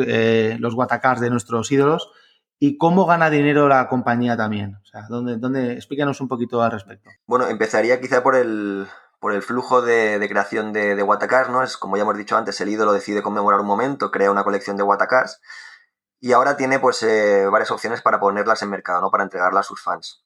los 0.61 0.75
Watacars 0.75 1.23
de 1.23 1.31
nuestros 1.31 1.73
ídolos, 1.73 2.11
y 2.59 2.77
cómo 2.77 3.07
gana 3.07 3.31
dinero 3.31 3.69
la 3.69 3.89
compañía 3.89 4.37
también. 4.37 4.75
O 4.83 4.85
sea, 4.85 5.07
¿dónde, 5.09 5.39
dónde, 5.39 5.73
explícanos 5.73 6.21
un 6.21 6.29
poquito 6.29 6.63
al 6.63 6.73
respecto. 6.73 7.09
Bueno, 7.27 7.49
empezaría 7.49 8.03
quizá 8.03 8.23
por 8.23 8.37
el, 8.37 8.87
por 9.21 9.33
el 9.33 9.43
flujo 9.43 9.83
de, 9.83 10.27
creación 10.29 10.73
de, 10.73 10.97
de 10.97 11.05
¿no? 11.51 11.63
Es 11.63 11.77
como 11.77 11.97
ya 11.97 12.03
hemos 12.03 12.17
dicho 12.17 12.37
antes, 12.37 12.61
el 12.61 12.71
ídolo 12.71 12.93
decide 12.93 13.23
conmemorar 13.23 13.61
un 13.61 13.67
momento, 13.67 14.11
crea 14.11 14.31
una 14.31 14.43
colección 14.43 14.77
de 14.77 14.83
Watacars 14.83 15.41
y 16.21 16.33
ahora 16.33 16.57
tiene 16.57 16.79
pues 16.79 17.03
eh, 17.03 17.47
varias 17.47 17.71
opciones 17.71 18.03
para 18.03 18.19
ponerlas 18.19 18.63
en 18.63 18.71
mercado, 18.71 19.01
¿no? 19.01 19.11
Para 19.11 19.25
entregarlas 19.25 19.67
a 19.67 19.69
sus 19.69 19.83
fans. 19.83 20.25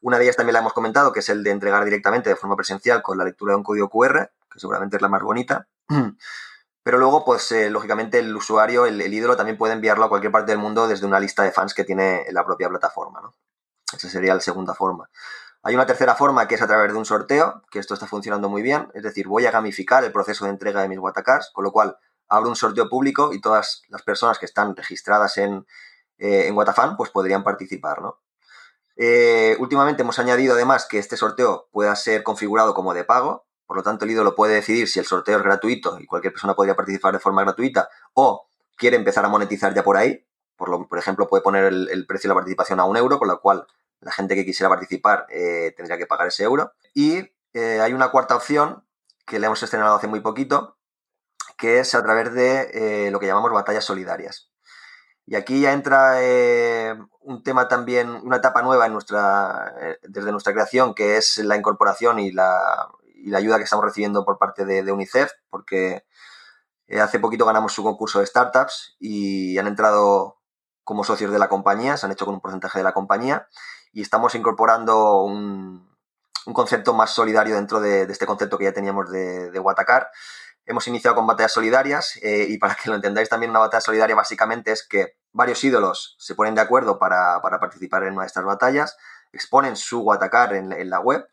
Una 0.00 0.18
de 0.18 0.24
ellas 0.24 0.36
también 0.36 0.54
la 0.54 0.60
hemos 0.60 0.72
comentado, 0.72 1.12
que 1.12 1.20
es 1.20 1.28
el 1.28 1.42
de 1.42 1.50
entregar 1.50 1.84
directamente 1.84 2.30
de 2.30 2.36
forma 2.36 2.56
presencial 2.56 3.02
con 3.02 3.18
la 3.18 3.24
lectura 3.24 3.52
de 3.52 3.56
un 3.56 3.64
código 3.64 3.88
QR, 3.88 4.30
que 4.50 4.60
seguramente 4.60 4.96
es 4.96 5.02
la 5.02 5.08
más 5.08 5.22
bonita. 5.22 5.68
Pero 6.82 6.98
luego, 6.98 7.24
pues 7.24 7.52
eh, 7.52 7.70
lógicamente 7.70 8.18
el 8.20 8.34
usuario, 8.34 8.86
el, 8.86 9.12
ídolo, 9.12 9.36
también 9.36 9.58
puede 9.58 9.74
enviarlo 9.74 10.04
a 10.04 10.08
cualquier 10.08 10.32
parte 10.32 10.52
del 10.52 10.58
mundo 10.58 10.88
desde 10.88 11.06
una 11.06 11.20
lista 11.20 11.42
de 11.42 11.52
fans 11.52 11.74
que 11.74 11.84
tiene 11.84 12.22
en 12.26 12.34
la 12.34 12.44
propia 12.44 12.68
plataforma, 12.68 13.20
¿no? 13.20 13.34
Esa 13.92 14.08
sería 14.08 14.34
la 14.34 14.40
segunda 14.40 14.74
forma. 14.74 15.10
Hay 15.62 15.74
una 15.74 15.86
tercera 15.86 16.14
forma 16.14 16.46
que 16.46 16.54
es 16.54 16.62
a 16.62 16.66
través 16.66 16.92
de 16.92 16.98
un 16.98 17.04
sorteo, 17.04 17.62
que 17.70 17.78
esto 17.78 17.94
está 17.94 18.06
funcionando 18.06 18.48
muy 18.48 18.62
bien, 18.62 18.88
es 18.94 19.02
decir, 19.02 19.26
voy 19.26 19.44
a 19.46 19.50
gamificar 19.50 20.04
el 20.04 20.12
proceso 20.12 20.44
de 20.44 20.52
entrega 20.52 20.80
de 20.80 20.88
mis 20.88 20.98
Watacars, 20.98 21.50
con 21.52 21.64
lo 21.64 21.72
cual 21.72 21.96
abro 22.28 22.48
un 22.48 22.56
sorteo 22.56 22.88
público 22.88 23.32
y 23.32 23.40
todas 23.40 23.82
las 23.88 24.02
personas 24.02 24.38
que 24.38 24.46
están 24.46 24.76
registradas 24.76 25.36
en, 25.38 25.66
eh, 26.18 26.46
en 26.46 26.56
Watafan 26.56 26.96
pues 26.96 27.10
podrían 27.10 27.42
participar, 27.42 28.02
¿no? 28.02 28.20
Eh, 28.96 29.56
últimamente 29.60 30.02
hemos 30.02 30.18
añadido 30.18 30.54
además 30.54 30.86
que 30.86 30.98
este 30.98 31.16
sorteo 31.16 31.68
pueda 31.70 31.94
ser 31.94 32.22
configurado 32.24 32.74
como 32.74 32.94
de 32.94 33.04
pago, 33.04 33.46
por 33.66 33.76
lo 33.76 33.82
tanto 33.82 34.04
el 34.04 34.10
ídolo 34.10 34.34
puede 34.34 34.54
decidir 34.54 34.88
si 34.88 34.98
el 34.98 35.06
sorteo 35.06 35.38
es 35.38 35.44
gratuito 35.44 35.98
y 36.00 36.06
cualquier 36.06 36.32
persona 36.32 36.54
podría 36.54 36.74
participar 36.74 37.12
de 37.12 37.20
forma 37.20 37.42
gratuita 37.42 37.88
o 38.14 38.48
quiere 38.76 38.96
empezar 38.96 39.24
a 39.24 39.28
monetizar 39.28 39.72
ya 39.72 39.84
por 39.84 39.96
ahí, 39.96 40.26
por, 40.56 40.68
lo, 40.68 40.88
por 40.88 40.98
ejemplo 40.98 41.28
puede 41.28 41.42
poner 41.42 41.64
el, 41.64 41.88
el 41.90 42.06
precio 42.06 42.28
de 42.28 42.32
la 42.32 42.40
participación 42.40 42.80
a 42.80 42.84
un 42.84 42.96
euro, 42.96 43.18
con 43.18 43.28
lo 43.28 43.40
cual 43.40 43.66
la 44.00 44.12
gente 44.12 44.34
que 44.34 44.44
quisiera 44.44 44.68
participar 44.68 45.26
eh, 45.28 45.74
tendría 45.76 45.98
que 45.98 46.06
pagar 46.06 46.28
ese 46.28 46.44
euro. 46.44 46.72
Y 46.94 47.18
eh, 47.52 47.80
hay 47.80 47.92
una 47.92 48.10
cuarta 48.10 48.36
opción 48.36 48.84
que 49.26 49.38
le 49.38 49.46
hemos 49.46 49.62
estrenado 49.62 49.96
hace 49.96 50.06
muy 50.06 50.20
poquito, 50.20 50.78
que 51.56 51.80
es 51.80 51.94
a 51.94 52.02
través 52.02 52.32
de 52.32 53.06
eh, 53.06 53.10
lo 53.10 53.18
que 53.18 53.26
llamamos 53.26 53.52
batallas 53.52 53.84
solidarias. 53.84 54.50
Y 55.26 55.34
aquí 55.34 55.60
ya 55.60 55.72
entra 55.72 56.16
un 57.20 57.42
tema 57.42 57.68
también, 57.68 58.08
una 58.08 58.38
etapa 58.38 58.62
nueva 58.62 58.86
en 58.86 58.94
nuestra, 58.94 59.74
desde 60.02 60.32
nuestra 60.32 60.54
creación, 60.54 60.94
que 60.94 61.18
es 61.18 61.36
la 61.36 61.54
incorporación 61.54 62.18
y 62.18 62.32
la, 62.32 62.88
ayuda 63.34 63.58
que 63.58 63.64
estamos 63.64 63.84
recibiendo 63.84 64.24
por 64.24 64.38
parte 64.38 64.64
de, 64.64 64.90
UNICEF, 64.90 65.30
porque 65.50 66.06
hace 66.98 67.18
poquito 67.18 67.44
ganamos 67.44 67.74
su 67.74 67.82
concurso 67.82 68.20
de 68.20 68.26
startups 68.26 68.96
y 68.98 69.58
han 69.58 69.66
entrado 69.66 70.37
como 70.88 71.04
socios 71.04 71.30
de 71.30 71.38
la 71.38 71.50
compañía, 71.50 71.98
se 71.98 72.06
han 72.06 72.12
hecho 72.12 72.24
con 72.24 72.32
un 72.32 72.40
porcentaje 72.40 72.78
de 72.78 72.82
la 72.82 72.94
compañía 72.94 73.46
y 73.92 74.00
estamos 74.00 74.34
incorporando 74.34 75.20
un, 75.22 75.86
un 76.46 76.54
concepto 76.54 76.94
más 76.94 77.10
solidario 77.10 77.56
dentro 77.56 77.78
de, 77.78 78.04
este 78.04 78.24
concepto 78.24 78.56
que 78.56 78.64
ya 78.64 78.72
teníamos 78.72 79.10
de, 79.10 79.50
de 79.50 79.60
Watacar. 79.60 80.08
Hemos 80.64 80.88
iniciado 80.88 81.14
con 81.14 81.26
batallas 81.26 81.52
solidarias 81.52 82.18
eh, 82.22 82.46
y 82.48 82.56
para 82.56 82.74
que 82.74 82.88
lo 82.88 82.96
entendáis 82.96 83.28
también 83.28 83.50
una 83.50 83.58
batalla 83.58 83.82
solidaria 83.82 84.16
básicamente 84.16 84.72
es 84.72 84.88
que 84.88 85.18
varios 85.30 85.62
ídolos 85.62 86.16
se 86.18 86.34
ponen 86.34 86.54
de 86.54 86.62
acuerdo 86.62 86.98
para, 86.98 87.42
participar 87.42 88.04
en 88.04 88.14
una 88.14 88.22
de 88.22 88.28
estas 88.28 88.44
batallas, 88.44 88.96
exponen 89.30 89.76
su 89.76 90.00
Watacar 90.00 90.54
en, 90.54 90.88
la 90.88 91.00
web 91.00 91.28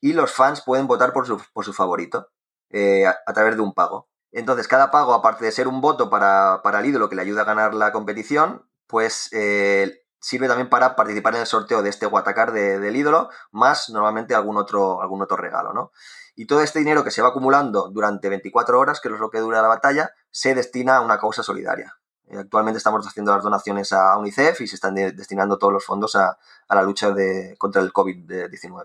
y 0.00 0.12
los 0.12 0.32
fans 0.32 0.62
pueden 0.62 0.88
votar 0.88 1.12
por 1.12 1.24
su, 1.24 1.72
favorito 1.72 2.32
eh, 2.70 3.06
a, 3.06 3.32
través 3.32 3.54
de 3.54 3.62
un 3.62 3.74
pago. 3.74 4.08
Entonces, 4.32 4.66
cada 4.66 4.90
pago, 4.90 5.14
aparte 5.14 5.44
de 5.44 5.52
ser 5.52 5.68
un 5.68 5.80
voto 5.80 6.10
para, 6.10 6.60
el 6.80 6.86
ídolo 6.86 7.08
que 7.08 7.14
le 7.14 7.22
ayuda 7.22 7.42
a 7.42 7.44
ganar 7.44 7.74
la 7.74 7.92
competición, 7.92 8.68
pues 8.88 9.28
eh, 9.32 10.02
sirve 10.18 10.48
también 10.48 10.68
para 10.68 10.96
participar 10.96 11.34
en 11.34 11.42
el 11.42 11.46
sorteo 11.46 11.82
de 11.82 11.90
este 11.90 12.06
Watacar 12.06 12.52
del 12.52 12.96
ídolo, 12.96 13.30
más 13.52 13.88
normalmente 13.90 14.34
algún 14.34 14.56
otro, 14.56 15.00
algún 15.00 15.22
otro 15.22 15.36
regalo, 15.36 15.72
¿no? 15.72 15.92
Y 16.34 16.46
todo 16.46 16.62
este 16.62 16.78
dinero 16.78 17.04
que 17.04 17.10
se 17.10 17.22
va 17.22 17.28
acumulando 17.28 17.88
durante 17.90 18.28
24 18.28 18.78
horas, 18.78 19.00
que 19.00 19.08
es 19.08 19.18
lo 19.18 19.30
que 19.30 19.38
dura 19.38 19.62
la 19.62 19.68
batalla, 19.68 20.10
se 20.30 20.54
destina 20.54 20.96
a 20.96 21.00
una 21.00 21.18
causa 21.18 21.42
solidaria. 21.42 21.94
Eh, 22.28 22.38
actualmente 22.38 22.78
estamos 22.78 23.06
haciendo 23.06 23.34
las 23.34 23.42
donaciones 23.42 23.92
a 23.92 24.16
UNICEF 24.16 24.60
y 24.60 24.66
se 24.66 24.76
están 24.76 24.94
destinando 24.94 25.58
todos 25.58 25.72
los 25.72 25.84
fondos 25.84 26.14
a, 26.16 26.38
la 26.70 26.82
lucha 26.82 27.10
de, 27.10 27.56
contra 27.58 27.82
el 27.82 27.92
COVID-19. 27.92 28.84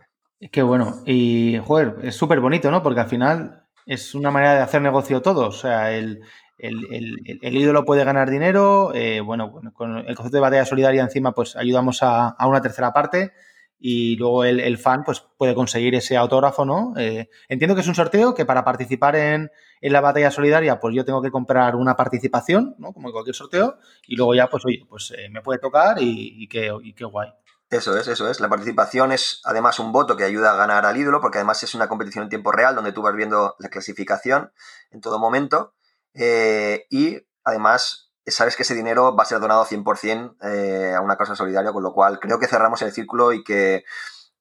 Qué 0.51 0.61
bueno. 0.61 1.01
Y, 1.05 1.61
joder, 1.65 1.97
es 2.01 2.15
súper 2.15 2.39
bonito, 2.39 2.71
¿no? 2.71 2.81
Porque 2.81 3.01
al 3.01 3.07
final 3.07 3.67
es 3.85 4.15
una 4.15 4.31
manera 4.31 4.55
de 4.55 4.61
hacer 4.61 4.81
negocio 4.81 5.21
todo. 5.21 5.47
O 5.47 5.51
sea, 5.51 5.91
el, 5.91 6.21
el, 6.68 7.57
ídolo 7.57 7.86
puede 7.86 8.03
ganar 8.03 8.30
dinero, 8.30 8.91
eh, 8.93 9.22
bueno, 9.22 9.51
con 9.74 9.97
el 9.97 10.16
concepto 10.16 10.38
de 10.38 10.41
batalla 10.41 10.66
solidaria 10.66 11.03
encima, 11.03 11.34
pues 11.34 11.55
ayudamos 11.55 11.99
a, 12.01 12.36
una 12.47 12.61
tercera 12.61 12.93
parte 12.93 13.34
y 13.78 14.16
luego 14.16 14.45
el, 14.45 14.78
fan 14.78 15.03
pues 15.03 15.26
puede 15.38 15.55
conseguir 15.55 15.93
ese 15.95 16.16
autógrafo, 16.16 16.64
¿no? 16.64 16.93
Eh, 16.97 17.30
entiendo 17.49 17.76
que 17.76 17.82
es 17.82 17.88
un 17.88 17.95
sorteo 17.95 18.34
que 18.34 18.45
para 18.45 18.64
participar 18.64 19.18
en, 19.18 19.51
la 19.82 19.99
batalla 19.99 20.32
solidaria, 20.32 20.80
pues 20.80 20.95
yo 20.95 21.03
tengo 21.03 21.22
que 21.22 21.32
comprar 21.32 21.76
una 21.76 21.97
participación, 21.97 22.76
¿no? 22.78 22.93
Como 22.93 23.09
en 23.09 23.11
cualquier 23.11 23.36
sorteo, 23.36 23.78
y 24.07 24.16
luego 24.16 24.34
ya, 24.34 24.47
pues 24.47 24.64
oye, 24.66 24.86
pues 24.88 25.11
eh, 25.18 25.30
me 25.30 25.41
puede 25.41 25.59
tocar 25.59 25.97
y, 25.99 26.47
qué, 26.47 26.72
y 26.82 26.93
qué 26.93 27.03
guay. 27.03 27.30
Eso 27.70 27.97
es, 27.97 28.07
eso 28.07 28.30
es. 28.30 28.39
La 28.39 28.49
participación 28.49 29.11
es 29.11 29.41
además 29.43 29.80
un 29.80 29.91
voto 29.91 30.16
que 30.16 30.24
ayuda 30.24 30.51
a 30.53 30.55
ganar 30.55 30.86
al 30.86 30.95
ídolo, 30.95 31.20
porque 31.20 31.39
además 31.39 31.61
es 31.64 31.74
una 31.76 31.89
competición 31.89 32.24
en 32.24 32.30
tiempo 32.30 32.51
real 32.51 32.76
donde 32.76 32.93
tú 32.93 33.01
vas 33.01 33.16
viendo 33.16 33.55
la 33.59 33.70
clasificación 33.70 34.53
en 34.91 35.01
todo 35.01 35.20
momento. 35.20 35.74
Eh, 36.14 36.86
y 36.89 37.26
además, 37.43 38.11
sabes 38.26 38.55
que 38.55 38.64
ese 38.64 38.76
dinero 38.76 39.16
va 39.16 39.24
a 39.24 39.28
ser 39.28 39.39
donado 39.39 39.66
100% 39.66 40.36
eh, 40.41 40.93
a 40.95 41.01
una 41.01 41.18
causa 41.18 41.36
solidaria, 41.36 41.72
con 41.72 41.84
lo 41.84 41.93
cual 41.93 42.20
creo 42.20 42.39
que 42.39 42.47
cerramos 42.47 42.82
el 42.82 42.91
círculo 42.91 43.34
y 43.34 43.43
que, 43.43 43.84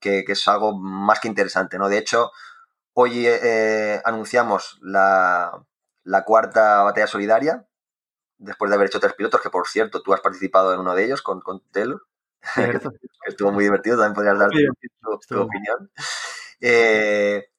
es 0.01 0.49
algo 0.49 0.79
más 0.79 1.21
que 1.21 1.29
interesante. 1.29 1.79
¿no? 1.79 1.89
De 1.89 1.99
hecho, 1.99 2.33
hoy 2.93 3.27
eh, 3.27 4.01
anunciamos 4.05 4.79
la, 4.83 5.65
cuarta 6.25 6.83
batalla 6.83 7.07
solidaria, 7.07 7.67
después 8.39 8.71
de 8.71 8.75
haber 8.75 8.89
hecho 8.89 9.01
tres 9.01 9.15
pilotos, 9.15 9.41
que 9.41 9.51
por 9.51 9.69
cierto, 9.69 10.03
tú 10.03 10.13
has 10.13 10.21
participado 10.21 10.75
en 10.75 10.81
uno 10.81 10.95
de 10.95 11.05
ellos 11.05 11.23
con, 11.23 11.41
con 11.41 11.61
Taylor. 11.71 12.03
Estuvo 13.27 13.53
muy 13.53 13.65
divertido, 13.65 13.97
también 13.97 14.15
podrías 14.15 14.39
dar 14.39 14.51
tu, 15.29 15.41
opinión. 15.41 15.93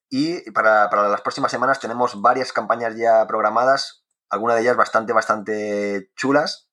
y 0.09 0.51
para, 0.51 0.89
para, 0.89 1.07
las 1.07 1.21
próximas 1.21 1.51
semanas 1.51 1.79
tenemos 1.79 2.21
varias 2.21 2.51
campañas 2.51 2.97
ya 2.97 3.25
programadas 3.25 4.02
algunas 4.33 4.57
de 4.57 4.63
ellas 4.63 4.75
bastante, 4.75 5.13
bastante 5.13 6.09
chulas. 6.15 6.69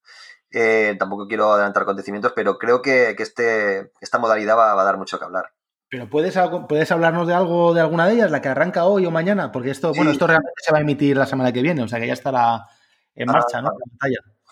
Eh, 0.52 0.96
tampoco 0.98 1.28
quiero 1.28 1.52
adelantar 1.52 1.84
acontecimientos, 1.84 2.32
pero 2.34 2.58
creo 2.58 2.82
que, 2.82 3.14
este, 3.18 3.92
esta 4.00 4.18
modalidad 4.18 4.56
va, 4.56 4.72
a 4.72 4.84
dar 4.84 4.98
mucho 4.98 5.18
que 5.18 5.24
hablar. 5.24 5.52
Pero 5.88 6.08
puedes, 6.08 6.38
puedes 6.68 6.90
hablarnos 6.90 7.26
de 7.26 7.34
algo 7.34 7.74
de 7.74 7.80
alguna 7.80 8.06
de 8.06 8.14
ellas, 8.14 8.30
la 8.30 8.40
que 8.40 8.48
arranca 8.48 8.84
hoy 8.84 9.06
o 9.06 9.10
mañana, 9.10 9.52
porque 9.52 9.70
esto, 9.70 9.92
bueno, 9.92 10.10
esto 10.10 10.26
realmente 10.26 10.54
se 10.56 10.72
va 10.72 10.78
a 10.78 10.82
emitir 10.82 11.16
la 11.16 11.26
semana 11.26 11.52
que 11.52 11.62
viene, 11.62 11.82
o 11.82 11.88
sea 11.88 12.00
que 12.00 12.06
ya 12.06 12.12
estará 12.12 12.66
en 13.14 13.28
ah, 13.28 13.32
marcha, 13.32 13.60
¿no? 13.60 13.70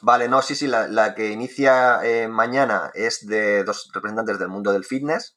Vale, 0.00 0.28
no, 0.28 0.42
sí, 0.42 0.54
sí, 0.54 0.68
la, 0.68 1.14
que 1.14 1.30
inicia 1.30 2.00
eh, 2.04 2.28
mañana 2.28 2.90
es 2.94 3.26
de 3.26 3.64
dos 3.64 3.90
representantes 3.92 4.38
del 4.38 4.48
mundo 4.48 4.72
del 4.72 4.84
fitness. 4.84 5.36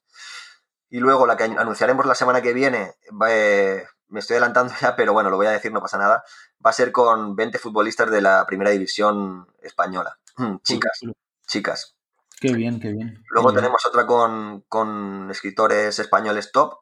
Y 0.90 1.00
luego 1.00 1.26
la 1.26 1.38
que 1.38 1.46
anunciaremos 1.46 2.06
la 2.06 2.16
semana 2.16 2.42
que 2.42 2.54
viene, 2.54 2.94
eh, 3.30 3.84
me 4.12 4.20
estoy 4.20 4.36
adelantando 4.36 4.74
ya, 4.82 4.96
pero 4.96 5.14
bueno, 5.14 5.30
lo 5.30 5.38
voy 5.38 5.48
a 5.48 5.52
decir, 5.52 5.72
no 5.72 5.82
pasa 5.82 5.98
nada 5.98 6.24
va 6.66 6.70
a 6.70 6.74
ser 6.74 6.92
con 6.92 7.36
20 7.36 7.58
futbolistas 7.58 8.10
de 8.12 8.22
la 8.22 8.46
primera 8.46 8.72
división 8.72 9.48
española. 9.62 10.18
Mm, 10.38 10.58
chicas, 10.64 11.00
chicas. 11.48 11.96
Qué 12.40 12.54
bien, 12.54 12.80
qué 12.80 12.92
bien. 12.92 13.24
Luego 13.30 13.54
tenemos 13.54 13.86
otra 13.86 14.06
con, 14.08 15.30
escritores 15.30 16.00
españoles 16.00 16.52
top. 16.52 16.80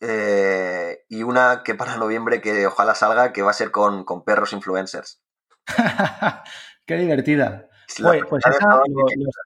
Eh, 0.00 1.04
y 1.08 1.22
una 1.22 1.62
que 1.64 1.74
para 1.74 1.96
noviembre, 1.96 2.40
que 2.40 2.66
ojalá 2.66 2.94
salga, 2.94 3.32
que 3.32 3.42
va 3.42 3.50
a 3.50 3.54
ser 3.54 3.70
con, 3.70 4.04
perros 4.24 4.52
influencers. 4.52 5.22
qué 6.86 6.96
divertida. 6.96 7.68
pues, 8.00 8.22
pues 8.28 8.44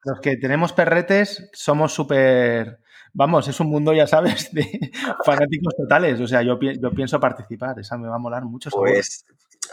los, 0.05 0.21
que 0.21 0.37
tenemos 0.37 0.73
perretes 0.73 1.49
somos 1.53 1.95
súper 1.95 2.82
vamos, 3.13 3.49
es 3.49 3.59
un 3.61 3.69
mundo, 3.69 3.93
ya 3.93 4.07
sabes, 4.07 4.53
de 4.53 4.91
fanáticos 5.25 5.75
totales. 5.77 6.21
O 6.21 6.27
sea, 6.27 6.43
yo, 6.43 6.59
yo 6.61 6.91
pienso 6.91 7.21
participar, 7.21 7.79
esa 7.79 7.97
me 7.97 8.09
va 8.09 8.17
a 8.17 8.19
molar 8.19 8.45
mucho. 8.45 8.71
Pues, 8.71 9.25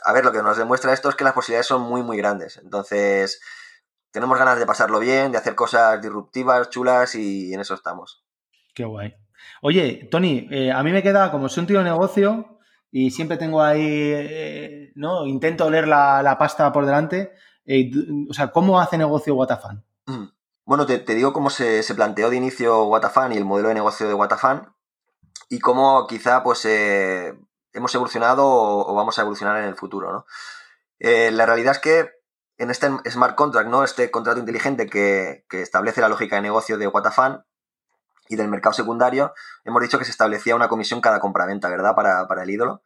a 0.03 0.13
ver, 0.13 0.23
lo 0.23 0.31
que 0.31 0.41
nos 0.41 0.57
demuestra 0.57 0.93
esto 0.93 1.09
es 1.09 1.15
que 1.15 1.23
las 1.23 1.33
posibilidades 1.33 1.67
son 1.67 1.81
muy, 1.81 2.03
muy 2.03 2.17
grandes. 2.17 2.57
Entonces, 2.57 3.41
tenemos 4.11 4.37
ganas 4.37 4.59
de 4.59 4.65
pasarlo 4.65 4.99
bien, 4.99 5.31
de 5.31 5.37
hacer 5.37 5.55
cosas 5.55 6.01
disruptivas, 6.01 6.69
chulas 6.69 7.15
y 7.15 7.53
en 7.53 7.59
eso 7.59 7.73
estamos. 7.73 8.23
Qué 8.73 8.85
guay. 8.85 9.15
Oye, 9.61 10.07
Tony, 10.09 10.47
eh, 10.51 10.71
a 10.71 10.83
mí 10.83 10.91
me 10.91 11.03
queda, 11.03 11.31
como 11.31 11.49
soy 11.49 11.61
un 11.61 11.67
tío 11.67 11.79
de 11.79 11.85
negocio 11.85 12.59
y 12.91 13.11
siempre 13.11 13.37
tengo 13.37 13.61
ahí, 13.61 13.81
eh, 13.85 14.91
¿no? 14.95 15.25
Intento 15.25 15.69
leer 15.69 15.87
la, 15.87 16.35
pasta 16.39 16.71
por 16.71 16.85
delante. 16.85 17.33
Eh, 17.65 17.91
o 18.29 18.33
sea, 18.33 18.51
¿cómo 18.51 18.79
hace 18.79 18.97
negocio 18.97 19.35
Watafan? 19.35 19.83
Mm. 20.05 20.25
Bueno, 20.70 20.86
te, 20.86 20.99
digo 20.99 21.34
cómo 21.34 21.49
se, 21.49 21.84
planteó 21.95 22.30
de 22.30 22.36
inicio 22.36 22.84
Watafan 22.84 23.32
y 23.32 23.38
el 23.38 23.43
modelo 23.43 23.70
de 23.70 23.74
negocio 23.74 24.07
de 24.07 24.13
Watafan 24.13 24.72
y 25.49 25.57
cómo 25.57 26.05
quizá 26.05 26.43
pues 26.43 26.63
eh, 26.65 27.34
hemos 27.74 27.95
evolucionado 27.95 28.45
o, 28.45 28.93
vamos 28.93 29.17
a 29.17 29.24
evolucionar 29.24 29.57
en 29.57 29.63
el 29.63 29.76
futuro, 29.76 30.13
¿no? 30.13 30.26
Eh, 30.99 31.32
la 31.32 31.47
realidad 31.47 31.72
es 31.72 31.80
que 31.80 32.11
en 32.59 32.70
este 32.70 32.88
smart 33.09 33.34
contract, 33.34 33.67
¿no? 33.67 33.84
Este 33.84 34.11
contrato 34.11 34.39
inteligente 34.39 34.86
que, 34.86 35.43
establece 35.49 36.01
la 36.01 36.09
lógica 36.09 36.36
de 36.36 36.43
negocio 36.43 36.78
de 36.78 36.86
Watafan 36.86 37.43
y 38.28 38.36
del 38.36 38.47
mercado 38.47 38.74
secundario, 38.74 39.34
hemos 39.63 39.82
dicho 39.82 39.97
que 39.97 40.05
se 40.05 40.11
establecía 40.11 40.55
una 40.55 40.70
comisión 40.70 41.01
cada 41.01 41.20
compraventa, 41.20 41.67
¿verdad? 41.67 41.95
Para, 41.95 42.28
para 42.28 42.43
el 42.43 42.49
ídolo. 42.51 42.84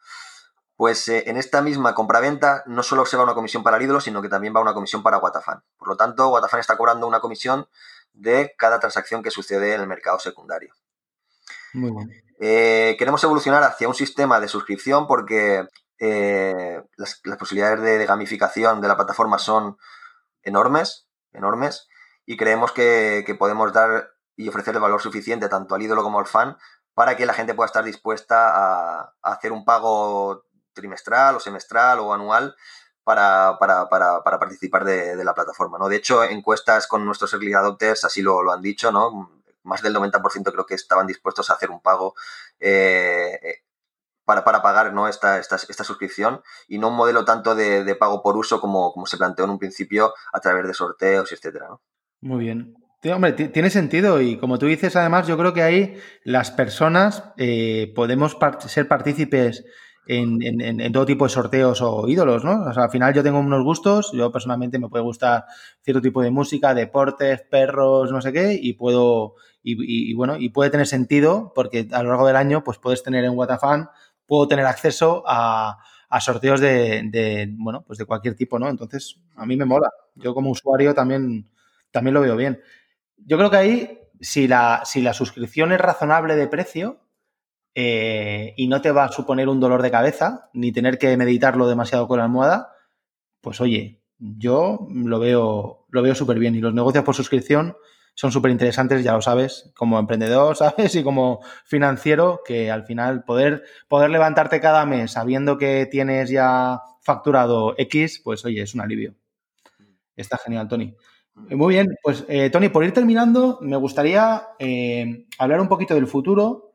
Pues 0.76 1.08
eh, 1.08 1.24
en 1.28 1.38
esta 1.38 1.62
misma 1.62 1.94
compraventa 1.94 2.64
no 2.66 2.84
solo 2.84 3.06
se 3.06 3.16
va 3.16 3.24
una 3.24 3.36
comisión 3.36 3.64
para 3.64 3.78
el 3.78 3.84
ídolo, 3.84 4.02
sino 4.02 4.22
que 4.22 4.30
también 4.30 4.56
va 4.56 4.62
una 4.62 4.74
comisión 4.74 5.04
para 5.04 5.20
Watafan. 5.20 5.64
Por 5.78 5.88
lo 5.88 5.98
tanto, 5.98 6.30
Watafan 6.30 6.60
está 6.60 6.78
cobrando 6.78 7.08
una 7.08 7.20
comisión 7.20 7.68
de 8.14 8.54
cada 8.58 8.80
transacción 8.80 9.22
que 9.22 9.32
sucede 9.32 9.74
en 9.74 9.82
el 9.82 9.88
mercado 9.88 10.20
secundario. 10.20 10.74
Muy 11.74 11.92
bien. 11.92 12.24
Eh, 12.40 12.96
queremos 12.98 13.24
evolucionar 13.24 13.64
hacia 13.64 13.88
un 13.88 13.94
sistema 13.94 14.40
de 14.40 14.48
suscripción 14.48 15.08
porque 15.08 15.68
eh, 16.00 16.82
las, 16.98 17.22
posibilidades 17.38 17.82
de, 17.82 18.06
gamificación 18.06 18.82
de 18.82 18.88
la 18.88 18.96
plataforma 18.96 19.38
son 19.38 19.78
enormes, 20.42 21.08
enormes, 21.32 21.88
y 22.26 22.36
creemos 22.36 22.72
que, 22.72 23.24
podemos 23.40 23.72
dar 23.72 24.10
y 24.36 24.50
ofrecer 24.50 24.76
el 24.76 24.82
valor 24.82 25.02
suficiente 25.02 25.48
tanto 25.48 25.76
al 25.76 25.82
ídolo 25.82 26.04
como 26.04 26.20
al 26.20 26.26
fan 26.26 26.58
para 26.94 27.16
que 27.16 27.26
la 27.26 27.34
gente 27.34 27.54
pueda 27.54 27.68
estar 27.68 27.84
dispuesta 27.84 28.50
a, 28.50 29.14
a 29.22 29.32
hacer 29.32 29.52
un 29.52 29.64
pago 29.64 30.44
trimestral 30.74 31.36
o 31.36 31.40
semestral 31.40 32.00
o 32.00 32.14
anual 32.14 32.56
para, 33.04 33.58
para, 33.60 33.90
para, 33.90 34.24
para 34.24 34.40
participar 34.40 34.86
de, 34.86 35.24
la 35.24 35.34
plataforma. 35.34 35.78
¿no? 35.78 35.90
De 35.90 35.98
hecho, 35.98 36.24
encuestas 36.24 36.88
con 36.88 37.06
nuestros 37.06 37.34
early 37.34 37.54
adopters 37.54 38.06
así 38.06 38.22
lo, 38.22 38.42
lo 38.44 38.52
han 38.52 38.62
dicho, 38.62 38.92
¿no? 38.92 39.42
Más 39.64 39.82
del 39.82 39.96
90% 39.96 40.52
creo 40.52 40.66
que 40.66 40.76
estaban 40.76 41.08
dispuestos 41.08 41.50
a 41.50 41.54
hacer 41.54 41.70
un 41.70 41.82
pago 41.82 42.16
eh, 42.60 43.40
eh, 43.42 43.64
para, 44.26 44.44
para, 44.44 44.62
pagar 44.62 44.94
¿no? 44.94 45.08
esta, 45.08 45.40
esta, 45.40 45.56
esta, 45.56 45.84
suscripción 45.84 46.42
y 46.68 46.80
no 46.80 46.90
un 46.90 46.96
modelo 46.96 47.24
tanto 47.24 47.56
de, 47.56 47.84
de, 47.84 47.96
pago 47.96 48.22
por 48.22 48.36
uso 48.36 48.60
como, 48.60 48.92
como 48.94 49.06
se 49.06 49.18
planteó 49.18 49.46
en 49.46 49.52
un 49.52 49.60
principio 49.60 50.14
a 50.34 50.40
través 50.40 50.68
de 50.68 50.74
sorteos, 50.74 51.32
etcétera. 51.32 51.68
¿no? 51.70 51.82
Muy 52.22 52.44
bien. 52.44 52.76
Hombre, 53.12 53.34
tiene 53.34 53.70
sentido 53.70 54.22
y 54.22 54.38
como 54.38 54.58
tú 54.58 54.66
dices, 54.66 54.96
además, 54.96 55.28
yo 55.28 55.38
creo 55.38 55.54
que 55.54 55.62
ahí 55.62 56.00
las 56.24 56.52
personas 56.52 57.24
eh, 57.36 57.92
podemos 57.96 58.38
ser 58.68 58.88
partícipes 58.88 59.66
en, 60.06 60.91
todo 60.91 61.06
tipo 61.06 61.26
de 61.26 61.30
sorteos 61.30 61.82
o 61.82 62.08
ídolos, 62.08 62.43
¿no? 62.43 62.66
O 62.66 62.74
sea, 62.74 62.84
al 62.84 62.89
final 62.89 63.14
yo 63.14 63.24
tengo 63.24 63.39
unos 63.39 63.64
gustos, 63.64 64.12
yo 64.14 64.32
personalmente 64.32 64.80
me 64.80 64.89
puede 64.89 65.04
gustar 65.04 65.45
cierto 65.82 66.01
tipo 66.01 66.22
de 66.22 66.32
música, 66.32 66.74
deportes, 66.74 67.41
perros, 67.41 68.12
no 68.12 68.22
sé 68.22 68.34
qué, 68.34 68.58
y 68.62 68.74
puedo, 68.74 69.36
y, 69.64 70.14
bueno, 70.14 70.38
y 70.38 70.49
puede 70.49 70.70
tener 70.70 70.88
sentido 70.88 71.54
porque 71.56 71.88
a 71.91 72.04
lo 72.04 72.10
largo 72.10 72.28
del 72.28 72.36
año, 72.36 72.64
pues 72.64 72.80
puedes 72.80 73.04
tener 73.04 73.24
en 73.24 73.38
Watafan, 73.38 73.89
puedo 74.26 74.47
tener 74.47 74.66
acceso 74.66 75.24
a, 75.26 75.80
sorteos 76.20 76.60
de, 76.60 77.49
bueno, 77.58 77.84
pues 77.88 77.97
de 77.97 78.06
cualquier 78.06 78.36
tipo, 78.36 78.60
¿no? 78.60 78.70
Entonces, 78.70 79.20
a 79.36 79.45
mí 79.45 79.56
me 79.56 79.66
mola. 79.66 79.89
Yo 80.16 80.36
como 80.36 80.51
usuario 80.51 80.93
también, 80.93 81.49
también 81.91 82.14
lo 82.14 82.22
veo 82.22 82.36
bien. 82.36 82.62
Yo 83.18 83.38
creo 83.38 83.49
que 83.49 83.58
ahí, 83.58 83.99
si 84.20 84.47
la, 84.47 84.84
si 84.86 85.01
la 85.01 85.14
suscripción 85.14 85.72
es 85.72 85.82
razonable 85.82 86.36
de 86.36 86.47
precio, 86.47 87.03
eh, 87.76 88.54
y 88.58 88.68
no 88.68 88.82
te 88.82 88.92
va 88.92 89.06
a 89.06 89.12
suponer 89.12 89.50
un 89.50 89.60
dolor 89.60 89.82
de 89.82 89.92
cabeza, 89.92 90.50
ni 90.54 90.72
tener 90.72 90.98
que 90.98 91.18
meditarlo 91.18 91.68
demasiado 91.68 92.08
con 92.08 92.20
la 92.20 92.26
almohada, 92.26 92.74
pues 93.42 93.60
oye, 93.62 94.02
yo 94.20 94.88
lo 94.90 95.20
veo, 95.20 95.86
lo 95.90 96.02
veo 96.02 96.16
súper 96.16 96.40
bien. 96.40 96.56
Y 96.56 96.62
los 96.62 96.74
negocios 96.74 97.04
por 97.04 97.16
suscripción 97.16 97.76
son 98.16 98.32
súper 98.32 98.52
interesantes, 98.52 99.04
ya 99.04 99.14
lo 99.14 99.22
sabes, 99.22 99.72
como 99.76 100.00
emprendedor, 100.00 100.56
¿sabes? 100.58 100.96
Y 100.96 101.04
como 101.04 101.42
financiero, 101.66 102.42
que 102.46 102.72
al 102.72 102.86
final 102.86 103.24
poder, 103.24 103.64
poder 103.88 104.10
levantarte 104.10 104.60
cada 104.60 104.86
mes 104.86 105.12
sabiendo 105.12 105.58
que 105.58 105.88
tienes 105.90 106.30
ya 106.30 106.82
facturado 107.02 107.76
X, 107.78 108.22
pues 108.24 108.46
oye, 108.46 108.62
es 108.62 108.74
un 108.76 108.82
alivio. 108.82 109.16
Está 110.16 110.38
genial, 110.38 110.68
Tony. 110.68 110.96
Muy 111.36 111.74
bien, 111.74 111.96
pues 112.04 112.26
eh, 112.28 112.52
Tony, 112.52 112.70
por 112.70 112.84
ir 112.84 112.94
terminando, 112.94 113.58
me 113.62 113.76
gustaría 113.76 114.44
eh, 114.60 115.26
hablar 115.40 115.60
un 115.60 115.68
poquito 115.68 115.96
del 115.96 116.06
futuro 116.06 116.73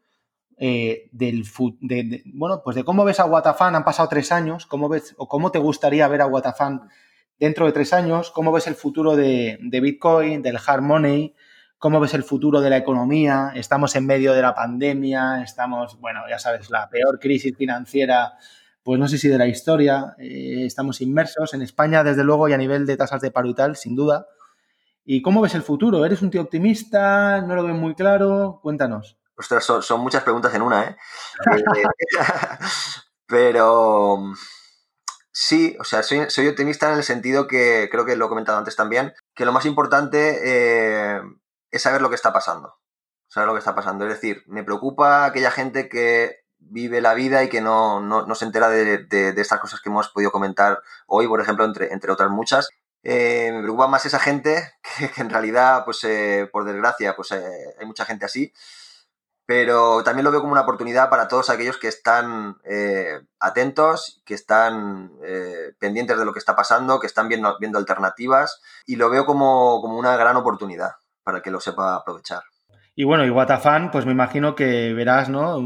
eh, 0.61 1.09
del 1.13 1.45
de, 1.81 2.23
bueno, 2.35 2.63
pues 2.65 2.75
de 2.75 2.85
cómo 2.85 3.05
ves 3.05 3.21
a 3.21 3.27
Watafan, 3.27 3.77
han 3.77 3.85
pasado 3.85 4.09
tres 4.09 4.33
años, 4.33 4.67
cómo 4.67 4.89
ves 4.89 5.15
o 5.17 5.29
cómo 5.29 5.53
te 5.53 5.59
gustaría 5.61 6.09
ver 6.09 6.21
a 6.21 6.27
Watafan 6.27 6.89
dentro 7.39 7.67
de 7.67 7.73
tres 7.73 7.93
años, 7.93 8.33
cómo 8.33 8.51
ves 8.51 8.67
el 8.67 8.75
futuro 8.75 9.15
de, 9.15 9.59
Bitcoin, 9.61 10.43
del 10.43 10.59
hard 10.65 10.83
money, 10.83 11.35
cómo 11.79 12.01
ves 12.01 12.15
el 12.15 12.25
futuro 12.25 12.61
de 12.61 12.71
la 12.71 12.77
economía, 12.77 13.53
estamos 13.55 13.95
en 13.95 14.07
medio 14.07 14.33
de 14.33 14.43
la 14.43 14.55
pandemia, 14.55 15.43
estamos, 15.43 16.01
bueno, 16.01 16.23
ya 16.29 16.41
sabes, 16.41 16.71
la 16.71 16.91
peor 16.91 17.21
crisis 17.21 17.57
financiera, 17.57 18.33
pues 18.83 18.99
no 18.99 19.07
sé 19.07 19.19
si 19.19 19.29
de 19.29 19.39
la 19.39 19.47
historia, 19.47 20.17
eh, 20.19 20.65
estamos 20.67 21.01
inmersos 21.01 21.55
en 21.55 21.63
España, 21.63 22.03
desde 22.03 22.25
luego, 22.25 22.49
y 22.49 22.53
a 22.53 22.59
nivel 22.59 22.85
de 22.85 22.97
tasas 22.97 23.21
de 23.21 23.31
paro 23.31 23.49
y 23.49 23.55
tal, 23.55 23.77
sin 23.77 23.95
duda. 23.95 24.27
¿Y 25.05 25.23
cómo 25.23 25.41
ves 25.41 25.55
el 25.55 25.63
futuro? 25.63 26.05
¿Eres 26.05 26.21
un 26.21 26.31
tío 26.31 26.43
optimista? 26.43 27.41
¿No 27.43 27.55
lo 27.55 27.63
ves 27.63 27.77
muy 27.77 27.95
claro? 27.95 28.59
Cuéntanos. 28.61 29.19
Ostras, 29.39 29.65
son, 29.65 30.01
muchas 30.01 30.25
preguntas 30.25 30.53
en 30.53 30.63
una, 30.63 30.83
¿eh? 30.85 30.97
eh 31.77 31.85
pero 33.27 34.19
sí, 35.31 35.77
o 35.79 35.85
sea, 35.85 36.03
soy, 36.03 36.49
optimista 36.49 36.91
en 36.91 36.99
el 36.99 37.05
sentido 37.05 37.47
que 37.47 37.89
creo 37.89 38.05
que 38.05 38.17
lo 38.17 38.27
he 38.27 38.29
comentado 38.29 38.59
antes 38.59 38.75
también, 38.75 39.15
que 39.37 39.45
lo 39.45 39.53
más 39.53 39.65
importante 39.65 40.41
eh, 40.43 41.23
es 41.71 41.83
saber 41.83 42.03
lo 42.03 42.09
que 42.09 42.17
está 42.17 42.33
pasando. 42.33 42.79
Saber 43.29 43.47
lo 43.47 43.53
que 43.53 43.61
está 43.61 43.77
pasando. 43.77 44.07
Es 44.07 44.15
decir, 44.15 44.43
me 44.47 44.65
preocupa 44.65 45.27
aquella 45.27 45.53
gente 45.53 45.89
que 45.89 46.41
vive 46.59 47.01
la 47.01 47.15
vida 47.15 47.45
y 47.45 47.49
que 47.49 47.61
no, 47.61 48.27
se 48.35 48.45
entera 48.45 48.69
de, 48.69 49.07
estas 49.37 49.61
cosas 49.61 49.81
que 49.81 49.89
hemos 49.89 50.09
podido 50.09 50.33
comentar 50.33 50.83
hoy, 51.07 51.29
por 51.29 51.41
ejemplo, 51.41 51.65
entre, 51.65 51.93
entre 51.93 52.11
otras 52.11 52.31
muchas. 52.31 52.71
Eh, 53.05 53.53
me 53.53 53.61
preocupa 53.61 53.87
más 53.87 54.05
esa 54.05 54.19
gente 54.19 54.73
que, 55.15 55.21
en 55.21 55.31
realidad, 55.31 55.85
pues 55.85 56.05
por 56.51 56.65
desgracia, 56.65 57.15
pues 57.15 57.31
hay 57.31 57.87
mucha 57.87 58.05
gente 58.05 58.25
así 58.25 58.53
pero 59.49 60.03
también 60.05 60.27
lo 60.27 60.31
veo 60.31 60.43
como 60.43 60.53
una 60.53 60.61
oportunidad 60.61 61.09
para 61.09 61.27
todos 61.27 61.49
aquellos 61.49 61.79
que 61.79 61.89
están 61.89 62.57
eh, 62.65 63.19
atentos, 63.41 64.21
que 64.27 64.35
están 64.35 65.13
eh, 65.25 65.73
pendientes 65.79 66.19
de 66.19 66.27
lo 66.27 66.35
que 66.35 66.39
está 66.39 66.55
pasando, 66.55 67.01
que 67.01 67.07
están 67.07 67.29
viendo, 67.29 67.57
alternativas 67.79 68.61
y 68.87 68.97
lo 68.97 69.09
veo 69.09 69.25
como, 69.25 69.81
una 69.81 70.19
gran 70.19 70.37
oportunidad 70.37 70.91
para 71.25 71.41
que 71.41 71.51
lo 71.51 71.61
sepa 71.61 71.97
aprovechar. 71.97 72.43
Y 72.95 73.05
bueno, 73.05 73.25
y 73.25 73.31
Watafan, 73.31 73.91
pues 73.91 74.05
me 74.05 74.13
imagino 74.13 74.55
que 74.55 74.93
verás, 74.93 75.31
¿no? 75.31 75.57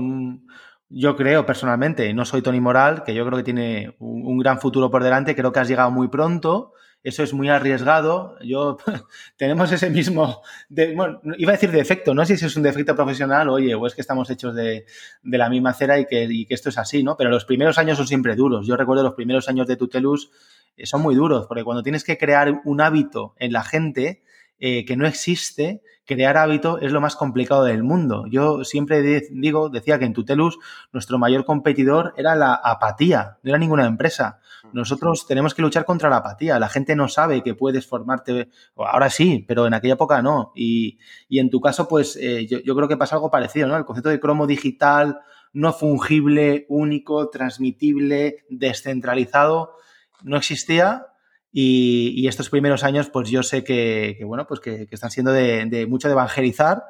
yo 0.88 1.16
creo 1.16 1.44
personalmente, 1.44 2.14
no 2.14 2.24
soy 2.24 2.40
Tony 2.40 2.60
Moral, 2.60 3.02
que 3.02 3.14
yo 3.14 3.26
creo 3.26 3.38
que 3.38 3.44
tiene 3.44 3.96
un 3.98 4.38
gran 4.38 4.60
futuro 4.60 4.92
por 4.92 5.02
delante, 5.02 5.34
creo 5.34 5.50
que 5.50 5.58
has 5.58 5.66
llegado 5.66 5.90
muy 5.90 6.06
pronto 6.06 6.72
eso 7.02 7.22
es 7.22 7.32
muy 7.32 7.48
arriesgado. 7.48 8.36
Yo 8.42 8.78
tenemos 9.36 9.72
ese 9.72 9.90
mismo, 9.90 10.42
bueno, 10.68 11.20
iba 11.36 11.50
a 11.50 11.56
decir 11.56 11.70
defecto, 11.70 12.14
no 12.14 12.24
sé 12.24 12.36
si 12.36 12.46
es 12.46 12.56
un 12.56 12.62
defecto 12.62 12.94
profesional, 12.94 13.48
oye, 13.48 13.74
o 13.74 13.86
es 13.86 13.94
que 13.94 14.00
estamos 14.00 14.30
hechos 14.30 14.54
de, 14.54 14.86
la 15.22 15.48
misma 15.48 15.74
cera 15.74 15.98
y 15.98 16.06
que, 16.06 16.24
y 16.24 16.46
que, 16.46 16.54
esto 16.54 16.68
es 16.68 16.78
así, 16.78 17.02
¿no? 17.02 17.16
Pero 17.16 17.30
los 17.30 17.44
primeros 17.44 17.78
años 17.78 17.96
son 17.98 18.06
siempre 18.06 18.36
duros. 18.36 18.66
Yo 18.66 18.76
recuerdo 18.76 19.02
los 19.02 19.14
primeros 19.14 19.48
años 19.48 19.66
de 19.66 19.76
Tutelus 19.76 20.30
eh, 20.76 20.86
son 20.86 21.02
muy 21.02 21.14
duros, 21.14 21.46
porque 21.46 21.64
cuando 21.64 21.82
tienes 21.82 22.04
que 22.04 22.18
crear 22.18 22.60
un 22.64 22.80
hábito 22.80 23.34
en 23.38 23.52
la 23.52 23.62
gente 23.62 24.22
eh, 24.58 24.84
que 24.84 24.96
no 24.96 25.06
existe, 25.06 25.82
crear 26.04 26.36
hábito 26.36 26.78
es 26.78 26.92
lo 26.92 27.00
más 27.00 27.16
complicado 27.16 27.64
del 27.64 27.82
mundo. 27.82 28.26
Yo 28.28 28.64
siempre 28.64 29.02
digo, 29.30 29.68
decía 29.68 29.98
que 29.98 30.04
en 30.04 30.12
Tutelus 30.12 30.58
nuestro 30.92 31.18
mayor 31.18 31.44
competidor 31.44 32.14
era 32.16 32.36
la 32.36 32.54
apatía, 32.54 33.38
no 33.42 33.50
era 33.50 33.58
ninguna 33.58 33.86
empresa. 33.86 34.40
Nosotros 34.72 35.26
tenemos 35.26 35.54
que 35.54 35.62
luchar 35.62 35.84
contra 35.84 36.08
la 36.08 36.16
apatía. 36.16 36.58
La 36.58 36.68
gente 36.68 36.96
no 36.96 37.08
sabe 37.08 37.42
que 37.42 37.54
puedes 37.54 37.86
formarte, 37.86 38.48
ahora 38.76 39.10
sí, 39.10 39.44
pero 39.46 39.66
en 39.66 39.74
aquella 39.74 39.94
época 39.94 40.22
no. 40.22 40.52
Y, 40.54 40.98
en 41.30 41.50
tu 41.50 41.60
caso, 41.60 41.88
pues 41.88 42.16
eh, 42.16 42.46
yo, 42.46 42.74
creo 42.74 42.88
que 42.88 42.96
pasa 42.96 43.16
algo 43.16 43.30
parecido, 43.30 43.68
¿no? 43.68 43.76
El 43.76 43.84
concepto 43.84 44.08
de 44.08 44.20
cromo 44.20 44.46
digital, 44.46 45.20
no 45.52 45.72
fungible, 45.72 46.66
único, 46.68 47.28
transmitible, 47.28 48.44
descentralizado, 48.48 49.76
no 50.22 50.36
existía. 50.36 51.06
Y, 51.52 52.26
estos 52.26 52.48
primeros 52.48 52.82
años, 52.84 53.10
pues 53.10 53.28
yo 53.28 53.42
sé 53.42 53.62
que, 53.62 54.18
bueno, 54.24 54.46
pues 54.46 54.60
que, 54.60 54.88
están 54.90 55.10
siendo 55.10 55.32
de, 55.32 55.66
de, 55.66 55.86
mucho 55.86 56.08
de 56.08 56.12
evangelizar, 56.12 56.82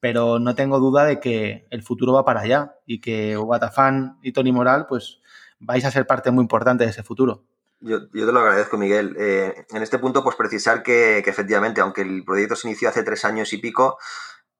pero 0.00 0.38
no 0.38 0.54
tengo 0.54 0.78
duda 0.78 1.04
de 1.04 1.20
que 1.20 1.66
el 1.70 1.82
futuro 1.82 2.12
va 2.12 2.24
para 2.24 2.40
allá 2.40 2.76
y 2.86 3.00
que 3.00 3.36
Watafan 3.36 4.18
y 4.22 4.32
Tony 4.32 4.52
Moral, 4.52 4.86
pues 4.88 5.20
vais 5.58 5.84
a 5.84 5.90
ser 5.90 6.06
parte 6.06 6.30
muy 6.30 6.42
importante 6.42 6.84
de 6.84 6.90
ese 6.90 7.02
futuro. 7.02 7.44
Yo, 7.80 8.08
te 8.08 8.32
lo 8.32 8.40
agradezco, 8.40 8.78
Miguel. 8.78 9.14
Eh, 9.18 9.66
en 9.70 9.82
este 9.82 9.98
punto, 9.98 10.24
pues 10.24 10.36
precisar 10.36 10.82
que, 10.82 11.18
efectivamente, 11.18 11.80
aunque 11.80 12.02
el 12.02 12.24
proyecto 12.24 12.56
se 12.56 12.68
inició 12.68 12.88
hace 12.88 13.02
tres 13.02 13.24
años 13.24 13.52
y 13.52 13.58
pico, 13.58 13.98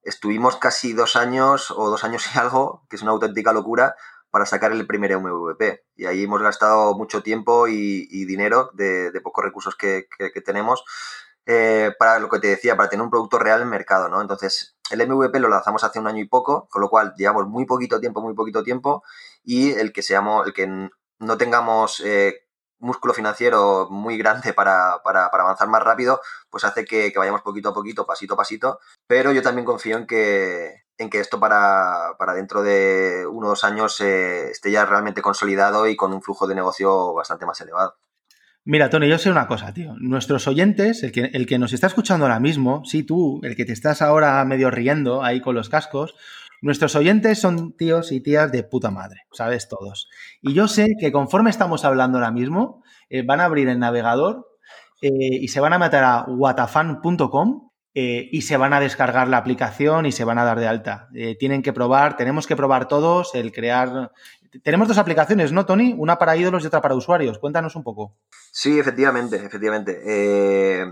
estuvimos 0.02 0.56
casi 0.56 0.92
dos 0.92 1.16
años 1.16 1.70
o 1.70 1.88
dos 1.90 2.04
años 2.04 2.24
y 2.34 2.38
algo, 2.38 2.86
que 2.88 2.96
es 2.96 3.02
una 3.02 3.12
auténtica 3.12 3.52
locura, 3.52 3.96
para 4.30 4.44
sacar 4.44 4.72
el 4.72 4.86
primer 4.86 5.16
MVP. 5.18 5.84
Y 5.96 6.04
ahí 6.04 6.24
hemos 6.24 6.42
gastado 6.42 6.94
mucho 6.94 7.22
tiempo 7.22 7.68
y, 7.68 8.24
dinero 8.26 8.70
de, 8.74 9.10
pocos 9.22 9.44
recursos 9.44 9.76
que, 9.76 10.08
tenemos 10.44 10.84
eh, 11.46 11.92
para 11.98 12.18
lo 12.18 12.28
que 12.28 12.40
te 12.40 12.48
decía, 12.48 12.76
para 12.76 12.88
tener 12.88 13.04
un 13.04 13.10
producto 13.10 13.38
real 13.38 13.62
en 13.62 13.68
mercado, 13.68 14.08
¿no? 14.08 14.20
Entonces, 14.20 14.76
el 14.90 15.06
MVP 15.06 15.38
lo 15.38 15.48
lanzamos 15.48 15.84
hace 15.84 16.00
un 16.00 16.08
año 16.08 16.20
y 16.20 16.28
poco, 16.28 16.68
con 16.68 16.82
lo 16.82 16.88
cual 16.88 17.14
llevamos 17.16 17.46
muy 17.46 17.66
poquito 17.66 18.00
tiempo, 18.00 18.20
muy 18.20 18.34
poquito 18.34 18.62
tiempo, 18.62 19.04
y 19.44 19.70
el 19.72 19.92
que 19.92 20.02
seamos, 20.02 20.46
el 20.46 20.52
que 20.52 20.90
no 21.18 21.38
tengamos 21.38 22.00
eh, 22.04 22.46
músculo 22.78 23.14
financiero 23.14 23.88
muy 23.90 24.18
grande 24.18 24.52
para, 24.52 24.94
avanzar 25.04 25.68
más 25.68 25.82
rápido, 25.82 26.20
pues 26.50 26.64
hace 26.64 26.84
que, 26.84 27.12
vayamos 27.16 27.42
poquito 27.42 27.70
a 27.70 27.74
poquito, 27.74 28.06
pasito 28.06 28.34
a 28.34 28.36
pasito. 28.36 28.80
Pero 29.06 29.32
yo 29.32 29.42
también 29.42 29.64
confío 29.64 29.96
en 29.98 30.06
que, 30.06 30.84
en 30.98 31.10
que 31.10 31.20
esto 31.20 31.38
para, 31.40 32.16
dentro 32.34 32.62
de 32.62 33.26
uno 33.30 33.46
o 33.46 33.50
dos 33.50 33.64
años 33.64 34.00
eh, 34.00 34.50
esté 34.50 34.70
ya 34.70 34.84
realmente 34.84 35.22
consolidado 35.22 35.86
y 35.86 35.96
con 35.96 36.12
un 36.12 36.22
flujo 36.22 36.46
de 36.46 36.54
negocio 36.54 37.14
bastante 37.14 37.46
más 37.46 37.60
elevado. 37.60 37.96
Mira, 38.68 38.90
Tony, 38.90 39.08
yo 39.08 39.16
sé 39.16 39.30
una 39.30 39.46
cosa, 39.46 39.72
tío. 39.72 39.94
Nuestros 40.00 40.48
oyentes, 40.48 41.04
el 41.04 41.12
que, 41.12 41.30
el 41.32 41.46
que 41.46 41.56
nos 41.56 41.72
está 41.72 41.86
escuchando 41.86 42.24
ahora 42.26 42.40
mismo, 42.40 42.84
sí, 42.84 43.04
tú, 43.04 43.38
el 43.44 43.54
que 43.54 43.64
te 43.64 43.72
estás 43.72 44.02
ahora 44.02 44.44
medio 44.44 44.72
riendo 44.72 45.22
ahí 45.22 45.40
con 45.40 45.54
los 45.54 45.68
cascos, 45.68 46.16
nuestros 46.62 46.96
oyentes 46.96 47.38
son 47.38 47.76
tíos 47.76 48.10
y 48.10 48.20
tías 48.20 48.50
de 48.50 48.64
puta 48.64 48.90
madre, 48.90 49.20
¿sabes? 49.30 49.68
Todos. 49.68 50.08
Y 50.42 50.52
yo 50.52 50.66
sé 50.66 50.88
que 50.98 51.12
conforme 51.12 51.50
estamos 51.50 51.84
hablando 51.84 52.18
ahora 52.18 52.32
mismo, 52.32 52.82
eh, 53.08 53.22
van 53.22 53.38
a 53.38 53.44
abrir 53.44 53.68
el 53.68 53.78
navegador 53.78 54.48
eh, 55.00 55.10
y 55.12 55.46
se 55.46 55.60
van 55.60 55.72
a 55.72 55.78
meter 55.78 56.02
a 56.02 56.24
watafan.com 56.26 57.70
eh, 57.94 58.28
y 58.32 58.42
se 58.42 58.56
van 58.56 58.72
a 58.72 58.80
descargar 58.80 59.28
la 59.28 59.36
aplicación 59.36 60.06
y 60.06 60.12
se 60.12 60.24
van 60.24 60.38
a 60.38 60.44
dar 60.44 60.58
de 60.58 60.66
alta. 60.66 61.08
tienen 61.38 61.62
que 61.62 61.72
probar, 61.72 62.16
tenemos 62.16 62.48
que 62.48 62.56
probar 62.56 62.88
todos 62.88 63.32
el 63.36 63.52
crear 63.52 64.10
tenemos 64.62 64.88
dos 64.88 64.98
aplicaciones, 64.98 65.52
¿no, 65.52 65.66
Tony? 65.66 65.94
Una 65.96 66.18
para 66.18 66.36
ídolos 66.36 66.64
y 66.64 66.66
otra 66.66 66.80
para 66.80 66.94
usuarios. 66.94 67.38
Cuéntanos 67.38 67.76
un 67.76 67.82
poco. 67.82 68.16
Sí, 68.52 68.78
efectivamente, 68.78 69.36
efectivamente. 69.36 70.02
Eh, 70.04 70.86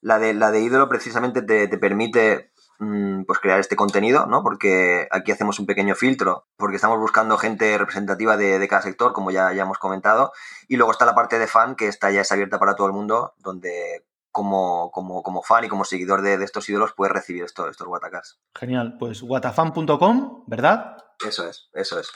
la, 0.00 0.18
de, 0.18 0.34
la 0.34 0.50
de 0.50 0.60
ídolo 0.60 0.88
precisamente 0.88 1.42
te, 1.42 1.68
permite 1.78 2.52
mm, 2.78 3.24
pues 3.24 3.38
crear 3.38 3.60
este 3.60 3.76
contenido, 3.76 4.26
¿no? 4.26 4.42
Porque 4.42 5.08
aquí 5.10 5.32
hacemos 5.32 5.58
un 5.58 5.66
pequeño 5.66 5.94
filtro, 5.94 6.46
porque 6.56 6.76
estamos 6.76 6.98
buscando 6.98 7.36
gente 7.38 7.76
representativa 7.78 8.36
de, 8.36 8.66
cada 8.68 8.82
sector, 8.82 9.12
como 9.12 9.30
ya, 9.30 9.52
ya 9.52 9.62
hemos 9.62 9.78
comentado. 9.78 10.32
Y 10.68 10.76
luego 10.76 10.92
está 10.92 11.04
la 11.04 11.14
parte 11.14 11.38
de 11.38 11.46
fan, 11.46 11.76
que 11.76 11.88
está 11.88 12.10
ya 12.10 12.22
es 12.22 12.32
abierta 12.32 12.58
para 12.58 12.74
todo 12.74 12.86
el 12.86 12.92
mundo, 12.92 13.34
donde 13.38 14.04
como, 14.30 14.90
como, 14.92 15.22
como 15.22 15.42
fan 15.42 15.64
y 15.64 15.68
como 15.68 15.84
seguidor 15.84 16.22
de, 16.22 16.34
estos 16.44 16.68
ídolos 16.68 16.92
puedes 16.96 17.12
recibir 17.12 17.44
esto, 17.44 17.68
estos 17.68 17.86
Watacars. 17.86 18.38
Genial, 18.54 18.96
pues 18.98 19.22
watafan.com, 19.22 20.44
¿verdad? 20.46 20.96
Eso 21.26 21.48
es, 21.48 21.68
eso 21.74 22.00
es. 22.00 22.10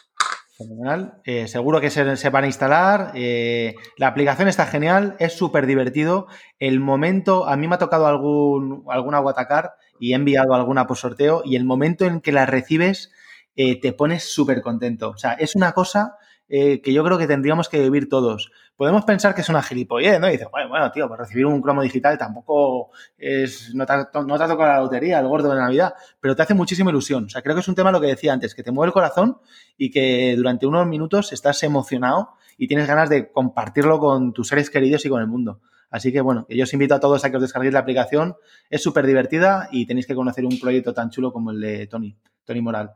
Fenomenal. 0.56 1.20
Eh, 1.24 1.48
seguro 1.48 1.80
que 1.80 1.90
se, 1.90 2.30
van 2.30 2.44
a 2.44 2.46
instalar. 2.46 3.10
Eh, 3.14 3.74
la 3.96 4.06
aplicación 4.06 4.46
está 4.46 4.66
genial, 4.66 5.16
es 5.18 5.32
súper 5.32 5.66
divertido. 5.66 6.28
El 6.60 6.78
momento, 6.78 7.48
a 7.48 7.56
mí 7.56 7.66
me 7.66 7.74
ha 7.74 7.78
tocado 7.78 8.06
algún, 8.06 8.84
alguna 8.88 9.20
Watacar 9.20 9.72
y 9.98 10.12
he 10.12 10.14
enviado 10.14 10.54
alguna 10.54 10.86
por 10.86 10.96
sorteo 10.96 11.42
y 11.44 11.56
el 11.56 11.64
momento 11.64 12.04
en 12.04 12.20
que 12.20 12.30
la 12.30 12.46
recibes 12.46 13.10
eh, 13.56 13.80
te 13.80 13.92
pones 13.92 14.32
súper 14.32 14.62
contento. 14.62 15.10
O 15.10 15.16
sea, 15.16 15.32
es 15.32 15.56
una 15.56 15.72
cosa 15.72 16.18
que 16.48 16.92
yo 16.92 17.04
creo 17.04 17.18
que 17.18 17.26
tendríamos 17.26 17.68
que 17.68 17.80
vivir 17.80 18.08
todos 18.08 18.52
podemos 18.76 19.04
pensar 19.04 19.34
que 19.34 19.42
es 19.42 19.48
una 19.48 19.62
gilipollez, 19.62 20.18
¿no? 20.20 20.28
Y 20.28 20.32
dices, 20.32 20.48
bueno, 20.50 20.68
bueno, 20.68 20.90
tío, 20.90 21.06
pues 21.06 21.18
recibir 21.18 21.46
un 21.46 21.60
cromo 21.60 21.82
digital 21.82 22.18
tampoco 22.18 22.90
es, 23.16 23.74
no 23.74 23.86
te, 23.86 23.92
ha, 23.92 24.10
no 24.26 24.38
te 24.38 24.46
tocado 24.46 24.66
la 24.66 24.80
lotería, 24.80 25.20
el 25.20 25.28
gordo 25.28 25.50
de 25.50 25.56
Navidad, 25.56 25.94
pero 26.20 26.34
te 26.34 26.42
hace 26.42 26.54
muchísima 26.54 26.90
ilusión. 26.90 27.26
O 27.26 27.28
sea, 27.28 27.42
creo 27.42 27.54
que 27.54 27.60
es 27.60 27.68
un 27.68 27.74
tema 27.74 27.92
lo 27.92 28.00
que 28.00 28.08
decía 28.08 28.32
antes, 28.32 28.54
que 28.54 28.62
te 28.62 28.72
mueve 28.72 28.88
el 28.88 28.92
corazón 28.92 29.38
y 29.76 29.90
que 29.90 30.34
durante 30.36 30.66
unos 30.66 30.86
minutos 30.86 31.32
estás 31.32 31.62
emocionado 31.62 32.30
y 32.58 32.68
tienes 32.68 32.86
ganas 32.86 33.08
de 33.08 33.30
compartirlo 33.30 33.98
con 33.98 34.32
tus 34.32 34.48
seres 34.48 34.70
queridos 34.70 35.04
y 35.04 35.08
con 35.08 35.20
el 35.20 35.26
mundo. 35.26 35.60
Así 35.90 36.12
que 36.12 36.20
bueno, 36.20 36.44
yo 36.48 36.64
os 36.64 36.72
invito 36.72 36.96
a 36.96 37.00
todos 37.00 37.24
a 37.24 37.30
que 37.30 37.36
os 37.36 37.42
descarguéis 37.42 37.72
la 37.72 37.80
aplicación. 37.80 38.34
Es 38.68 38.82
súper 38.82 39.06
divertida 39.06 39.68
y 39.70 39.86
tenéis 39.86 40.08
que 40.08 40.14
conocer 40.16 40.44
un 40.44 40.58
proyecto 40.58 40.92
tan 40.92 41.10
chulo 41.10 41.32
como 41.32 41.52
el 41.52 41.60
de 41.60 41.86
Tony, 41.86 42.16
Tony 42.44 42.60
Moral. 42.60 42.94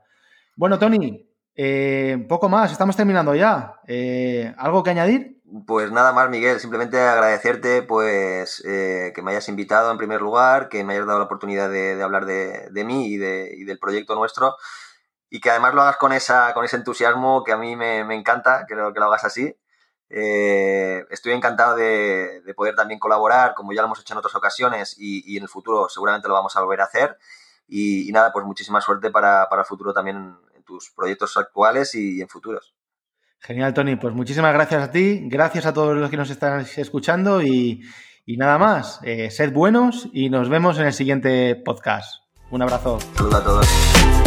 Bueno, 0.56 0.80
Tony, 0.80 1.27
eh, 1.60 2.24
poco 2.28 2.48
más, 2.48 2.70
estamos 2.70 2.94
terminando 2.94 3.34
ya. 3.34 3.80
Eh, 3.88 4.54
¿Algo 4.58 4.84
que 4.84 4.90
añadir? 4.90 5.42
Pues 5.66 5.90
nada 5.90 6.12
más, 6.12 6.30
Miguel, 6.30 6.60
simplemente 6.60 7.00
agradecerte 7.00 7.82
pues 7.82 8.62
eh, 8.64 9.10
que 9.12 9.22
me 9.22 9.32
hayas 9.32 9.48
invitado 9.48 9.90
en 9.90 9.98
primer 9.98 10.22
lugar, 10.22 10.68
que 10.68 10.84
me 10.84 10.92
hayas 10.92 11.06
dado 11.06 11.18
la 11.18 11.24
oportunidad 11.24 11.68
de, 11.68 12.00
hablar 12.00 12.26
de, 12.26 12.84
mí 12.84 13.08
y, 13.08 13.16
del 13.16 13.78
proyecto 13.80 14.14
nuestro 14.14 14.56
y 15.30 15.40
que 15.40 15.50
además 15.50 15.74
lo 15.74 15.82
hagas 15.82 15.96
con, 15.96 16.12
esa, 16.12 16.54
ese 16.62 16.76
entusiasmo 16.76 17.42
que 17.42 17.50
a 17.50 17.56
mí 17.56 17.74
me, 17.74 18.14
encanta, 18.14 18.64
que 18.68 18.76
lo, 18.76 18.94
que 18.94 19.00
lo 19.00 19.06
hagas 19.06 19.24
así. 19.24 19.52
estoy 20.08 21.32
encantado 21.32 21.74
de, 21.74 22.40
poder 22.56 22.76
también 22.76 23.00
colaborar, 23.00 23.54
como 23.54 23.72
ya 23.72 23.82
lo 23.82 23.86
hemos 23.86 24.00
hecho 24.00 24.14
en 24.14 24.18
otras 24.18 24.36
ocasiones 24.36 24.94
y, 24.96 25.36
en 25.36 25.42
el 25.42 25.48
futuro 25.48 25.88
seguramente 25.88 26.28
lo 26.28 26.34
vamos 26.34 26.56
a 26.56 26.60
volver 26.60 26.82
a 26.82 26.84
hacer. 26.84 27.18
Y, 27.66 28.12
nada, 28.12 28.32
pues 28.32 28.46
muchísima 28.46 28.80
suerte 28.80 29.10
para 29.10 29.48
el 29.50 29.64
futuro 29.64 29.92
también 29.92 30.36
tus 30.68 30.92
proyectos 30.94 31.36
actuales 31.38 31.94
y 31.94 32.20
en 32.20 32.28
futuros. 32.28 32.74
Genial, 33.40 33.72
Tony. 33.72 33.96
Pues 33.96 34.14
muchísimas 34.14 34.52
gracias 34.52 34.82
a 34.82 34.90
ti, 34.90 35.22
gracias 35.24 35.64
a 35.64 35.72
todos 35.72 35.96
los 35.96 36.10
que 36.10 36.16
nos 36.16 36.28
están 36.28 36.66
escuchando 36.76 37.42
y, 37.42 37.80
nada 38.26 38.58
más. 38.58 39.00
Eh, 39.02 39.30
sed 39.30 39.52
buenos 39.52 40.08
y 40.12 40.28
nos 40.28 40.48
vemos 40.48 40.78
en 40.78 40.86
el 40.86 40.92
siguiente 40.92 41.56
podcast. 41.56 42.22
Un 42.50 42.62
abrazo. 42.62 42.98
Saludos 43.16 43.34
a 43.34 43.44
todos. 43.44 44.17